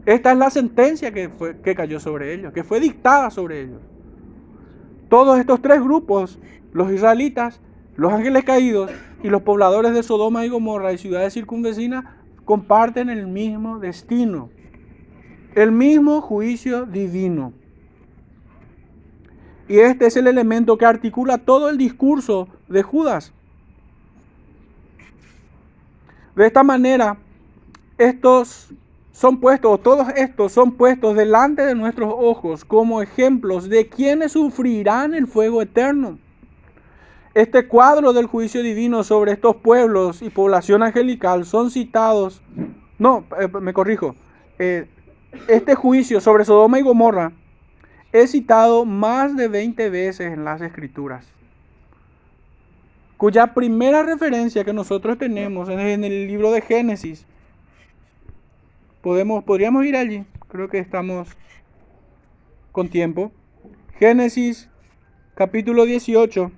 Esta 0.06 0.34
es 0.34 0.38
la 0.38 0.50
sentencia 0.50 1.12
que, 1.14 1.30
fue, 1.30 1.60
que 1.62 1.76
cayó 1.76 2.00
sobre 2.00 2.34
ellos, 2.34 2.52
que 2.52 2.64
fue 2.64 2.80
dictada 2.80 3.30
sobre 3.30 3.62
ellos. 3.62 3.82
Todos 5.10 5.40
estos 5.40 5.62
tres 5.62 5.82
grupos, 5.82 6.40
los 6.74 6.92
israelitas, 6.92 7.62
los 7.96 8.12
ángeles 8.12 8.44
caídos 8.44 8.92
y 9.22 9.30
los 9.30 9.44
pobladores 9.44 9.94
de 9.94 10.04
Sodoma 10.04 10.46
y 10.46 10.50
Gomorra 10.50 10.92
y 10.92 10.98
ciudades 10.98 11.34
circunvecinas, 11.34 12.06
comparten 12.44 13.10
el 13.10 13.28
mismo 13.28 13.80
destino, 13.80 14.50
el 15.56 15.72
mismo 15.72 16.22
juicio 16.22 16.86
divino. 16.86 17.54
Y 19.68 19.80
este 19.80 20.08
es 20.08 20.18
el 20.18 20.28
elemento 20.28 20.78
que 20.78 20.86
articula 20.86 21.38
todo 21.38 21.70
el 21.70 21.78
discurso 21.78 22.48
de 22.68 22.84
Judas. 22.84 23.32
De 26.36 26.48
esta 26.48 26.64
manera, 26.64 27.18
estos 27.98 28.70
son 29.12 29.40
puestos, 29.40 29.82
todos 29.84 30.08
estos 30.16 30.52
son 30.52 30.72
puestos 30.72 31.16
delante 31.16 31.64
de 31.64 31.76
nuestros 31.76 32.14
ojos 32.18 32.66
como 32.66 33.02
ejemplos 33.02 33.70
de 33.70 33.88
quienes 33.88 34.32
sufrirán 34.34 35.14
el 35.14 35.28
fuego 35.28 35.62
eterno. 35.62 36.18
Este 37.36 37.68
cuadro 37.68 38.14
del 38.14 38.26
juicio 38.26 38.62
divino 38.62 39.04
sobre 39.04 39.32
estos 39.32 39.56
pueblos 39.56 40.22
y 40.22 40.30
población 40.30 40.84
angelical 40.84 41.46
son 41.46 41.72
citados, 41.72 42.42
no, 43.00 43.26
eh, 43.40 43.48
me 43.62 43.74
corrijo, 43.74 44.16
eh, 44.60 44.88
este 45.48 45.76
juicio 45.76 46.20
sobre 46.20 46.46
Sodoma 46.46 46.80
y 46.80 46.84
Gomorra 46.84 47.32
es 48.14 48.32
citado 48.32 48.86
más 48.86 49.36
de 49.36 49.48
20 49.48 49.90
veces 49.90 50.32
en 50.32 50.46
las 50.46 50.62
escrituras, 50.62 51.26
cuya 53.18 53.56
primera 53.56 54.04
referencia 54.04 54.64
que 54.64 54.72
nosotros 54.72 55.18
tenemos 55.18 55.68
es 55.68 55.80
en 55.80 56.04
el 56.04 56.28
libro 56.28 56.52
de 56.52 56.62
Génesis. 56.62 57.26
Podemos, 59.02 59.44
podríamos 59.44 59.84
ir 59.86 59.98
allí, 59.98 60.26
creo 60.48 60.70
que 60.70 60.78
estamos 60.78 61.28
con 62.72 62.88
tiempo. 62.88 63.32
Génesis 63.98 64.70
capítulo 65.34 65.86
18. 65.86 66.52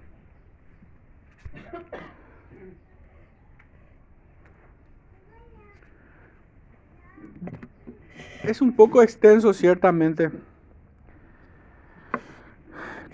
Es 8.43 8.61
un 8.61 8.75
poco 8.75 9.01
extenso 9.01 9.53
ciertamente. 9.53 10.31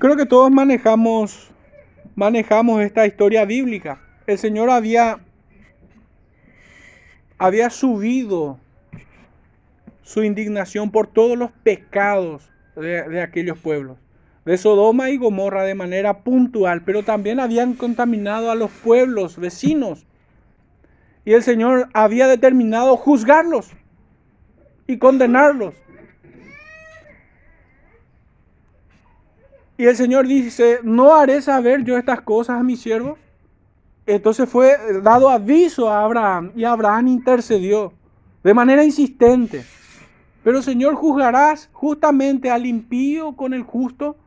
Creo 0.02 0.18
que 0.18 0.26
todos 0.26 0.49
manejamos, 0.49 1.52
manejamos 2.16 2.82
esta 2.82 3.06
historia 3.06 3.45
bíblica. 3.45 4.02
El 4.26 4.39
Señor 4.39 4.72
había, 4.72 5.20
había 7.38 7.70
subido 7.70 8.58
su 10.02 10.24
indignación 10.24 10.89
por 10.89 11.06
todos 11.06 11.38
los 11.38 11.52
pecados 11.52 12.49
de, 12.76 13.08
de 13.10 13.22
aquellos 13.22 13.60
pueblos, 13.60 13.99
de 14.43 14.58
Sodoma 14.58 15.12
y 15.12 15.18
Gomorra 15.18 15.66
de 15.66 15.76
manera 15.76 16.24
puntual, 16.24 16.82
pero 16.82 17.04
también 17.04 17.39
habían 17.39 17.76
contaminado 17.76 18.49
a 18.49 18.56
los 18.56 18.72
pueblos 18.72 19.38
vecinos. 19.38 20.08
Y 21.26 21.34
el 21.34 21.43
Señor 21.43 21.89
había 21.93 22.26
determinado 22.26 22.97
juzgarlos 22.97 23.70
y 24.88 24.97
condenarlos. 24.97 25.76
Y 29.82 29.88
el 29.88 29.96
Señor 29.96 30.28
dice, 30.28 30.78
¿no 30.84 31.16
haré 31.16 31.42
saber 31.42 31.84
yo 31.84 31.98
estas 31.98 32.22
cosas 32.22 32.60
a 32.60 32.62
mi 32.62 32.76
siervo? 32.76 33.18
Entonces 34.06 34.48
fue 34.48 34.78
dado 35.02 35.28
aviso 35.28 35.90
a 35.90 36.04
Abraham 36.04 36.52
y 36.56 36.66
Abraham 36.66 37.08
intercedió 37.08 37.92
de 38.44 38.54
manera 38.54 38.84
insistente. 38.84 39.64
Pero 40.44 40.62
Señor, 40.62 40.94
juzgarás 40.94 41.68
justamente 41.74 42.52
al 42.52 42.68
impío 42.68 43.36
con 43.36 43.56
el 43.56 43.64
justo. 43.64 44.18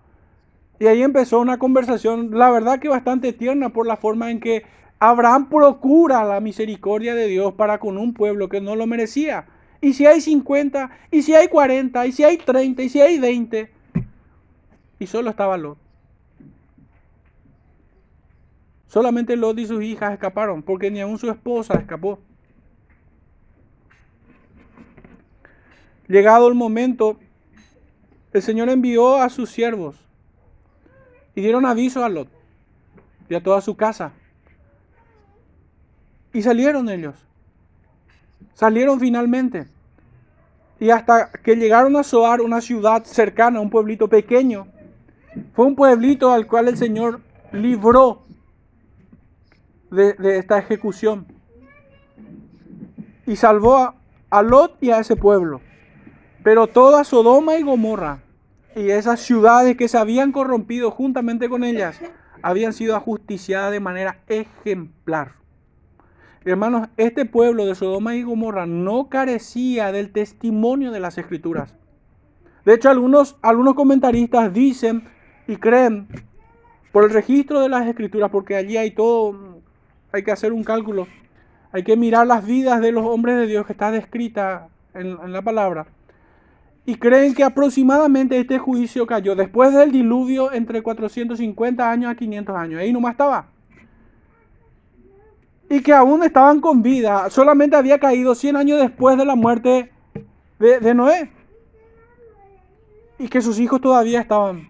Y 0.81 0.89
ahí 0.89 1.05
empezó 1.05 1.39
una 1.39 1.57
conversación, 1.57 2.37
la 2.37 2.51
verdad 2.51 2.81
que 2.81 2.89
bastante 2.89 3.33
tierna 3.33 3.69
por 3.69 3.87
la 3.87 3.97
forma 3.97 4.33
en 4.33 4.41
que 4.41 4.65
Abraham 4.99 5.49
procura 5.49 6.25
la 6.25 6.41
misericordia 6.41 7.15
de 7.15 7.29
Dios 7.29 7.55
para 7.55 7.79
con 7.79 7.97
un 7.97 8.13
pueblo 8.13 8.49
que 8.49 8.61
no 8.61 8.75
lo 8.75 8.89
merecía. 8.89 9.47
Y 9.81 9.93
si 9.93 10.05
hay 10.05 10.21
50, 10.21 10.91
y 11.13 11.23
si 11.23 11.33
hay 11.33 11.47
40, 11.47 12.09
y 12.09 12.11
si 12.11 12.25
hay 12.25 12.39
30, 12.39 12.83
y 12.83 12.89
si 12.89 13.01
hay 13.01 13.21
20. 13.21 13.74
Y 15.05 15.07
solo 15.07 15.29
estaba 15.29 15.59
Lot. 15.59 15.77
Solamente 18.87 19.37
Lot 19.37 19.59
y 19.59 19.67
sus 19.67 19.83
hijas 19.83 20.15
escaparon, 20.15 20.63
porque 20.63 20.91
ni 20.91 21.03
aún 21.03 21.19
su 21.19 21.29
esposa 21.31 21.75
escapó. 21.75 22.19
Llegado 26.09 26.49
el 26.49 26.55
momento, 26.55 27.19
el 28.33 28.41
Señor 28.41 28.71
envió 28.71 29.21
a 29.21 29.29
sus 29.29 29.51
siervos 29.51 29.95
y 31.35 31.43
dieron 31.43 31.67
aviso 31.67 32.03
a 32.03 32.09
Lot 32.09 32.29
y 33.29 33.35
a 33.35 33.43
toda 33.43 33.61
su 33.61 33.77
casa. 33.77 34.11
Y 36.33 36.41
salieron 36.41 36.89
ellos. 36.89 37.15
Salieron 38.55 38.99
finalmente. 38.99 39.67
Y 40.81 40.89
hasta 40.89 41.31
que 41.31 41.57
llegaron 41.57 41.95
a 41.95 42.05
Soar, 42.05 42.41
una 42.41 42.63
ciudad 42.63 43.05
cercana, 43.05 43.61
un 43.61 43.69
pueblito 43.69 44.09
pequeño. 44.09 44.67
Fue 45.55 45.67
un 45.67 45.77
pueblito 45.77 46.33
al 46.33 46.47
cual 46.47 46.69
el 46.69 46.77
Señor 46.77 47.21
libró 47.53 48.23
de, 49.91 50.15
esta 50.39 50.59
ejecución. 50.59 51.27
Y 53.27 53.37
salvó 53.37 53.77
a, 53.77 53.95
a 54.31 54.43
Lot 54.43 54.77
y 54.81 54.91
a 54.91 54.99
ese 54.99 55.17
pueblo. 55.17 55.61
Pero 56.43 56.67
toda 56.67 57.05
Sodoma 57.05 57.57
y 57.57 57.63
Gomorra 57.63 58.21
y 58.77 58.91
esas 58.91 59.21
ciudades 59.21 59.77
que 59.77 59.89
se 59.89 59.97
habían 59.97 60.33
corrompido 60.33 60.91
juntamente 60.91 61.49
con 61.49 61.65
ellas 61.65 62.01
habían 62.43 62.73
sido 62.73 62.97
ajusticiadas 62.97 63.73
de 63.73 63.81
manera 63.81 64.19
ejemplar. 64.27 65.37
Hermanos, 66.45 66.89
este 66.99 67.25
pueblo 67.25 67.65
de 67.65 67.75
Sodoma 67.75 68.17
y 68.17 68.23
Gomorra 68.23 68.67
no 68.67 69.09
carecía 69.09 69.93
del 69.93 70.13
testimonio 70.13 70.91
de 70.91 71.01
las 71.01 71.17
escrituras. 71.17 71.75
De 72.67 72.75
hecho, 72.75 72.91
algunos, 72.91 73.37
algunos 73.41 73.75
comentaristas 73.75 74.53
dicen 74.53 75.09
y 75.47 75.57
creen 75.57 76.07
por 76.93 77.05
el 77.05 77.11
registro 77.11 77.61
de 77.61 77.69
las 77.69 77.87
escrituras, 77.87 78.31
porque 78.31 78.57
allí 78.57 78.77
hay 78.77 78.93
todo, 78.93 79.61
hay 80.13 80.23
que 80.23 80.33
hacer 80.33 80.53
un 80.53 80.65
cálculo, 80.65 81.07
hay 81.73 81.83
que 81.83 81.97
mirar 81.97 82.27
las 82.27 82.47
vidas 82.47 82.81
de 82.81 82.93
los 82.93 83.05
hombres 83.05 83.37
de 83.37 83.47
Dios 83.47 83.67
que 83.67 83.73
está 83.73 83.91
descrita 83.91 84.69
en 84.95 85.33
la 85.33 85.43
palabra 85.43 85.87
y 86.87 86.97
creen 86.97 87.35
que 87.35 87.45
aproximadamente 87.45 88.39
este 88.39 88.59
juicio 88.59 89.07
cayó 89.07 89.35
después 89.35 89.73
del 89.73 89.91
diluvio 89.91 90.53
entre 90.53 90.83
450 90.83 91.91
años 91.91 92.11
a 92.11 92.15
500 92.15 92.57
años. 92.57 92.81
Ahí 92.81 92.93
nomás 92.93 93.13
estaba. 93.13 93.47
Y 95.71 95.81
que 95.81 95.95
aún 95.95 96.23
estaban 96.23 96.61
con 96.61 96.83
vida. 96.83 97.31
Solamente 97.31 97.77
había 97.77 97.99
caído 97.99 98.35
100 98.35 98.57
años 98.57 98.81
después 98.81 99.17
de 99.17 99.25
la 99.25 99.35
muerte 99.35 99.91
de, 100.59 100.81
de 100.81 100.95
Noé. 100.95 101.31
Y 103.19 103.29
que 103.29 103.41
sus 103.41 103.59
hijos 103.59 103.81
todavía 103.81 104.21
estaban 104.21 104.69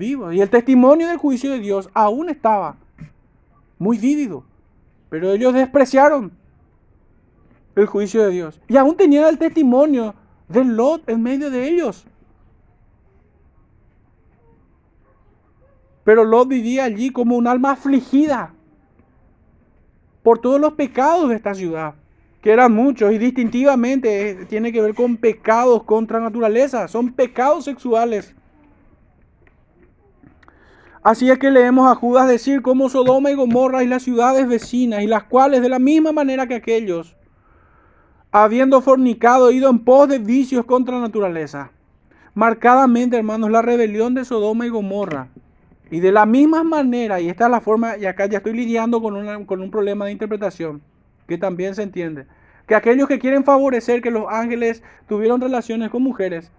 Y 0.00 0.40
el 0.40 0.50
testimonio 0.50 1.08
del 1.08 1.16
juicio 1.16 1.50
de 1.50 1.58
Dios 1.58 1.90
aún 1.92 2.28
estaba 2.28 2.76
muy 3.78 3.98
vívido. 3.98 4.44
Pero 5.10 5.32
ellos 5.32 5.54
despreciaron 5.54 6.32
el 7.74 7.86
juicio 7.86 8.22
de 8.24 8.30
Dios. 8.30 8.60
Y 8.68 8.76
aún 8.76 8.96
tenían 8.96 9.28
el 9.28 9.38
testimonio 9.38 10.14
de 10.48 10.64
Lot 10.64 11.08
en 11.08 11.22
medio 11.22 11.50
de 11.50 11.68
ellos. 11.68 12.06
Pero 16.04 16.24
Lot 16.24 16.48
vivía 16.48 16.84
allí 16.84 17.10
como 17.10 17.36
un 17.36 17.46
alma 17.46 17.72
afligida 17.72 18.54
por 20.22 20.38
todos 20.38 20.60
los 20.60 20.72
pecados 20.74 21.28
de 21.28 21.36
esta 21.36 21.54
ciudad, 21.54 21.94
que 22.40 22.50
eran 22.50 22.72
muchos 22.72 23.12
y 23.12 23.18
distintivamente 23.18 24.30
eh, 24.30 24.44
tiene 24.46 24.72
que 24.72 24.80
ver 24.80 24.94
con 24.94 25.16
pecados 25.16 25.84
contra 25.84 26.20
naturaleza, 26.20 26.88
son 26.88 27.12
pecados 27.12 27.64
sexuales. 27.64 28.34
Así 31.08 31.30
es 31.30 31.38
que 31.38 31.50
leemos 31.50 31.90
a 31.90 31.94
Judas 31.94 32.28
decir 32.28 32.60
cómo 32.60 32.90
Sodoma 32.90 33.30
y 33.30 33.34
Gomorra 33.34 33.82
y 33.82 33.86
las 33.86 34.02
ciudades 34.02 34.46
vecinas, 34.46 35.00
y 35.00 35.06
las 35.06 35.22
cuales 35.22 35.62
de 35.62 35.70
la 35.70 35.78
misma 35.78 36.12
manera 36.12 36.46
que 36.46 36.56
aquellos, 36.56 37.16
habiendo 38.30 38.82
fornicado, 38.82 39.50
ido 39.50 39.70
en 39.70 39.78
pos 39.78 40.06
de 40.10 40.18
vicios 40.18 40.66
contra 40.66 40.96
la 40.96 41.00
naturaleza. 41.00 41.70
Marcadamente, 42.34 43.16
hermanos, 43.16 43.50
la 43.50 43.62
rebelión 43.62 44.12
de 44.12 44.26
Sodoma 44.26 44.66
y 44.66 44.68
Gomorra. 44.68 45.28
Y 45.90 46.00
de 46.00 46.12
la 46.12 46.26
misma 46.26 46.62
manera, 46.62 47.22
y 47.22 47.30
esta 47.30 47.46
es 47.46 47.52
la 47.52 47.62
forma, 47.62 47.96
y 47.96 48.04
acá 48.04 48.26
ya 48.26 48.36
estoy 48.36 48.52
lidiando 48.52 49.00
con, 49.00 49.46
con 49.46 49.62
un 49.62 49.70
problema 49.70 50.04
de 50.04 50.12
interpretación, 50.12 50.82
que 51.26 51.38
también 51.38 51.74
se 51.74 51.84
entiende, 51.84 52.26
que 52.66 52.74
aquellos 52.74 53.08
que 53.08 53.18
quieren 53.18 53.44
favorecer 53.44 54.02
que 54.02 54.10
los 54.10 54.26
ángeles 54.28 54.82
tuvieron 55.08 55.40
relaciones 55.40 55.88
con 55.88 56.02
mujeres, 56.02 56.52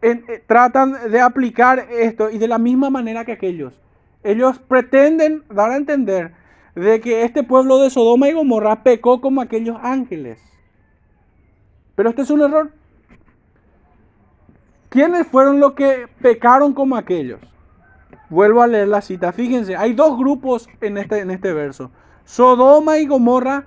eh, 0.00 0.42
tratan 0.46 1.10
de 1.10 1.20
aplicar 1.20 1.88
esto 1.90 2.30
y 2.30 2.38
de 2.38 2.48
la 2.48 2.58
misma 2.58 2.90
manera 2.90 3.24
que 3.24 3.32
aquellos. 3.32 3.74
Ellos 4.22 4.58
pretenden 4.58 5.42
dar 5.48 5.70
a 5.70 5.76
entender 5.76 6.32
de 6.74 7.00
que 7.00 7.24
este 7.24 7.42
pueblo 7.42 7.78
de 7.78 7.90
Sodoma 7.90 8.28
y 8.28 8.32
Gomorra 8.32 8.82
pecó 8.82 9.20
como 9.20 9.40
aquellos 9.40 9.76
ángeles. 9.82 10.40
Pero 11.94 12.10
este 12.10 12.22
es 12.22 12.30
un 12.30 12.42
error. 12.42 12.70
¿Quiénes 14.88 15.26
fueron 15.26 15.60
los 15.60 15.72
que 15.72 16.06
pecaron 16.22 16.72
como 16.72 16.96
aquellos? 16.96 17.40
Vuelvo 18.30 18.62
a 18.62 18.66
leer 18.66 18.88
la 18.88 19.00
cita. 19.00 19.32
Fíjense, 19.32 19.76
hay 19.76 19.94
dos 19.94 20.16
grupos 20.16 20.68
en 20.80 20.98
este, 20.98 21.18
en 21.18 21.30
este 21.30 21.52
verso. 21.52 21.90
Sodoma 22.24 22.98
y 22.98 23.06
Gomorra 23.06 23.64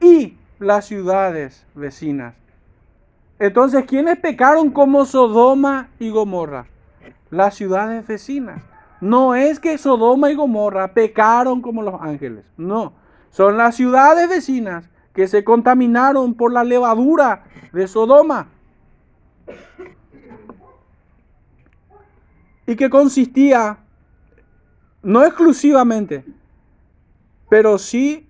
y 0.00 0.36
las 0.58 0.86
ciudades 0.86 1.66
vecinas. 1.74 2.34
Entonces, 3.38 3.84
¿quiénes 3.86 4.18
pecaron 4.18 4.70
como 4.70 5.04
Sodoma 5.04 5.88
y 5.98 6.10
Gomorra? 6.10 6.66
Las 7.30 7.54
ciudades 7.54 8.06
vecinas. 8.06 8.62
No 9.00 9.34
es 9.34 9.60
que 9.60 9.78
Sodoma 9.78 10.30
y 10.30 10.34
Gomorra 10.34 10.92
pecaron 10.92 11.62
como 11.62 11.82
los 11.82 12.00
ángeles. 12.00 12.44
No, 12.56 12.94
son 13.30 13.56
las 13.56 13.76
ciudades 13.76 14.28
vecinas 14.28 14.88
que 15.12 15.28
se 15.28 15.44
contaminaron 15.44 16.34
por 16.34 16.52
la 16.52 16.64
levadura 16.64 17.44
de 17.72 17.86
Sodoma. 17.86 18.48
Y 22.66 22.76
que 22.76 22.90
consistía, 22.90 23.78
no 25.02 25.24
exclusivamente, 25.24 26.24
pero 27.48 27.78
sí 27.78 28.28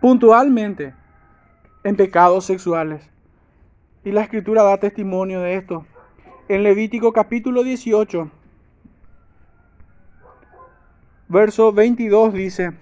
puntualmente 0.00 0.94
en 1.84 1.96
pecados 1.96 2.46
sexuales. 2.46 3.13
Y 4.04 4.12
la 4.12 4.22
escritura 4.22 4.62
da 4.62 4.76
testimonio 4.76 5.40
de 5.40 5.56
esto. 5.56 5.86
En 6.48 6.62
Levítico 6.62 7.12
capítulo 7.12 7.62
18, 7.62 8.30
verso 11.28 11.72
22 11.72 12.34
dice, 12.34 12.72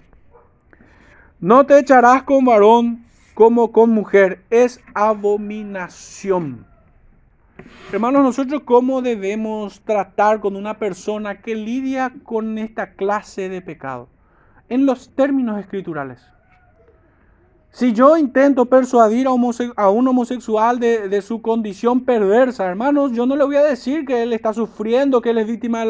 no 1.39 1.65
te 1.65 1.79
echarás 1.79 2.23
con 2.23 2.43
varón 2.43 3.05
como 3.33 3.71
con 3.71 3.91
mujer. 3.91 4.43
Es 4.49 4.81
abominación. 4.93 6.65
Hermanos, 7.93 8.23
nosotros 8.23 8.63
cómo 8.65 9.01
debemos 9.01 9.79
tratar 9.81 10.41
con 10.41 10.57
una 10.57 10.77
persona 10.77 11.41
que 11.41 11.55
lidia 11.55 12.11
con 12.23 12.57
esta 12.57 12.95
clase 12.95 13.47
de 13.47 13.61
pecado. 13.61 14.09
En 14.67 14.85
los 14.85 15.15
términos 15.15 15.57
escriturales. 15.57 16.32
Si 17.73 17.91
yo 17.91 18.17
intento 18.17 18.67
persuadir 18.67 19.25
a, 19.25 19.31
un 19.89 20.07
homosexual 20.07 20.79
de, 20.79 21.21
su 21.23 21.41
condición 21.41 22.05
perversa, 22.05 22.67
hermanos, 22.67 23.13
yo 23.13 23.25
no 23.25 23.35
le 23.35 23.43
voy 23.43 23.55
a 23.55 23.63
decir 23.63 24.05
que 24.05 24.21
él 24.21 24.31
está 24.31 24.53
sufriendo, 24.53 25.23
que 25.23 25.31
él 25.31 25.39
es 25.39 25.47
víctima 25.47 25.83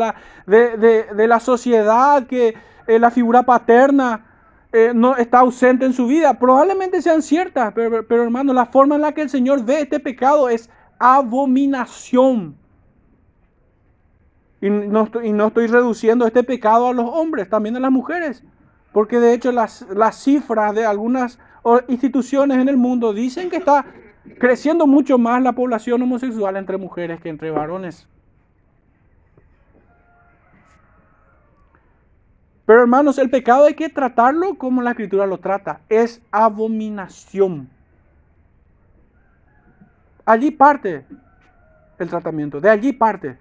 de 0.48 1.28
la, 1.28 1.40
sociedad, 1.42 2.26
que 2.26 2.56
es 2.88 3.02
la 3.02 3.12
figura 3.12 3.44
paterna 3.44 4.26
eh, 4.72 4.94
no 4.96 5.18
está 5.18 5.40
ausente 5.40 5.86
en 5.86 5.92
su 5.92 6.08
vida. 6.08 6.40
Probablemente 6.40 7.02
sean 7.02 7.22
ciertas, 7.22 7.74
pero, 7.74 8.08
pero 8.08 8.24
hermano, 8.24 8.54
la 8.54 8.68
forma 8.68 8.96
en 8.96 9.02
la 9.02 9.12
que 9.12 9.24
el 9.24 9.30
Señor 9.30 9.66
ve 9.66 9.82
este 9.82 10.00
pecado 10.00 10.48
es 10.48 10.70
abominación. 10.98 12.56
Y 14.62 14.70
no, 14.70 15.04
estoy, 15.04 15.68
reduciendo 15.68 16.26
este 16.26 16.44
pecado 16.44 16.88
a 16.88 16.94
los 16.94 17.10
hombres, 17.10 17.50
también 17.50 17.76
a 17.76 17.82
las 17.82 17.92
mujeres. 17.92 18.42
Porque 18.94 19.20
de 19.20 19.34
hecho 19.34 19.52
las 19.52 19.84
cifras 20.24 20.74
de 20.74 20.86
algunas 20.86 21.40
instituciones 21.88 22.58
en 22.58 22.70
el 22.70 22.78
mundo 22.78 23.14
dicen 23.14 23.50
que 23.50 23.58
está 23.58 23.86
creciendo 24.38 24.88
mucho 24.88 25.18
más 25.18 25.42
la 25.42 25.54
población 25.54 26.02
homosexual 26.02 26.58
entre 26.58 26.78
mujeres 26.78 27.22
que 27.22 27.30
entre 27.30 27.52
varones. 27.52 28.08
Pero 32.66 32.82
hermanos, 32.82 33.18
el 33.18 33.30
pecado 33.30 33.66
hay 33.66 33.74
que 33.74 33.90
tratarlo 33.90 34.56
como 34.56 34.82
la 34.82 34.92
escritura 34.92 35.26
lo 35.26 35.38
trata. 35.38 35.82
Es 35.90 36.22
abominación. 36.32 37.70
Allí 40.26 40.52
parte 40.52 41.06
el 42.00 42.10
tratamiento, 42.10 42.62
de 42.62 42.70
allí 42.70 42.94
parte. 42.94 43.38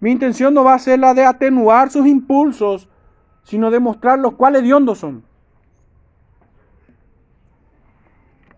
Mi 0.00 0.12
intención 0.12 0.54
no 0.54 0.64
va 0.64 0.74
a 0.74 0.78
ser 0.78 0.98
la 0.98 1.14
de 1.14 1.24
atenuar 1.24 1.90
sus 1.90 2.06
impulsos, 2.06 2.88
sino 3.42 3.70
de 3.70 3.80
mostrar 3.80 4.18
los 4.18 4.34
cuales 4.34 4.62
diondos 4.62 4.98
son. 4.98 5.24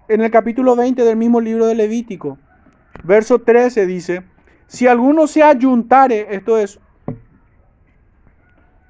En 0.08 0.20
el 0.20 0.30
capítulo 0.30 0.76
20 0.76 1.04
del 1.04 1.16
mismo 1.16 1.40
libro 1.40 1.66
de 1.66 1.76
Levítico, 1.76 2.36
verso 3.04 3.38
13 3.38 3.86
dice, 3.86 4.24
si 4.66 4.86
alguno 4.86 5.26
se 5.26 5.42
ayuntare, 5.42 6.34
esto 6.34 6.58
es 6.58 6.80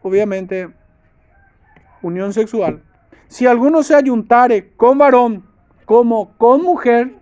obviamente 0.02 0.70
unión 2.02 2.32
sexual, 2.32 2.82
si 3.28 3.46
alguno 3.46 3.82
se 3.82 3.94
ayuntare 3.94 4.72
con 4.76 4.98
varón 4.98 5.44
como 5.84 6.36
con 6.38 6.62
mujer, 6.62 7.14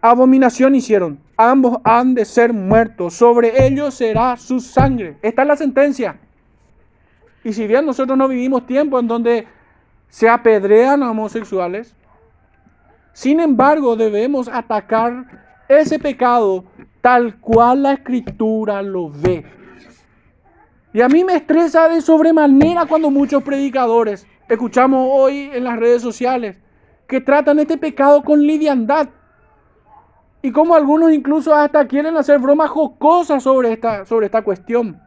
abominación 0.00 0.74
hicieron. 0.74 1.23
Ambos 1.36 1.78
han 1.84 2.14
de 2.14 2.24
ser 2.24 2.52
muertos. 2.52 3.14
Sobre 3.14 3.66
ellos 3.66 3.94
será 3.94 4.36
su 4.36 4.60
sangre. 4.60 5.16
Esta 5.22 5.42
es 5.42 5.48
la 5.48 5.56
sentencia. 5.56 6.18
Y 7.42 7.52
si 7.52 7.66
bien 7.66 7.84
nosotros 7.84 8.16
no 8.16 8.28
vivimos 8.28 8.66
tiempo 8.66 8.98
en 8.98 9.08
donde 9.08 9.46
se 10.08 10.28
apedrean 10.28 11.02
a 11.02 11.10
homosexuales, 11.10 11.94
sin 13.12 13.40
embargo 13.40 13.96
debemos 13.96 14.48
atacar 14.48 15.44
ese 15.68 15.98
pecado 15.98 16.64
tal 17.00 17.38
cual 17.40 17.82
la 17.82 17.92
escritura 17.92 18.80
lo 18.82 19.10
ve. 19.10 19.44
Y 20.92 21.00
a 21.00 21.08
mí 21.08 21.24
me 21.24 21.34
estresa 21.34 21.88
de 21.88 22.00
sobremanera 22.00 22.86
cuando 22.86 23.10
muchos 23.10 23.42
predicadores 23.42 24.26
escuchamos 24.48 25.08
hoy 25.12 25.50
en 25.52 25.64
las 25.64 25.78
redes 25.78 26.00
sociales 26.00 26.56
que 27.06 27.20
tratan 27.20 27.58
este 27.58 27.76
pecado 27.76 28.22
con 28.22 28.40
liviandad. 28.40 29.08
Y 30.44 30.52
como 30.52 30.74
algunos 30.74 31.10
incluso 31.10 31.54
hasta 31.54 31.86
quieren 31.86 32.18
hacer 32.18 32.38
bromas 32.38 32.68
jocosas 32.68 33.42
sobre 33.42 33.72
esta, 33.72 34.04
sobre 34.04 34.26
esta 34.26 34.42
cuestión. 34.42 35.00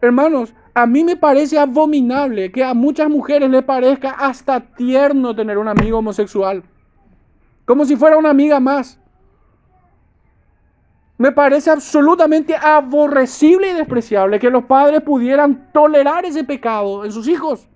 Hermanos, 0.00 0.54
a 0.72 0.86
mí 0.86 1.02
me 1.02 1.16
parece 1.16 1.58
abominable 1.58 2.52
que 2.52 2.62
a 2.62 2.74
muchas 2.74 3.10
mujeres 3.10 3.50
les 3.50 3.64
parezca 3.64 4.10
hasta 4.12 4.60
tierno 4.60 5.34
tener 5.34 5.58
un 5.58 5.66
amigo 5.66 5.98
homosexual. 5.98 6.62
Como 7.64 7.84
si 7.84 7.96
fuera 7.96 8.16
una 8.16 8.30
amiga 8.30 8.60
más. 8.60 9.00
Me 11.16 11.32
parece 11.32 11.72
absolutamente 11.72 12.54
aborrecible 12.54 13.72
y 13.72 13.74
despreciable 13.74 14.38
que 14.38 14.48
los 14.48 14.62
padres 14.62 15.02
pudieran 15.02 15.72
tolerar 15.72 16.24
ese 16.24 16.44
pecado 16.44 17.04
en 17.04 17.10
sus 17.10 17.26
hijos. 17.26 17.68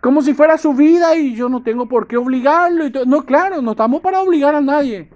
Como 0.00 0.22
si 0.22 0.32
fuera 0.32 0.56
su 0.56 0.72
vida 0.72 1.14
y 1.14 1.34
yo 1.34 1.48
no 1.48 1.62
tengo 1.62 1.86
por 1.86 2.06
qué 2.06 2.16
obligarlo. 2.16 2.84
No, 3.06 3.24
claro, 3.24 3.60
no 3.60 3.72
estamos 3.72 4.00
para 4.00 4.20
obligar 4.20 4.54
a 4.54 4.60
nadie. 4.60 5.10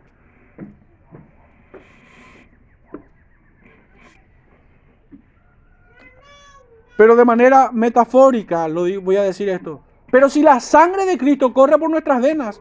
Pero 6.96 7.16
de 7.16 7.24
manera 7.24 7.70
metafórica 7.72 8.68
voy 8.68 9.16
a 9.16 9.22
decir 9.22 9.48
esto. 9.48 9.80
Pero 10.12 10.28
si 10.28 10.42
la 10.42 10.60
sangre 10.60 11.06
de 11.06 11.18
Cristo 11.18 11.52
corre 11.52 11.78
por 11.78 11.90
nuestras 11.90 12.22
venas, 12.22 12.60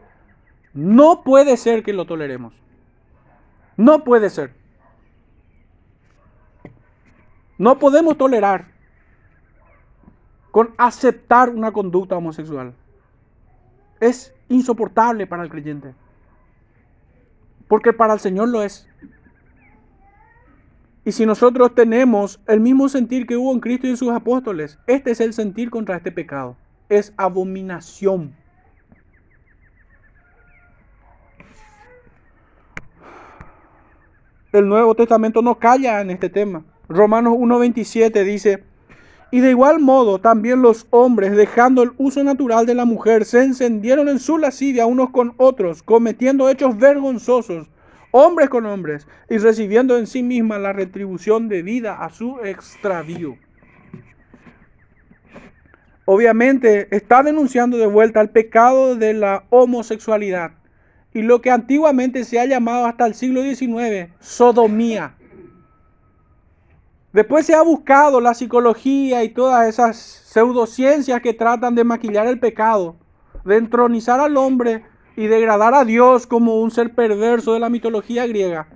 no 0.74 1.22
puede 1.24 1.56
ser 1.58 1.84
que 1.84 1.94
lo 1.94 2.06
toleremos. 2.06 2.54
No 3.78 4.04
puede 4.04 4.30
ser. 4.30 4.56
No 7.60 7.78
podemos 7.78 8.18
tolerar 8.18 8.73
con 10.54 10.76
aceptar 10.78 11.50
una 11.50 11.72
conducta 11.72 12.16
homosexual. 12.16 12.76
Es 14.00 14.36
insoportable 14.50 15.26
para 15.26 15.42
el 15.42 15.50
creyente. 15.50 15.96
Porque 17.68 17.92
para 17.92 18.14
el 18.14 18.20
Señor 18.20 18.50
lo 18.50 18.62
es. 18.62 18.88
Y 21.04 21.12
si 21.12 21.26
nosotros 21.26 21.74
tenemos 21.74 22.40
el 22.48 22.60
mismo 22.60 22.88
sentir 22.88 23.26
que 23.26 23.36
hubo 23.36 23.52
en 23.52 23.62
Cristo 23.62 23.88
y 23.88 23.90
en 23.90 23.98
sus 23.98 24.12
apóstoles, 24.12 24.78
este 24.86 25.10
es 25.10 25.22
el 25.22 25.34
sentir 25.34 25.72
contra 25.72 25.98
este 25.98 26.12
pecado. 26.12 26.56
Es 26.88 27.16
abominación. 27.18 28.36
El 34.52 34.70
Nuevo 34.70 34.94
Testamento 34.94 35.42
no 35.42 35.58
calla 35.58 36.00
en 36.00 36.12
este 36.12 36.30
tema. 36.30 36.64
Romanos 36.88 37.34
1.27 37.34 38.24
dice, 38.24 38.64
y 39.34 39.40
de 39.40 39.50
igual 39.50 39.80
modo 39.80 40.20
también 40.20 40.62
los 40.62 40.86
hombres, 40.92 41.36
dejando 41.36 41.82
el 41.82 41.94
uso 41.98 42.24
natural 42.24 42.68
de 42.68 42.76
la 42.76 42.86
mujer, 42.86 43.26
se 43.26 43.42
encendieron 43.42 44.08
en 44.08 44.20
su 44.20 44.38
lascivia 44.38 44.86
unos 44.86 45.10
con 45.10 45.34
otros, 45.38 45.82
cometiendo 45.82 46.50
hechos 46.50 46.78
vergonzosos, 46.78 47.68
hombres 48.12 48.48
con 48.50 48.68
hombres, 48.68 49.08
y 49.32 49.40
recibiendo 49.40 49.98
en 49.98 50.06
sí 50.06 50.22
misma 50.22 50.60
la 50.60 50.72
retribución 50.72 51.50
debida 51.50 51.96
a 51.96 52.12
su 52.12 52.42
extravío. 52.44 53.36
Obviamente 56.06 56.96
está 56.96 57.24
denunciando 57.24 57.78
de 57.78 57.88
vuelta 57.88 58.22
el 58.22 58.30
pecado 58.30 58.96
de 58.96 59.16
la 59.16 59.46
homosexualidad 59.50 60.52
y 61.12 61.24
lo 61.24 61.42
que 61.42 61.50
antiguamente 61.50 62.24
se 62.24 62.40
ha 62.40 62.46
llamado 62.46 62.86
hasta 62.86 63.08
el 63.08 63.16
siglo 63.16 63.42
XIX 63.42 64.12
sodomía. 64.20 65.16
Después 67.14 67.46
se 67.46 67.54
ha 67.54 67.62
buscado 67.62 68.20
la 68.20 68.34
psicología 68.34 69.24
y 69.24 69.30
todas 69.30 69.68
esas 69.68 69.98
pseudociencias 69.98 71.22
que 71.22 71.34
tratan 71.34 71.76
de 71.76 71.84
maquillar 71.84 72.26
el 72.26 72.40
pecado, 72.40 72.96
de 73.46 73.58
entronizar 73.58 74.20
al 74.20 74.36
hombre 74.36 74.84
y 75.16 75.28
degradar 75.28 75.76
a 75.76 75.86
Dios 75.86 76.26
como 76.26 76.60
un 76.60 76.72
ser 76.72 76.96
perverso 76.96 77.54
de 77.54 77.60
la 77.60 77.70
mitología 77.70 78.26
griega. 78.26 78.68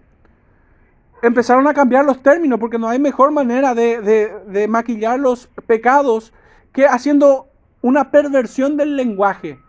Empezaron 1.24 1.68
a 1.68 1.74
cambiar 1.74 2.06
los 2.06 2.22
términos 2.22 2.60
porque 2.60 2.78
no 2.78 2.88
hay 2.88 3.00
mejor 3.00 3.32
manera 3.32 3.74
de, 3.74 4.02
de 4.46 4.68
maquillar 4.68 5.20
los 5.20 5.48
pecados 5.66 6.32
que 6.72 6.86
haciendo 6.86 7.48
una 7.82 8.12
perversión 8.12 8.78
del 8.78 8.96
lenguaje 8.96 9.60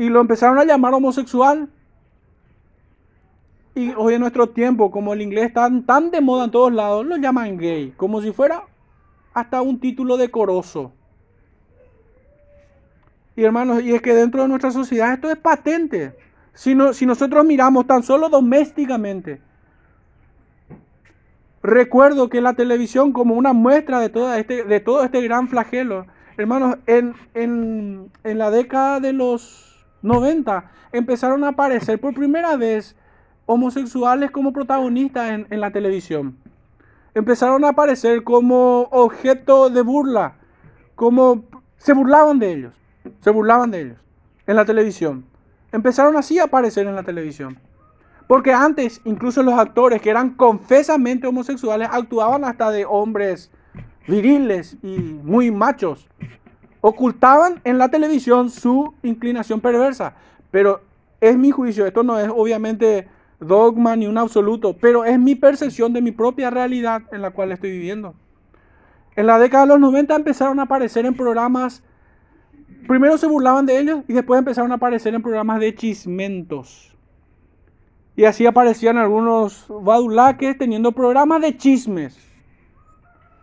y 0.00 0.08
lo 0.08 0.22
empezaron 0.22 0.58
a 0.58 0.64
llamar 0.64 0.94
homosexual. 0.94 1.68
Y 3.80 3.94
hoy 3.96 4.12
en 4.12 4.20
nuestro 4.20 4.50
tiempo, 4.50 4.90
como 4.90 5.14
el 5.14 5.22
inglés 5.22 5.46
está 5.46 5.70
tan 5.86 6.10
de 6.10 6.20
moda 6.20 6.44
en 6.44 6.50
todos 6.50 6.70
lados, 6.70 7.06
lo 7.06 7.16
llaman 7.16 7.56
gay, 7.56 7.94
como 7.96 8.20
si 8.20 8.30
fuera 8.30 8.64
hasta 9.32 9.62
un 9.62 9.80
título 9.80 10.18
decoroso. 10.18 10.92
Y 13.36 13.42
hermanos, 13.42 13.82
y 13.82 13.94
es 13.94 14.02
que 14.02 14.12
dentro 14.12 14.42
de 14.42 14.48
nuestra 14.48 14.70
sociedad 14.70 15.14
esto 15.14 15.30
es 15.30 15.38
patente. 15.38 16.14
Si, 16.52 16.76
si 16.92 17.06
nosotros 17.06 17.42
miramos 17.46 17.86
tan 17.86 18.02
solo 18.02 18.28
domésticamente, 18.28 19.40
recuerdo 21.62 22.28
que 22.28 22.42
la 22.42 22.52
televisión 22.52 23.14
como 23.14 23.34
una 23.34 23.54
muestra 23.54 23.98
de, 23.98 24.10
todo 24.10 24.34
este, 24.34 24.64
de 24.64 24.80
todo 24.80 25.04
este 25.04 25.22
gran 25.22 25.48
flagelo, 25.48 26.04
hermanos, 26.36 26.76
en, 26.86 27.14
en, 27.32 28.10
en 28.24 28.36
la 28.36 28.50
década 28.50 29.00
de 29.00 29.14
los 29.14 29.86
90 30.02 30.70
empezaron 30.92 31.44
a 31.44 31.48
aparecer 31.48 31.98
por 31.98 32.12
primera 32.12 32.56
vez 32.56 32.94
homosexuales 33.46 34.30
como 34.30 34.52
protagonistas 34.52 35.30
en, 35.30 35.60
la 35.60 35.70
televisión. 35.70 36.36
Empezaron 37.14 37.64
a 37.64 37.70
aparecer 37.70 38.22
como 38.22 38.82
objeto 38.90 39.70
de 39.70 39.82
burla, 39.82 40.36
como 40.94 41.44
se 41.76 41.92
burlaban 41.92 42.38
de 42.38 42.52
ellos, 42.52 42.74
se 43.20 43.30
burlaban 43.30 43.70
de 43.70 43.80
ellos 43.80 43.98
en 44.46 44.56
la 44.56 44.64
televisión. 44.64 45.24
Empezaron 45.72 46.16
así 46.16 46.38
a 46.38 46.44
aparecer 46.44 46.86
en 46.86 46.94
la 46.94 47.02
televisión. 47.02 47.58
Porque 48.26 48.52
antes 48.52 49.00
incluso 49.04 49.42
los 49.42 49.54
actores 49.54 50.00
que 50.00 50.10
eran 50.10 50.30
confesamente 50.30 51.26
homosexuales 51.26 51.88
actuaban 51.90 52.44
hasta 52.44 52.70
de 52.70 52.84
hombres 52.84 53.50
viriles 54.06 54.76
y 54.82 54.98
muy 54.98 55.50
machos 55.50 56.08
ocultaban 56.80 57.60
en 57.64 57.78
la 57.78 57.88
televisión 57.88 58.50
su 58.50 58.94
inclinación 59.02 59.60
perversa. 59.60 60.14
Pero 60.50 60.80
es 61.20 61.36
mi 61.36 61.50
juicio, 61.50 61.86
esto 61.86 62.02
no 62.02 62.18
es 62.18 62.28
obviamente 62.28 63.08
dogma 63.40 63.96
ni 63.96 64.06
un 64.06 64.18
absoluto, 64.18 64.76
pero 64.76 65.04
es 65.04 65.18
mi 65.18 65.34
percepción 65.34 65.92
de 65.92 66.02
mi 66.02 66.12
propia 66.12 66.50
realidad 66.50 67.02
en 67.12 67.22
la 67.22 67.30
cual 67.30 67.52
estoy 67.52 67.70
viviendo. 67.70 68.14
En 69.16 69.26
la 69.26 69.38
década 69.38 69.64
de 69.64 69.68
los 69.70 69.80
90 69.80 70.14
empezaron 70.14 70.60
a 70.60 70.64
aparecer 70.64 71.06
en 71.06 71.14
programas, 71.14 71.82
primero 72.86 73.18
se 73.18 73.26
burlaban 73.26 73.66
de 73.66 73.78
ellos 73.78 74.00
y 74.08 74.12
después 74.12 74.38
empezaron 74.38 74.72
a 74.72 74.76
aparecer 74.76 75.14
en 75.14 75.22
programas 75.22 75.60
de 75.60 75.74
chismentos. 75.74 76.96
Y 78.16 78.24
así 78.24 78.46
aparecían 78.46 78.98
algunos 78.98 79.66
badulaques 79.68 80.58
teniendo 80.58 80.92
programas 80.92 81.40
de 81.40 81.56
chismes 81.56 82.30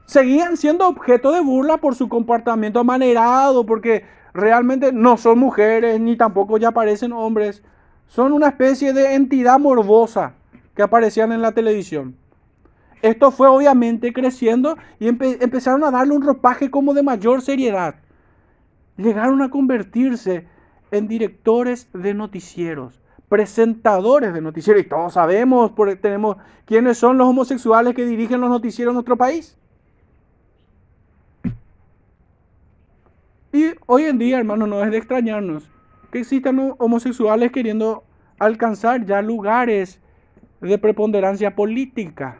seguían 0.07 0.55
siendo 0.57 0.87
objeto 0.87 1.31
de 1.31 1.41
burla 1.41 1.77
por 1.77 1.93
su 1.93 2.09
comportamiento 2.09 2.79
amanerado, 2.79 3.65
porque 3.65 4.05
realmente 4.33 4.91
no 4.91 5.17
son 5.17 5.37
mujeres 5.37 5.99
ni 5.99 6.15
tampoco 6.15 6.57
ya 6.57 6.71
parecen 6.71 7.11
hombres. 7.11 7.61
Son 8.07 8.31
una 8.33 8.47
especie 8.47 8.93
de 8.93 9.15
entidad 9.15 9.59
morbosa 9.59 10.33
que 10.75 10.81
aparecían 10.81 11.31
en 11.31 11.41
la 11.41 11.51
televisión. 11.51 12.15
Esto 13.01 13.31
fue 13.31 13.47
obviamente 13.47 14.11
creciendo 14.13 14.77
y 14.99 15.07
empezaron 15.07 15.83
a 15.83 15.91
darle 15.91 16.13
un 16.15 16.23
ropaje 16.23 16.71
como 16.71 16.93
de 16.93 17.03
mayor 17.03 17.41
seriedad. 17.41 17.95
Llegaron 18.97 19.41
a 19.41 19.49
convertirse 19.49 20.47
en 20.89 21.07
directores 21.07 21.89
de 21.93 22.13
noticieros, 22.13 22.99
presentadores 23.29 24.33
de 24.33 24.41
noticieros. 24.41 24.81
Y 24.81 24.89
todos 24.89 25.13
sabemos, 25.13 25.71
porque 25.73 25.95
tenemos 25.95 26.37
quiénes 26.65 26.97
son 26.97 27.17
los 27.17 27.27
homosexuales 27.27 27.93
que 27.93 28.05
dirigen 28.05 28.41
los 28.41 28.49
noticieros 28.49 28.91
en 28.91 28.95
nuestro 28.95 29.17
país. 29.17 29.55
Y 33.53 33.73
hoy 33.85 34.05
en 34.05 34.17
día, 34.17 34.39
hermano, 34.39 34.65
no 34.65 34.83
es 34.83 34.91
de 34.91 34.97
extrañarnos 34.97 35.69
que 36.11 36.19
existan 36.19 36.75
homosexuales 36.77 37.51
queriendo 37.51 38.03
alcanzar 38.39 39.05
ya 39.05 39.21
lugares 39.21 39.99
de 40.61 40.77
preponderancia 40.77 41.55
política. 41.55 42.39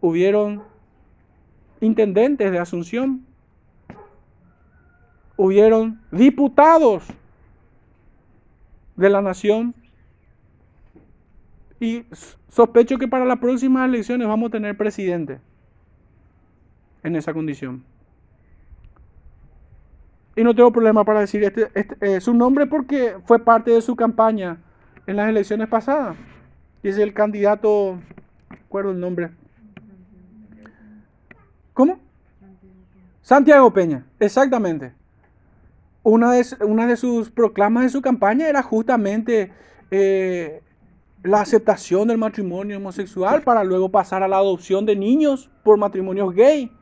Hubieron 0.00 0.62
intendentes 1.80 2.50
de 2.50 2.58
Asunción, 2.58 3.24
hubieron 5.36 6.00
diputados 6.10 7.04
de 8.96 9.10
la 9.10 9.22
nación. 9.22 9.74
Y 11.78 12.04
sospecho 12.48 12.96
que 12.96 13.06
para 13.06 13.26
las 13.26 13.38
próximas 13.38 13.86
elecciones 13.86 14.26
vamos 14.26 14.48
a 14.48 14.52
tener 14.52 14.76
presidente 14.76 15.40
en 17.02 17.16
esa 17.16 17.34
condición. 17.34 17.84
Y 20.36 20.44
no 20.44 20.54
tengo 20.54 20.70
problema 20.70 21.04
para 21.04 21.20
decir 21.20 21.42
este, 21.42 21.70
este 21.74 22.16
eh, 22.16 22.20
su 22.20 22.34
nombre 22.34 22.66
porque 22.66 23.16
fue 23.24 23.38
parte 23.38 23.70
de 23.70 23.80
su 23.80 23.96
campaña 23.96 24.58
en 25.06 25.16
las 25.16 25.28
elecciones 25.28 25.66
pasadas. 25.68 26.16
Y 26.82 26.88
es 26.88 26.98
el 26.98 27.14
candidato, 27.14 27.98
recuerdo 28.50 28.90
el 28.90 29.00
nombre, 29.00 29.30
¿Cómo? 31.76 31.98
Santiago 33.20 33.70
Peña, 33.70 34.06
exactamente. 34.18 34.94
Una 36.02 36.32
de, 36.32 36.96
sus 36.96 37.30
proclamas 37.30 37.82
de 37.82 37.90
su 37.90 38.00
campaña 38.00 38.48
era 38.48 38.62
justamente 38.62 39.52
eh, 39.90 40.62
la 41.22 41.42
aceptación 41.42 42.08
del 42.08 42.16
matrimonio 42.16 42.78
homosexual 42.78 43.42
para 43.42 43.62
luego 43.62 43.90
pasar 43.90 44.22
a 44.22 44.28
la 44.28 44.38
adopción 44.38 44.86
de 44.86 44.96
niños 44.96 45.50
por 45.64 45.76
matrimonios 45.76 46.32
gay. 46.34 46.72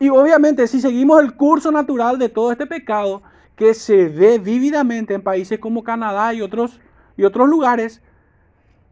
Y 0.00 0.08
obviamente 0.08 0.66
si 0.66 0.80
seguimos 0.80 1.22
el 1.22 1.34
curso 1.34 1.70
natural 1.70 2.18
de 2.18 2.30
todo 2.30 2.50
este 2.50 2.66
pecado 2.66 3.22
que 3.54 3.74
se 3.74 4.08
ve 4.08 4.38
vívidamente 4.38 5.14
en 5.14 5.22
países 5.22 5.58
como 5.58 5.84
Canadá 5.84 6.34
y 6.34 6.40
otros, 6.40 6.80
y 7.18 7.24
otros 7.24 7.48
lugares, 7.48 8.02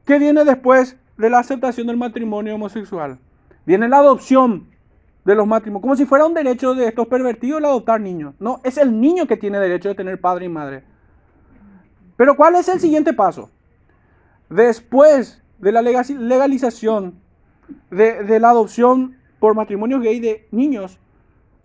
¿qué 0.05 0.19
viene 0.19 0.45
después 0.45 0.97
de 1.17 1.31
la 1.31 1.41
aceptación 1.41 1.87
del 1.87 1.97
matrimonio 1.97 2.55
homosexual? 2.55 3.19
Viene 3.65 3.89
la 3.89 3.97
adopción 3.97 4.69
de 5.25 5.35
los 5.35 5.47
matrimonios, 5.47 5.83
como 5.83 5.97
si 5.97 6.07
fuera 6.07 6.27
un 6.27 6.35
derecho 6.35 6.75
de 6.75 6.89
estos 6.89 7.07
pervertidos 7.07 7.59
el 7.59 7.65
adoptar 7.65 8.01
niños. 8.01 8.35
No, 8.39 8.61
es 8.63 8.79
el 8.79 9.01
niño 9.01 9.27
que 9.27 9.37
tiene 9.37 9.59
derecho 9.59 9.89
de 9.89 9.95
tener 9.95 10.21
padre 10.21 10.45
y 10.45 10.49
madre. 10.49 10.85
Pero 12.17 12.37
¿cuál 12.37 12.55
es 12.55 12.69
el 12.69 12.81
siguiente 12.81 13.13
paso? 13.13 13.51
Después 14.49 15.43
de 15.59 15.73
la 15.73 15.83
legalización 15.83 17.21
de, 17.91 18.41
la 18.41 18.51
adopción 18.51 19.18
por 19.39 19.55
matrimonio 19.55 20.01
gay 20.01 20.21
de 20.21 20.47
niños, 20.51 20.99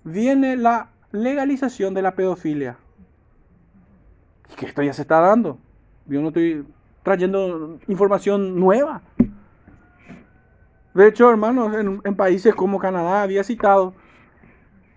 viene 0.03 0.57
la 0.57 0.89
legalización 1.11 1.93
de 1.93 2.01
la 2.01 2.15
pedofilia. 2.15 2.77
Y 4.51 4.55
que 4.55 4.65
esto 4.65 4.81
ya 4.81 4.93
se 4.93 5.03
está 5.03 5.19
dando. 5.19 5.57
Yo 6.05 6.21
no 6.21 6.29
estoy 6.29 6.65
trayendo 7.03 7.79
información 7.87 8.59
nueva. 8.59 9.01
De 10.93 11.07
hecho, 11.07 11.29
hermanos, 11.29 11.73
en, 11.75 12.15
países 12.15 12.53
como 12.53 12.77
Canadá, 12.77 13.23
había 13.23 13.43
citado, 13.43 13.95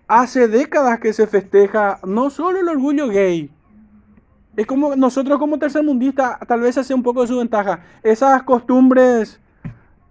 hace 0.06 0.46
décadas 0.46 1.00
que 1.00 1.12
se 1.12 1.26
festeja 1.26 1.98
no 2.06 2.28
solo 2.28 2.60
el 2.60 2.68
orgullo 2.68 3.08
gay, 3.08 3.50
es 4.56 4.66
como 4.66 4.96
nosotros 4.96 5.38
como 5.38 5.58
tercermundistas 5.58 6.38
tal 6.46 6.60
vez 6.60 6.78
hace 6.78 6.94
un 6.94 7.02
poco 7.02 7.22
de 7.22 7.28
su 7.28 7.38
ventaja. 7.38 7.80
Esas 8.02 8.42
costumbres 8.42 9.40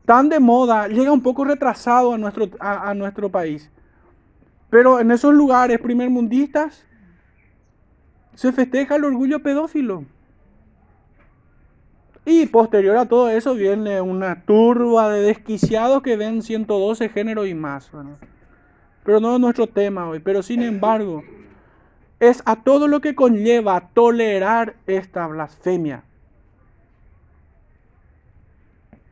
tan 0.06 0.30
de 0.30 0.40
moda 0.40 0.88
llega 0.88 1.12
un 1.12 1.22
poco 1.22 1.44
retrasado 1.44 2.14
a 2.14 2.18
nuestro, 2.18 2.50
a, 2.60 2.94
nuestro 2.94 3.30
país. 3.30 3.70
Pero 4.70 5.00
en 5.00 5.12
esos 5.12 5.34
lugares 5.34 5.80
primermundistas 5.80 6.86
se 8.34 8.52
festeja 8.52 8.96
el 8.96 9.06
orgullo 9.06 9.42
pedófilo. 9.42 10.06
Y 12.26 12.48
posterior 12.48 12.98
a 12.98 13.06
todo 13.06 13.30
eso 13.30 13.54
viene 13.54 14.02
una 14.02 14.44
turba 14.46 15.10
de 15.10 15.22
desquiciados 15.22 16.02
que 16.02 16.18
ven 16.18 16.42
112 16.42 17.10
géneros 17.10 17.48
y 17.48 17.54
más. 17.54 17.92
Pero 19.04 19.20
no 19.20 19.36
es 19.36 19.40
nuestro 19.40 19.68
tema 19.68 20.10
hoy. 20.10 20.20
Pero 20.20 20.42
sin 20.42 20.64
embargo, 20.64 21.24
es 22.20 22.42
a 22.46 22.64
todo 22.64 22.88
lo 22.88 23.00
que 23.02 23.14
conlleva 23.14 23.90
tolerar 23.94 24.76
esta 24.88 25.28
blasfemia. 25.28 26.04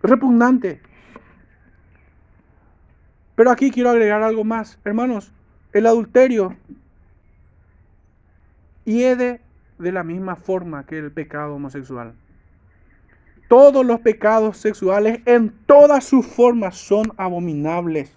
Repugnante. 0.04 0.82
Pero 3.36 3.50
aquí 3.50 3.72
quiero 3.72 3.90
agregar 3.90 4.22
algo 4.22 4.44
más. 4.44 4.78
Hermanos, 4.84 5.34
el 5.72 5.86
adulterio 5.86 6.56
hiede 8.84 9.40
de 9.80 9.92
la 9.94 10.04
misma 10.04 10.36
forma 10.36 10.86
que 10.86 10.98
el 10.98 11.12
pecado 11.12 11.56
homosexual. 11.56 12.14
Todos 13.48 13.86
los 13.86 14.02
pecados 14.02 14.58
sexuales 14.58 15.22
en 15.26 15.54
todas 15.66 16.04
sus 16.04 16.26
formas 16.26 16.76
son 16.76 17.14
abominables. 17.18 18.14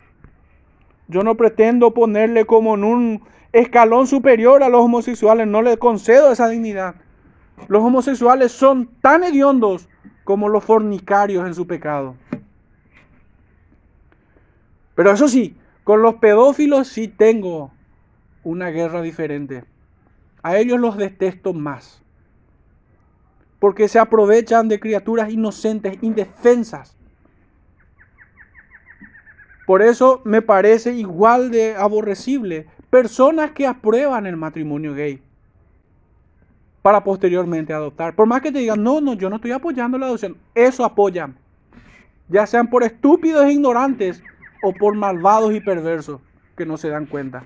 Yo 1.08 1.22
no 1.22 1.36
pretendo 1.36 1.94
ponerle 1.94 2.46
como 2.46 2.74
en 2.74 2.82
un 2.84 3.22
escalón 3.52 4.08
superior 4.08 4.64
a 4.64 4.68
los 4.68 4.80
homosexuales, 4.80 5.46
no 5.46 5.62
le 5.62 5.78
concedo 5.78 6.32
esa 6.32 6.48
dignidad. 6.48 6.96
Los 7.68 7.82
homosexuales 7.82 8.50
son 8.50 8.88
tan 9.00 9.22
hediondos 9.22 9.88
como 10.26 10.50
los 10.50 10.64
fornicarios 10.64 11.46
en 11.46 11.54
su 11.54 11.66
pecado. 11.66 12.16
Pero 14.96 15.12
eso 15.12 15.28
sí, 15.28 15.56
con 15.84 16.02
los 16.02 16.16
pedófilos 16.16 16.88
sí 16.88 17.06
tengo 17.06 17.70
una 18.42 18.70
guerra 18.70 19.02
diferente. 19.02 19.64
A 20.42 20.58
ellos 20.58 20.80
los 20.80 20.96
detesto 20.96 21.52
más 21.54 22.02
porque 23.60 23.86
se 23.88 24.00
aprovechan 24.00 24.68
de 24.68 24.80
criaturas 24.80 25.30
inocentes, 25.30 25.96
indefensas. 26.02 26.96
Por 29.64 29.80
eso 29.80 30.22
me 30.24 30.42
parece 30.42 30.92
igual 30.94 31.50
de 31.52 31.76
aborrecible 31.76 32.66
personas 32.90 33.52
que 33.52 33.66
aprueban 33.66 34.26
el 34.26 34.36
matrimonio 34.36 34.92
gay 34.92 35.22
para 36.86 37.02
posteriormente 37.02 37.72
adoptar. 37.72 38.14
Por 38.14 38.28
más 38.28 38.40
que 38.40 38.52
te 38.52 38.60
digan, 38.60 38.80
no, 38.80 39.00
no, 39.00 39.14
yo 39.14 39.28
no 39.28 39.34
estoy 39.34 39.50
apoyando 39.50 39.98
la 39.98 40.06
adopción, 40.06 40.36
eso 40.54 40.84
apoyan. 40.84 41.36
Ya 42.28 42.46
sean 42.46 42.70
por 42.70 42.84
estúpidos 42.84 43.44
e 43.44 43.54
ignorantes 43.54 44.22
o 44.62 44.72
por 44.72 44.94
malvados 44.94 45.52
y 45.52 45.58
perversos 45.58 46.20
que 46.56 46.64
no 46.64 46.76
se 46.76 46.88
dan 46.88 47.06
cuenta. 47.06 47.42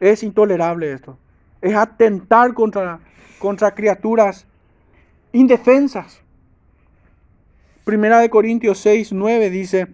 Es 0.00 0.24
intolerable 0.24 0.90
esto. 0.90 1.16
Es 1.60 1.76
atentar 1.76 2.54
contra, 2.54 2.98
contra 3.38 3.72
criaturas 3.72 4.48
indefensas. 5.30 6.20
Primera 7.84 8.18
de 8.18 8.28
Corintios 8.28 8.78
6, 8.78 9.12
9 9.12 9.48
dice, 9.48 9.86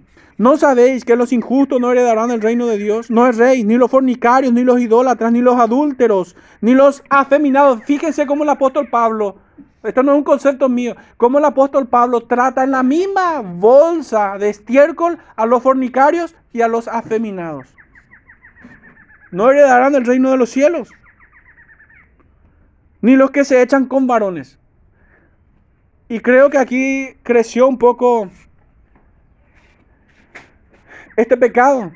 ¿no 0.43 0.57
sabéis 0.57 1.05
que 1.05 1.14
los 1.14 1.32
injustos 1.32 1.80
no 1.80 1.93
heredarán 1.93 2.32
el 2.32 2.40
reino 2.40 2.66
de 2.66 2.76
Dios? 2.76 3.12
No 3.12 3.28
es 3.28 3.36
rey, 3.36 3.62
ni 3.62 3.76
los 3.76 3.88
fornicarios, 3.88 4.53
ni 4.53 4.64
los 4.64 4.80
idólatras, 4.80 5.30
ni 5.30 5.40
los 5.40 5.55
adúlteros, 5.55 6.34
ni 6.61 6.74
los 6.74 7.05
afeminados. 7.11 7.84
Fíjense 7.84 8.26
cómo 8.26 8.43
el 8.43 8.51
apóstol 8.51 8.88
Pablo, 8.90 9.36
esto 9.84 10.03
no 10.03 10.11
es 10.11 10.18
un 10.18 10.24
concepto 10.24 10.68
mío, 10.68 10.97
cómo 11.16 11.38
el 11.38 11.45
apóstol 11.45 11.86
Pablo 11.86 12.22
trata 12.22 12.64
en 12.64 12.72
la 12.72 12.82
misma 12.82 13.40
bolsa 13.40 14.36
de 14.36 14.51
estiércol 14.51 15.16
a 15.36 15.47
los 15.47 15.62
fornicarios 15.62 16.34
y 16.53 16.62
a 16.62 16.66
los 16.66 16.88
afeminados. 16.88 17.68
No 19.30 19.49
heredarán 19.49 19.95
el 19.95 20.05
reino 20.05 20.32
de 20.32 20.38
los 20.38 20.51
cielos, 20.51 20.88
ni 23.01 23.14
los 23.14 23.30
que 23.30 23.45
se 23.45 23.62
echan 23.62 23.86
con 23.86 24.09
varones. 24.09 24.59
Y 26.09 26.18
creo 26.18 26.51
que 26.51 26.59
aquí 26.59 27.14
creció 27.22 27.68
un 27.68 27.78
poco 27.78 28.28
este 31.17 31.37
pecado, 31.37 31.93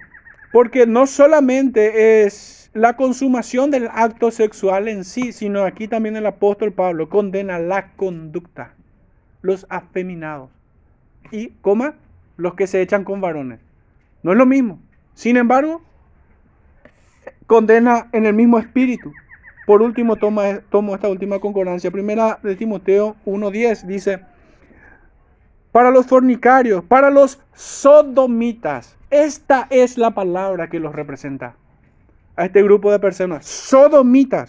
porque 0.52 0.86
no 0.86 1.06
solamente 1.06 2.24
es 2.24 2.70
la 2.74 2.96
consumación 2.96 3.70
del 3.70 3.88
acto 3.90 4.30
sexual 4.30 4.88
en 4.88 5.04
sí, 5.04 5.32
sino 5.32 5.62
aquí 5.62 5.88
también 5.88 6.16
el 6.16 6.26
apóstol 6.26 6.72
Pablo 6.72 7.08
condena 7.08 7.58
la 7.58 7.92
conducta, 7.96 8.74
los 9.40 9.66
afeminados 9.70 10.50
y, 11.30 11.48
coma, 11.62 11.94
los 12.36 12.54
que 12.54 12.66
se 12.66 12.82
echan 12.82 13.04
con 13.04 13.20
varones. 13.20 13.60
No 14.22 14.32
es 14.32 14.38
lo 14.38 14.44
mismo. 14.44 14.78
Sin 15.14 15.36
embargo, 15.36 15.80
condena 17.46 18.08
en 18.12 18.26
el 18.26 18.34
mismo 18.34 18.58
espíritu. 18.58 19.12
Por 19.64 19.82
último, 19.82 20.16
toma, 20.16 20.60
tomo 20.70 20.94
esta 20.94 21.08
última 21.08 21.38
concordancia. 21.38 21.90
Primera 21.90 22.38
de 22.42 22.56
Timoteo 22.56 23.16
1.10 23.24 23.82
dice, 23.86 24.20
para 25.76 25.90
los 25.90 26.06
fornicarios, 26.06 26.82
para 26.82 27.10
los 27.10 27.38
sodomitas. 27.52 28.96
Esta 29.10 29.66
es 29.68 29.98
la 29.98 30.12
palabra 30.12 30.70
que 30.70 30.80
los 30.80 30.94
representa 30.94 31.54
a 32.34 32.46
este 32.46 32.62
grupo 32.62 32.90
de 32.90 32.98
personas. 32.98 33.44
Sodomitas. 33.44 34.48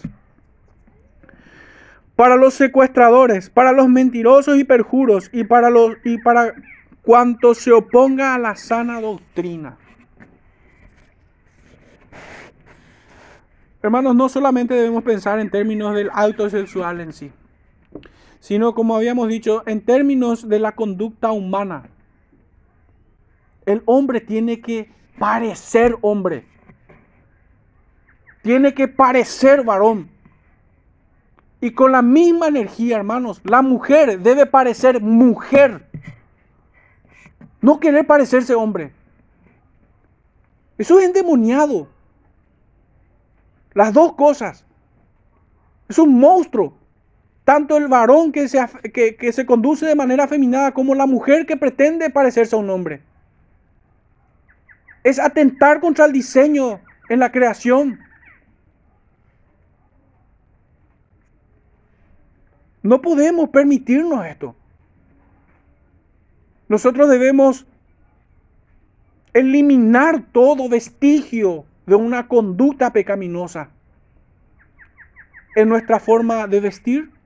Para 2.16 2.36
los 2.36 2.54
secuestradores, 2.54 3.50
para 3.50 3.72
los 3.72 3.90
mentirosos 3.90 4.56
y 4.56 4.64
perjuros 4.64 5.28
y 5.30 5.44
para 5.44 5.68
los 5.68 5.98
y 6.02 6.16
para 6.16 6.54
cuanto 7.02 7.54
se 7.54 7.72
oponga 7.72 8.34
a 8.34 8.38
la 8.38 8.56
sana 8.56 8.98
doctrina. 8.98 9.76
Hermanos, 13.82 14.16
no 14.16 14.30
solamente 14.30 14.72
debemos 14.72 15.04
pensar 15.04 15.40
en 15.40 15.50
términos 15.50 15.94
del 15.94 16.08
acto 16.10 16.48
sexual 16.48 17.02
en 17.02 17.12
sí, 17.12 17.30
sino 18.40 18.74
como 18.74 18.96
habíamos 18.96 19.28
dicho, 19.28 19.62
en 19.66 19.80
términos 19.80 20.48
de 20.48 20.58
la 20.58 20.72
conducta 20.72 21.32
humana. 21.32 21.88
El 23.66 23.82
hombre 23.86 24.20
tiene 24.20 24.60
que 24.60 24.90
parecer 25.18 25.96
hombre. 26.00 26.46
Tiene 28.42 28.72
que 28.72 28.88
parecer 28.88 29.64
varón. 29.64 30.08
Y 31.60 31.72
con 31.72 31.92
la 31.92 32.02
misma 32.02 32.46
energía, 32.46 32.96
hermanos, 32.96 33.40
la 33.44 33.62
mujer 33.62 34.20
debe 34.20 34.46
parecer 34.46 35.02
mujer. 35.02 35.86
No 37.60 37.80
querer 37.80 38.06
parecerse 38.06 38.54
hombre. 38.54 38.92
Eso 40.78 41.00
es 41.00 41.06
endemoniado. 41.06 41.88
Las 43.74 43.92
dos 43.92 44.14
cosas. 44.14 44.64
Es 45.88 45.98
un 45.98 46.18
monstruo. 46.18 46.77
Tanto 47.48 47.78
el 47.78 47.88
varón 47.88 48.30
que 48.30 48.46
se, 48.46 48.58
que, 48.92 49.32
se 49.32 49.46
conduce 49.46 49.86
de 49.86 49.94
manera 49.94 50.24
afeminada 50.24 50.72
como 50.72 50.94
la 50.94 51.06
mujer 51.06 51.46
que 51.46 51.56
pretende 51.56 52.10
parecerse 52.10 52.54
a 52.54 52.58
un 52.58 52.68
hombre. 52.68 53.00
Es 55.02 55.18
atentar 55.18 55.80
contra 55.80 56.04
el 56.04 56.12
diseño 56.12 56.78
en 57.08 57.20
la 57.20 57.32
creación. 57.32 58.00
No 62.82 63.00
podemos 63.00 63.48
permitirnos 63.48 64.26
esto. 64.26 64.54
Nosotros 66.68 67.08
debemos 67.08 67.66
eliminar 69.32 70.22
todo 70.32 70.68
vestigio 70.68 71.64
de 71.86 71.94
una 71.94 72.28
conducta 72.28 72.92
pecaminosa 72.92 73.70
en 75.56 75.70
nuestra 75.70 75.98
forma 75.98 76.46
de 76.46 76.60
vestir, 76.60 77.17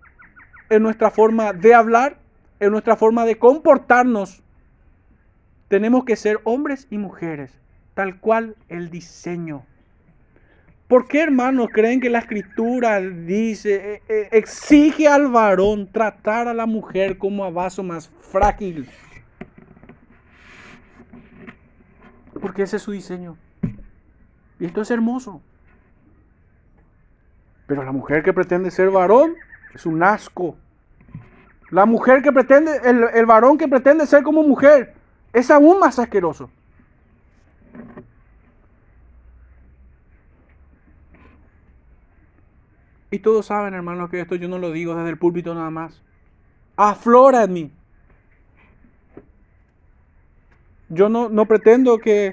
en 0.73 0.83
nuestra 0.83 1.11
forma 1.11 1.53
de 1.53 1.75
hablar, 1.75 2.17
en 2.59 2.71
nuestra 2.71 2.97
forma 2.97 3.27
de 3.27 3.39
comportarnos. 3.39 4.43
Tenemos 5.69 6.05
que 6.05 6.17
ser 6.17 6.41
hombres 6.45 6.87
y 6.91 6.97
mujeres, 6.97 7.61
tal 7.93 8.19
cual 8.19 8.57
el 8.69 8.89
diseño. 8.89 9.67
¿Por 10.89 11.09
qué, 11.09 11.23
hermanos, 11.23 11.69
creen 11.71 12.01
que 12.01 12.09
la 12.09 12.21
escritura 12.21 13.01
dice, 13.01 13.95
eh, 13.95 14.03
eh, 14.09 14.29
exige 14.33 15.09
al 15.09 15.29
varón 15.29 15.91
tratar 15.93 16.49
a 16.49 16.55
la 16.55 16.65
mujer 16.65 17.19
como 17.19 17.45
a 17.45 17.51
vaso 17.51 17.83
más 17.83 18.11
frágil? 18.21 18.89
Porque 22.41 22.63
ese 22.63 22.77
es 22.77 22.83
su 22.83 22.93
diseño. 22.93 23.37
Y 24.59 24.65
esto 24.65 24.81
es 24.81 24.91
hermoso. 24.91 25.43
Pero 27.67 27.83
la 27.85 27.93
mujer 27.93 28.23
que 28.23 28.33
pretende 28.33 28.71
ser 28.71 28.91
varón 28.91 29.35
es 29.75 29.87
un 29.87 30.03
asco. 30.03 30.57
La 31.71 31.87
mujer 31.87 32.23
que 32.23 32.33
pretende, 32.33 32.81
el, 32.85 33.05
el 33.15 33.27
varón 33.27 33.57
que 33.57 33.69
pretende 33.69 34.07
ser 34.07 34.23
como 34.23 34.43
mujer, 34.43 34.95
es 35.33 35.51
aún 35.51 35.79
más 35.79 35.99
asqueroso. 35.99 36.51
Y 43.11 43.19
todos 43.19 43.47
saben, 43.47 43.75
hermanos, 43.75 44.09
que 44.09 44.21
esto 44.21 44.37
yo 44.37 44.49
no 44.49 44.59
lo 44.59 44.73
digo 44.73 44.95
desde 44.95 45.11
el 45.11 45.19
púlpito 45.19 45.55
nada 45.55 45.69
más. 45.71 46.01
Aflora 46.77 47.45
en 47.45 47.53
mí. 47.53 47.71
Yo 50.89 51.11
no, 51.11 51.29
no 51.29 51.47
pretendo 51.47 51.99
que, 51.99 52.33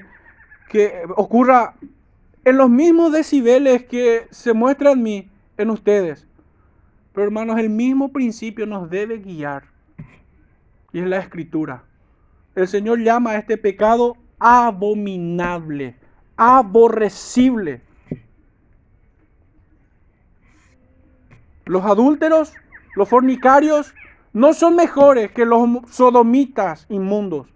que 0.70 1.02
ocurra 1.16 1.74
en 2.44 2.56
los 2.56 2.70
mismos 2.70 3.12
decibeles 3.12 3.84
que 3.84 4.26
se 4.30 4.54
muestran 4.54 4.94
en 4.94 5.02
mí, 5.02 5.30
en 5.58 5.68
ustedes. 5.68 6.26
Pero 7.12 7.26
hermanos, 7.26 7.58
el 7.58 7.70
mismo 7.70 8.12
principio 8.12 8.66
nos 8.66 8.88
debe 8.88 9.18
guiar. 9.18 9.64
Y 10.92 11.00
es 11.00 11.06
la 11.06 11.18
escritura. 11.18 11.84
El 12.54 12.68
Señor 12.68 13.00
llama 13.00 13.32
a 13.32 13.38
este 13.38 13.56
pecado 13.56 14.16
abominable, 14.38 15.96
aborrecible. 16.36 17.82
Los 21.64 21.84
adúlteros, 21.84 22.52
los 22.96 23.08
fornicarios, 23.08 23.94
no 24.32 24.52
son 24.54 24.76
mejores 24.76 25.30
que 25.30 25.44
los 25.44 25.68
sodomitas 25.90 26.86
inmundos. 26.88 27.46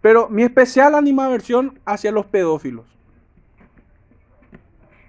Pero 0.00 0.28
mi 0.28 0.42
especial 0.42 0.94
animaversión 0.94 1.80
hacia 1.84 2.12
los 2.12 2.26
pedófilos. 2.26 2.84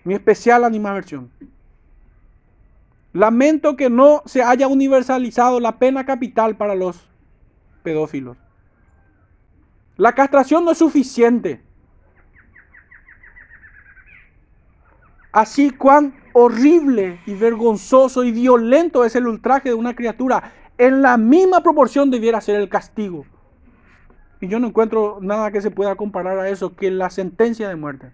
Mi 0.03 0.13
especial 0.13 0.63
animaversión. 0.63 1.29
Lamento 3.15 3.77
que 3.77 3.89
no 3.89 4.23
se 4.25 4.43
haya 4.43 4.67
universalizado 4.67 5.61
la 5.61 5.79
pena 5.79 6.05
capital 6.05 6.57
para 6.57 6.75
los 6.75 7.07
pedófilos. 7.81 8.35
La 9.95 10.11
castración 10.11 10.65
no 10.65 10.71
es 10.71 10.79
suficiente. 10.79 11.63
Así 15.31 15.69
cuán 15.71 16.13
horrible 16.33 17.21
y 17.25 17.35
vergonzoso 17.35 18.25
y 18.25 18.33
violento 18.33 19.05
es 19.05 19.15
el 19.15 19.27
ultraje 19.27 19.69
de 19.69 19.75
una 19.75 19.95
criatura, 19.95 20.51
en 20.77 21.01
la 21.01 21.15
misma 21.15 21.63
proporción 21.63 22.11
debiera 22.11 22.41
ser 22.41 22.57
el 22.57 22.67
castigo. 22.67 23.25
Y 24.41 24.49
yo 24.49 24.59
no 24.59 24.67
encuentro 24.67 25.19
nada 25.21 25.51
que 25.51 25.61
se 25.61 25.71
pueda 25.71 25.95
comparar 25.95 26.37
a 26.37 26.49
eso 26.49 26.75
que 26.75 26.91
la 26.91 27.09
sentencia 27.09 27.69
de 27.69 27.77
muerte. 27.77 28.11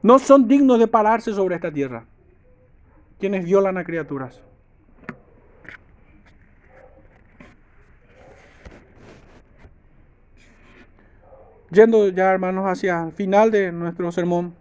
No 0.00 0.18
son 0.18 0.48
dignos 0.48 0.78
de 0.78 0.88
pararse 0.88 1.34
sobre 1.34 1.56
esta 1.56 1.70
tierra 1.70 2.06
quienes 3.18 3.44
violan 3.44 3.78
a 3.78 3.84
criaturas. 3.84 4.40
Yendo 11.70 12.08
ya, 12.08 12.30
hermanos, 12.30 12.66
hacia 12.66 13.02
el 13.04 13.12
final 13.12 13.50
de 13.50 13.72
nuestro 13.72 14.12
sermón. 14.12 14.54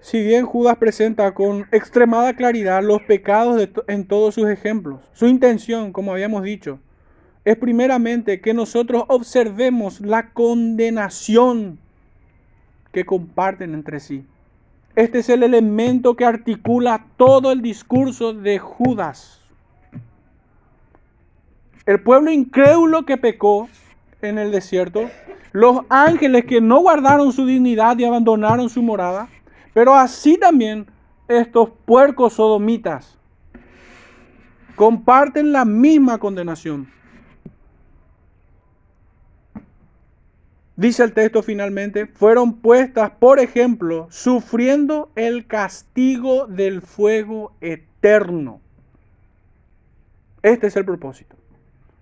Si 0.00 0.22
bien 0.22 0.46
Judas 0.46 0.76
presenta 0.78 1.34
con 1.34 1.66
extremada 1.70 2.34
claridad 2.34 2.82
los 2.82 3.02
pecados 3.02 3.68
en 3.86 4.06
todos 4.06 4.34
sus 4.34 4.48
ejemplos, 4.48 5.00
su 5.12 5.26
intención, 5.26 5.92
como 5.92 6.12
habíamos 6.12 6.42
dicho, 6.42 6.80
es 7.44 7.56
primeramente 7.56 8.40
que 8.40 8.54
nosotros 8.54 9.04
observemos 9.08 10.00
la 10.00 10.30
condenación 10.30 11.78
que 12.90 13.04
comparten 13.04 13.74
entre 13.74 14.00
sí. 14.00 14.24
Este 14.94 15.18
es 15.18 15.28
el 15.28 15.42
elemento 15.42 16.16
que 16.16 16.24
articula 16.24 17.06
todo 17.16 17.52
el 17.52 17.62
discurso 17.62 18.32
de 18.32 18.58
Judas. 18.58 19.40
El 21.86 22.02
pueblo 22.02 22.30
incrédulo 22.30 23.06
que 23.06 23.16
pecó 23.16 23.68
en 24.20 24.38
el 24.38 24.50
desierto, 24.50 25.08
los 25.52 25.82
ángeles 25.88 26.44
que 26.44 26.60
no 26.60 26.80
guardaron 26.80 27.32
su 27.32 27.46
dignidad 27.46 27.96
y 27.98 28.04
abandonaron 28.04 28.68
su 28.68 28.82
morada, 28.82 29.28
pero 29.72 29.94
así 29.94 30.36
también 30.36 30.86
estos 31.28 31.70
puercos 31.84 32.34
sodomitas 32.34 33.16
comparten 34.74 35.52
la 35.52 35.64
misma 35.64 36.18
condenación. 36.18 36.88
Dice 40.78 41.04
el 41.04 41.12
texto 41.12 41.42
finalmente, 41.42 42.06
fueron 42.06 42.54
puestas, 42.60 43.10
por 43.10 43.38
ejemplo, 43.38 44.06
sufriendo 44.10 45.10
el 45.14 45.46
castigo 45.46 46.46
del 46.46 46.80
fuego 46.80 47.52
eterno. 47.60 48.62
Este 50.42 50.68
es 50.68 50.76
el 50.76 50.86
propósito. 50.86 51.36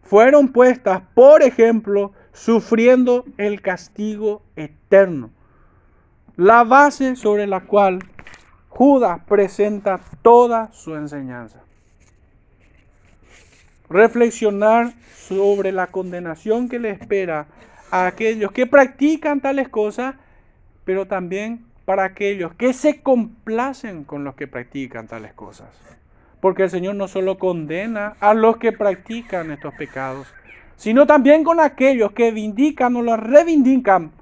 Fueron 0.04 0.52
puestas, 0.52 1.02
por 1.14 1.42
ejemplo, 1.42 2.12
sufriendo 2.32 3.24
el 3.36 3.60
castigo 3.60 4.42
eterno 4.54 5.32
la 6.36 6.64
base 6.64 7.16
sobre 7.16 7.46
la 7.46 7.60
cual 7.60 7.98
Judas 8.68 9.20
presenta 9.26 10.00
toda 10.22 10.70
su 10.72 10.94
enseñanza. 10.94 11.62
Reflexionar 13.88 14.92
sobre 15.16 15.72
la 15.72 15.86
condenación 15.86 16.68
que 16.68 16.78
le 16.78 16.90
espera 16.90 17.46
a 17.90 18.06
aquellos 18.06 18.52
que 18.52 18.66
practican 18.66 19.40
tales 19.40 19.68
cosas, 19.68 20.14
pero 20.84 21.06
también 21.06 21.64
para 21.84 22.04
aquellos 22.04 22.54
que 22.54 22.72
se 22.72 23.00
complacen 23.00 24.04
con 24.04 24.24
los 24.24 24.34
que 24.34 24.48
practican 24.48 25.06
tales 25.06 25.32
cosas. 25.32 25.68
Porque 26.40 26.64
el 26.64 26.70
Señor 26.70 26.96
no 26.96 27.08
solo 27.08 27.38
condena 27.38 28.16
a 28.20 28.34
los 28.34 28.56
que 28.58 28.72
practican 28.72 29.50
estos 29.50 29.74
pecados, 29.74 30.26
sino 30.76 31.06
también 31.06 31.44
con 31.44 31.60
aquellos 31.60 32.12
que 32.12 32.30
vindican 32.30 32.96
o 32.96 33.02
los 33.02 33.18
reivindican 33.18 34.12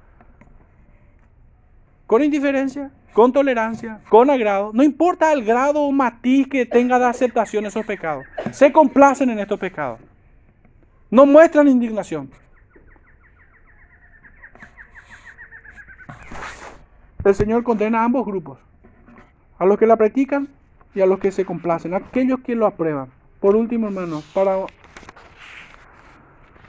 con 2.07 2.23
indiferencia, 2.23 2.91
con 3.13 3.33
tolerancia, 3.33 3.99
con 4.09 4.29
agrado, 4.29 4.71
no 4.73 4.83
importa 4.83 5.33
el 5.33 5.43
grado 5.43 5.81
o 5.81 5.91
matiz 5.91 6.47
que 6.47 6.65
tenga 6.65 6.99
de 6.99 7.05
aceptación 7.05 7.65
esos 7.65 7.85
pecados, 7.85 8.25
se 8.51 8.71
complacen 8.71 9.29
en 9.29 9.39
estos 9.39 9.59
pecados, 9.59 9.99
no 11.09 11.25
muestran 11.25 11.67
indignación. 11.67 12.29
El 17.25 17.33
Señor 17.33 17.63
condena 17.63 18.01
a 18.01 18.03
ambos 18.03 18.23
grupos, 18.23 18.59
a 19.57 19.65
los 19.65 19.79
que 19.79 19.87
la 19.87 19.97
practican 19.97 20.47
y 20.93 21.01
a 21.01 21.07
los 21.07 21.17
que 21.17 21.31
se 21.31 21.43
complacen, 21.43 21.95
a 21.95 21.97
aquellos 21.97 22.39
que 22.41 22.53
lo 22.53 22.67
aprueban. 22.67 23.09
Por 23.39 23.55
último, 23.55 23.87
hermanos, 23.87 24.23
para 24.31 24.57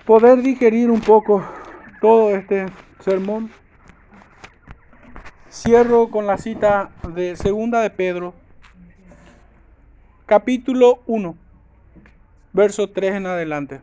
poder 0.06 0.40
digerir 0.40 0.90
un 0.90 1.00
poco 1.00 1.44
todo 2.00 2.34
este 2.34 2.66
sermón, 3.00 3.50
cierro 5.50 6.08
con 6.08 6.26
la 6.26 6.38
cita 6.38 6.88
de 7.14 7.36
Segunda 7.36 7.82
de 7.82 7.90
Pedro, 7.90 8.32
capítulo 10.24 11.00
1, 11.06 11.36
verso 12.54 12.88
3 12.88 13.16
en 13.16 13.26
adelante. 13.26 13.82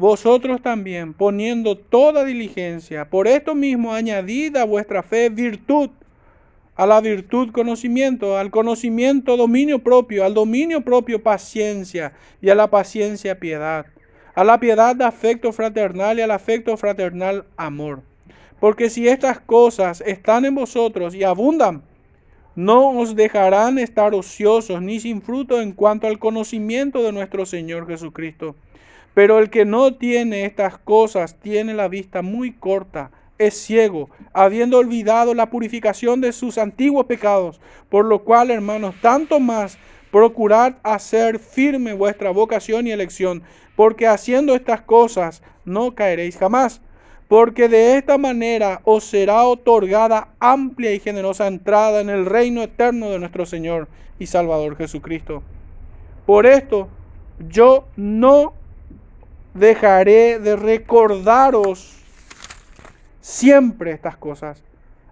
vosotros 0.00 0.62
también, 0.62 1.12
poniendo 1.12 1.76
toda 1.76 2.24
diligencia, 2.24 3.10
por 3.10 3.28
esto 3.28 3.54
mismo 3.54 3.92
añadid 3.92 4.56
a 4.56 4.64
vuestra 4.64 5.02
fe 5.02 5.28
virtud, 5.28 5.90
a 6.74 6.86
la 6.86 7.02
virtud 7.02 7.52
conocimiento, 7.52 8.38
al 8.38 8.50
conocimiento 8.50 9.36
dominio 9.36 9.78
propio, 9.78 10.24
al 10.24 10.32
dominio 10.32 10.80
propio 10.80 11.22
paciencia 11.22 12.14
y 12.40 12.48
a 12.48 12.54
la 12.54 12.70
paciencia 12.70 13.38
piedad, 13.38 13.84
a 14.34 14.42
la 14.42 14.58
piedad 14.58 15.00
afecto 15.02 15.52
fraternal 15.52 16.18
y 16.18 16.22
al 16.22 16.30
afecto 16.30 16.78
fraternal 16.78 17.44
amor. 17.58 18.00
Porque 18.58 18.88
si 18.88 19.06
estas 19.06 19.38
cosas 19.38 20.02
están 20.06 20.46
en 20.46 20.54
vosotros 20.54 21.14
y 21.14 21.24
abundan, 21.24 21.82
no 22.56 22.98
os 22.98 23.14
dejarán 23.14 23.78
estar 23.78 24.14
ociosos 24.14 24.80
ni 24.80 24.98
sin 24.98 25.20
fruto 25.20 25.60
en 25.60 25.72
cuanto 25.72 26.06
al 26.06 26.18
conocimiento 26.18 27.02
de 27.02 27.12
nuestro 27.12 27.44
Señor 27.44 27.86
Jesucristo. 27.86 28.56
Pero 29.14 29.38
el 29.38 29.50
que 29.50 29.64
no 29.64 29.94
tiene 29.94 30.44
estas 30.44 30.78
cosas 30.78 31.36
tiene 31.40 31.74
la 31.74 31.88
vista 31.88 32.22
muy 32.22 32.52
corta, 32.52 33.10
es 33.38 33.54
ciego, 33.54 34.10
habiendo 34.34 34.78
olvidado 34.78 35.32
la 35.32 35.48
purificación 35.48 36.20
de 36.20 36.32
sus 36.32 36.58
antiguos 36.58 37.06
pecados, 37.06 37.60
por 37.88 38.04
lo 38.04 38.22
cual, 38.22 38.50
hermanos, 38.50 38.94
tanto 39.00 39.40
más 39.40 39.78
procurad 40.10 40.74
hacer 40.82 41.38
firme 41.38 41.94
vuestra 41.94 42.30
vocación 42.30 42.86
y 42.86 42.90
elección, 42.90 43.42
porque 43.76 44.06
haciendo 44.06 44.54
estas 44.54 44.82
cosas 44.82 45.42
no 45.64 45.94
caeréis 45.94 46.36
jamás, 46.36 46.82
porque 47.28 47.68
de 47.68 47.96
esta 47.96 48.18
manera 48.18 48.80
os 48.84 49.04
será 49.04 49.44
otorgada 49.44 50.28
amplia 50.40 50.92
y 50.92 51.00
generosa 51.00 51.46
entrada 51.46 52.00
en 52.00 52.10
el 52.10 52.26
reino 52.26 52.62
eterno 52.62 53.08
de 53.10 53.20
nuestro 53.20 53.46
Señor 53.46 53.88
y 54.18 54.26
Salvador 54.26 54.76
Jesucristo. 54.76 55.42
Por 56.26 56.44
esto 56.44 56.88
yo 57.48 57.86
no 57.96 58.52
dejaré 59.54 60.38
de 60.38 60.56
recordaros 60.56 61.96
siempre 63.20 63.92
estas 63.92 64.16
cosas, 64.16 64.62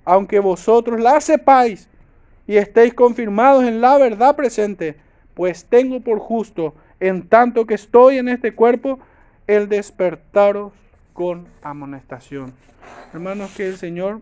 aunque 0.05 0.41
vosotros 0.41 1.01
las 1.01 1.25
sepáis 1.25 1.89
y 2.47 2.57
estéis 2.57 2.95
confirmados 2.95 3.65
en 3.65 3.81
la 3.81 3.99
verdad 3.99 4.37
presente, 4.37 4.97
pues 5.35 5.65
tengo 5.67 6.01
por 6.01 6.19
justo, 6.19 6.75
en 7.01 7.29
tanto 7.29 7.67
que 7.67 7.75
estoy 7.75 8.19
en 8.19 8.29
este 8.29 8.55
cuerpo, 8.55 8.99
el 9.47 9.69
despertaros 9.69 10.73
con 11.13 11.47
amonestación. 11.63 12.53
Hermanos, 13.13 13.53
que 13.57 13.69
el 13.69 13.77
Señor 13.77 14.21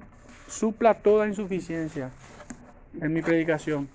supla 0.48 0.94
toda 0.94 1.26
insuficiencia 1.26 2.10
en 3.00 3.12
mi 3.12 3.22
predicación 3.22 3.88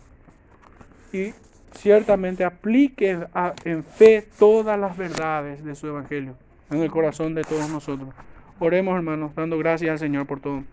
y 1.12 1.34
ciertamente 1.74 2.44
aplique 2.44 3.18
en 3.66 3.84
fe 3.84 4.28
todas 4.38 4.80
las 4.80 4.98
verdades 4.98 5.64
de 5.64 5.76
su 5.76 5.88
evangelio 5.88 6.36
en 6.70 6.82
el 6.82 6.92
corazón 6.92 7.36
de 7.36 7.44
todos 7.44 7.70
nosotros. 7.70 8.10
Oremos, 8.60 8.96
hermanos, 8.96 9.34
dando 9.36 9.58
gracias 9.58 9.92
al 9.92 10.00
Señor 10.00 10.26
por 10.28 10.40
todo. 10.40 10.64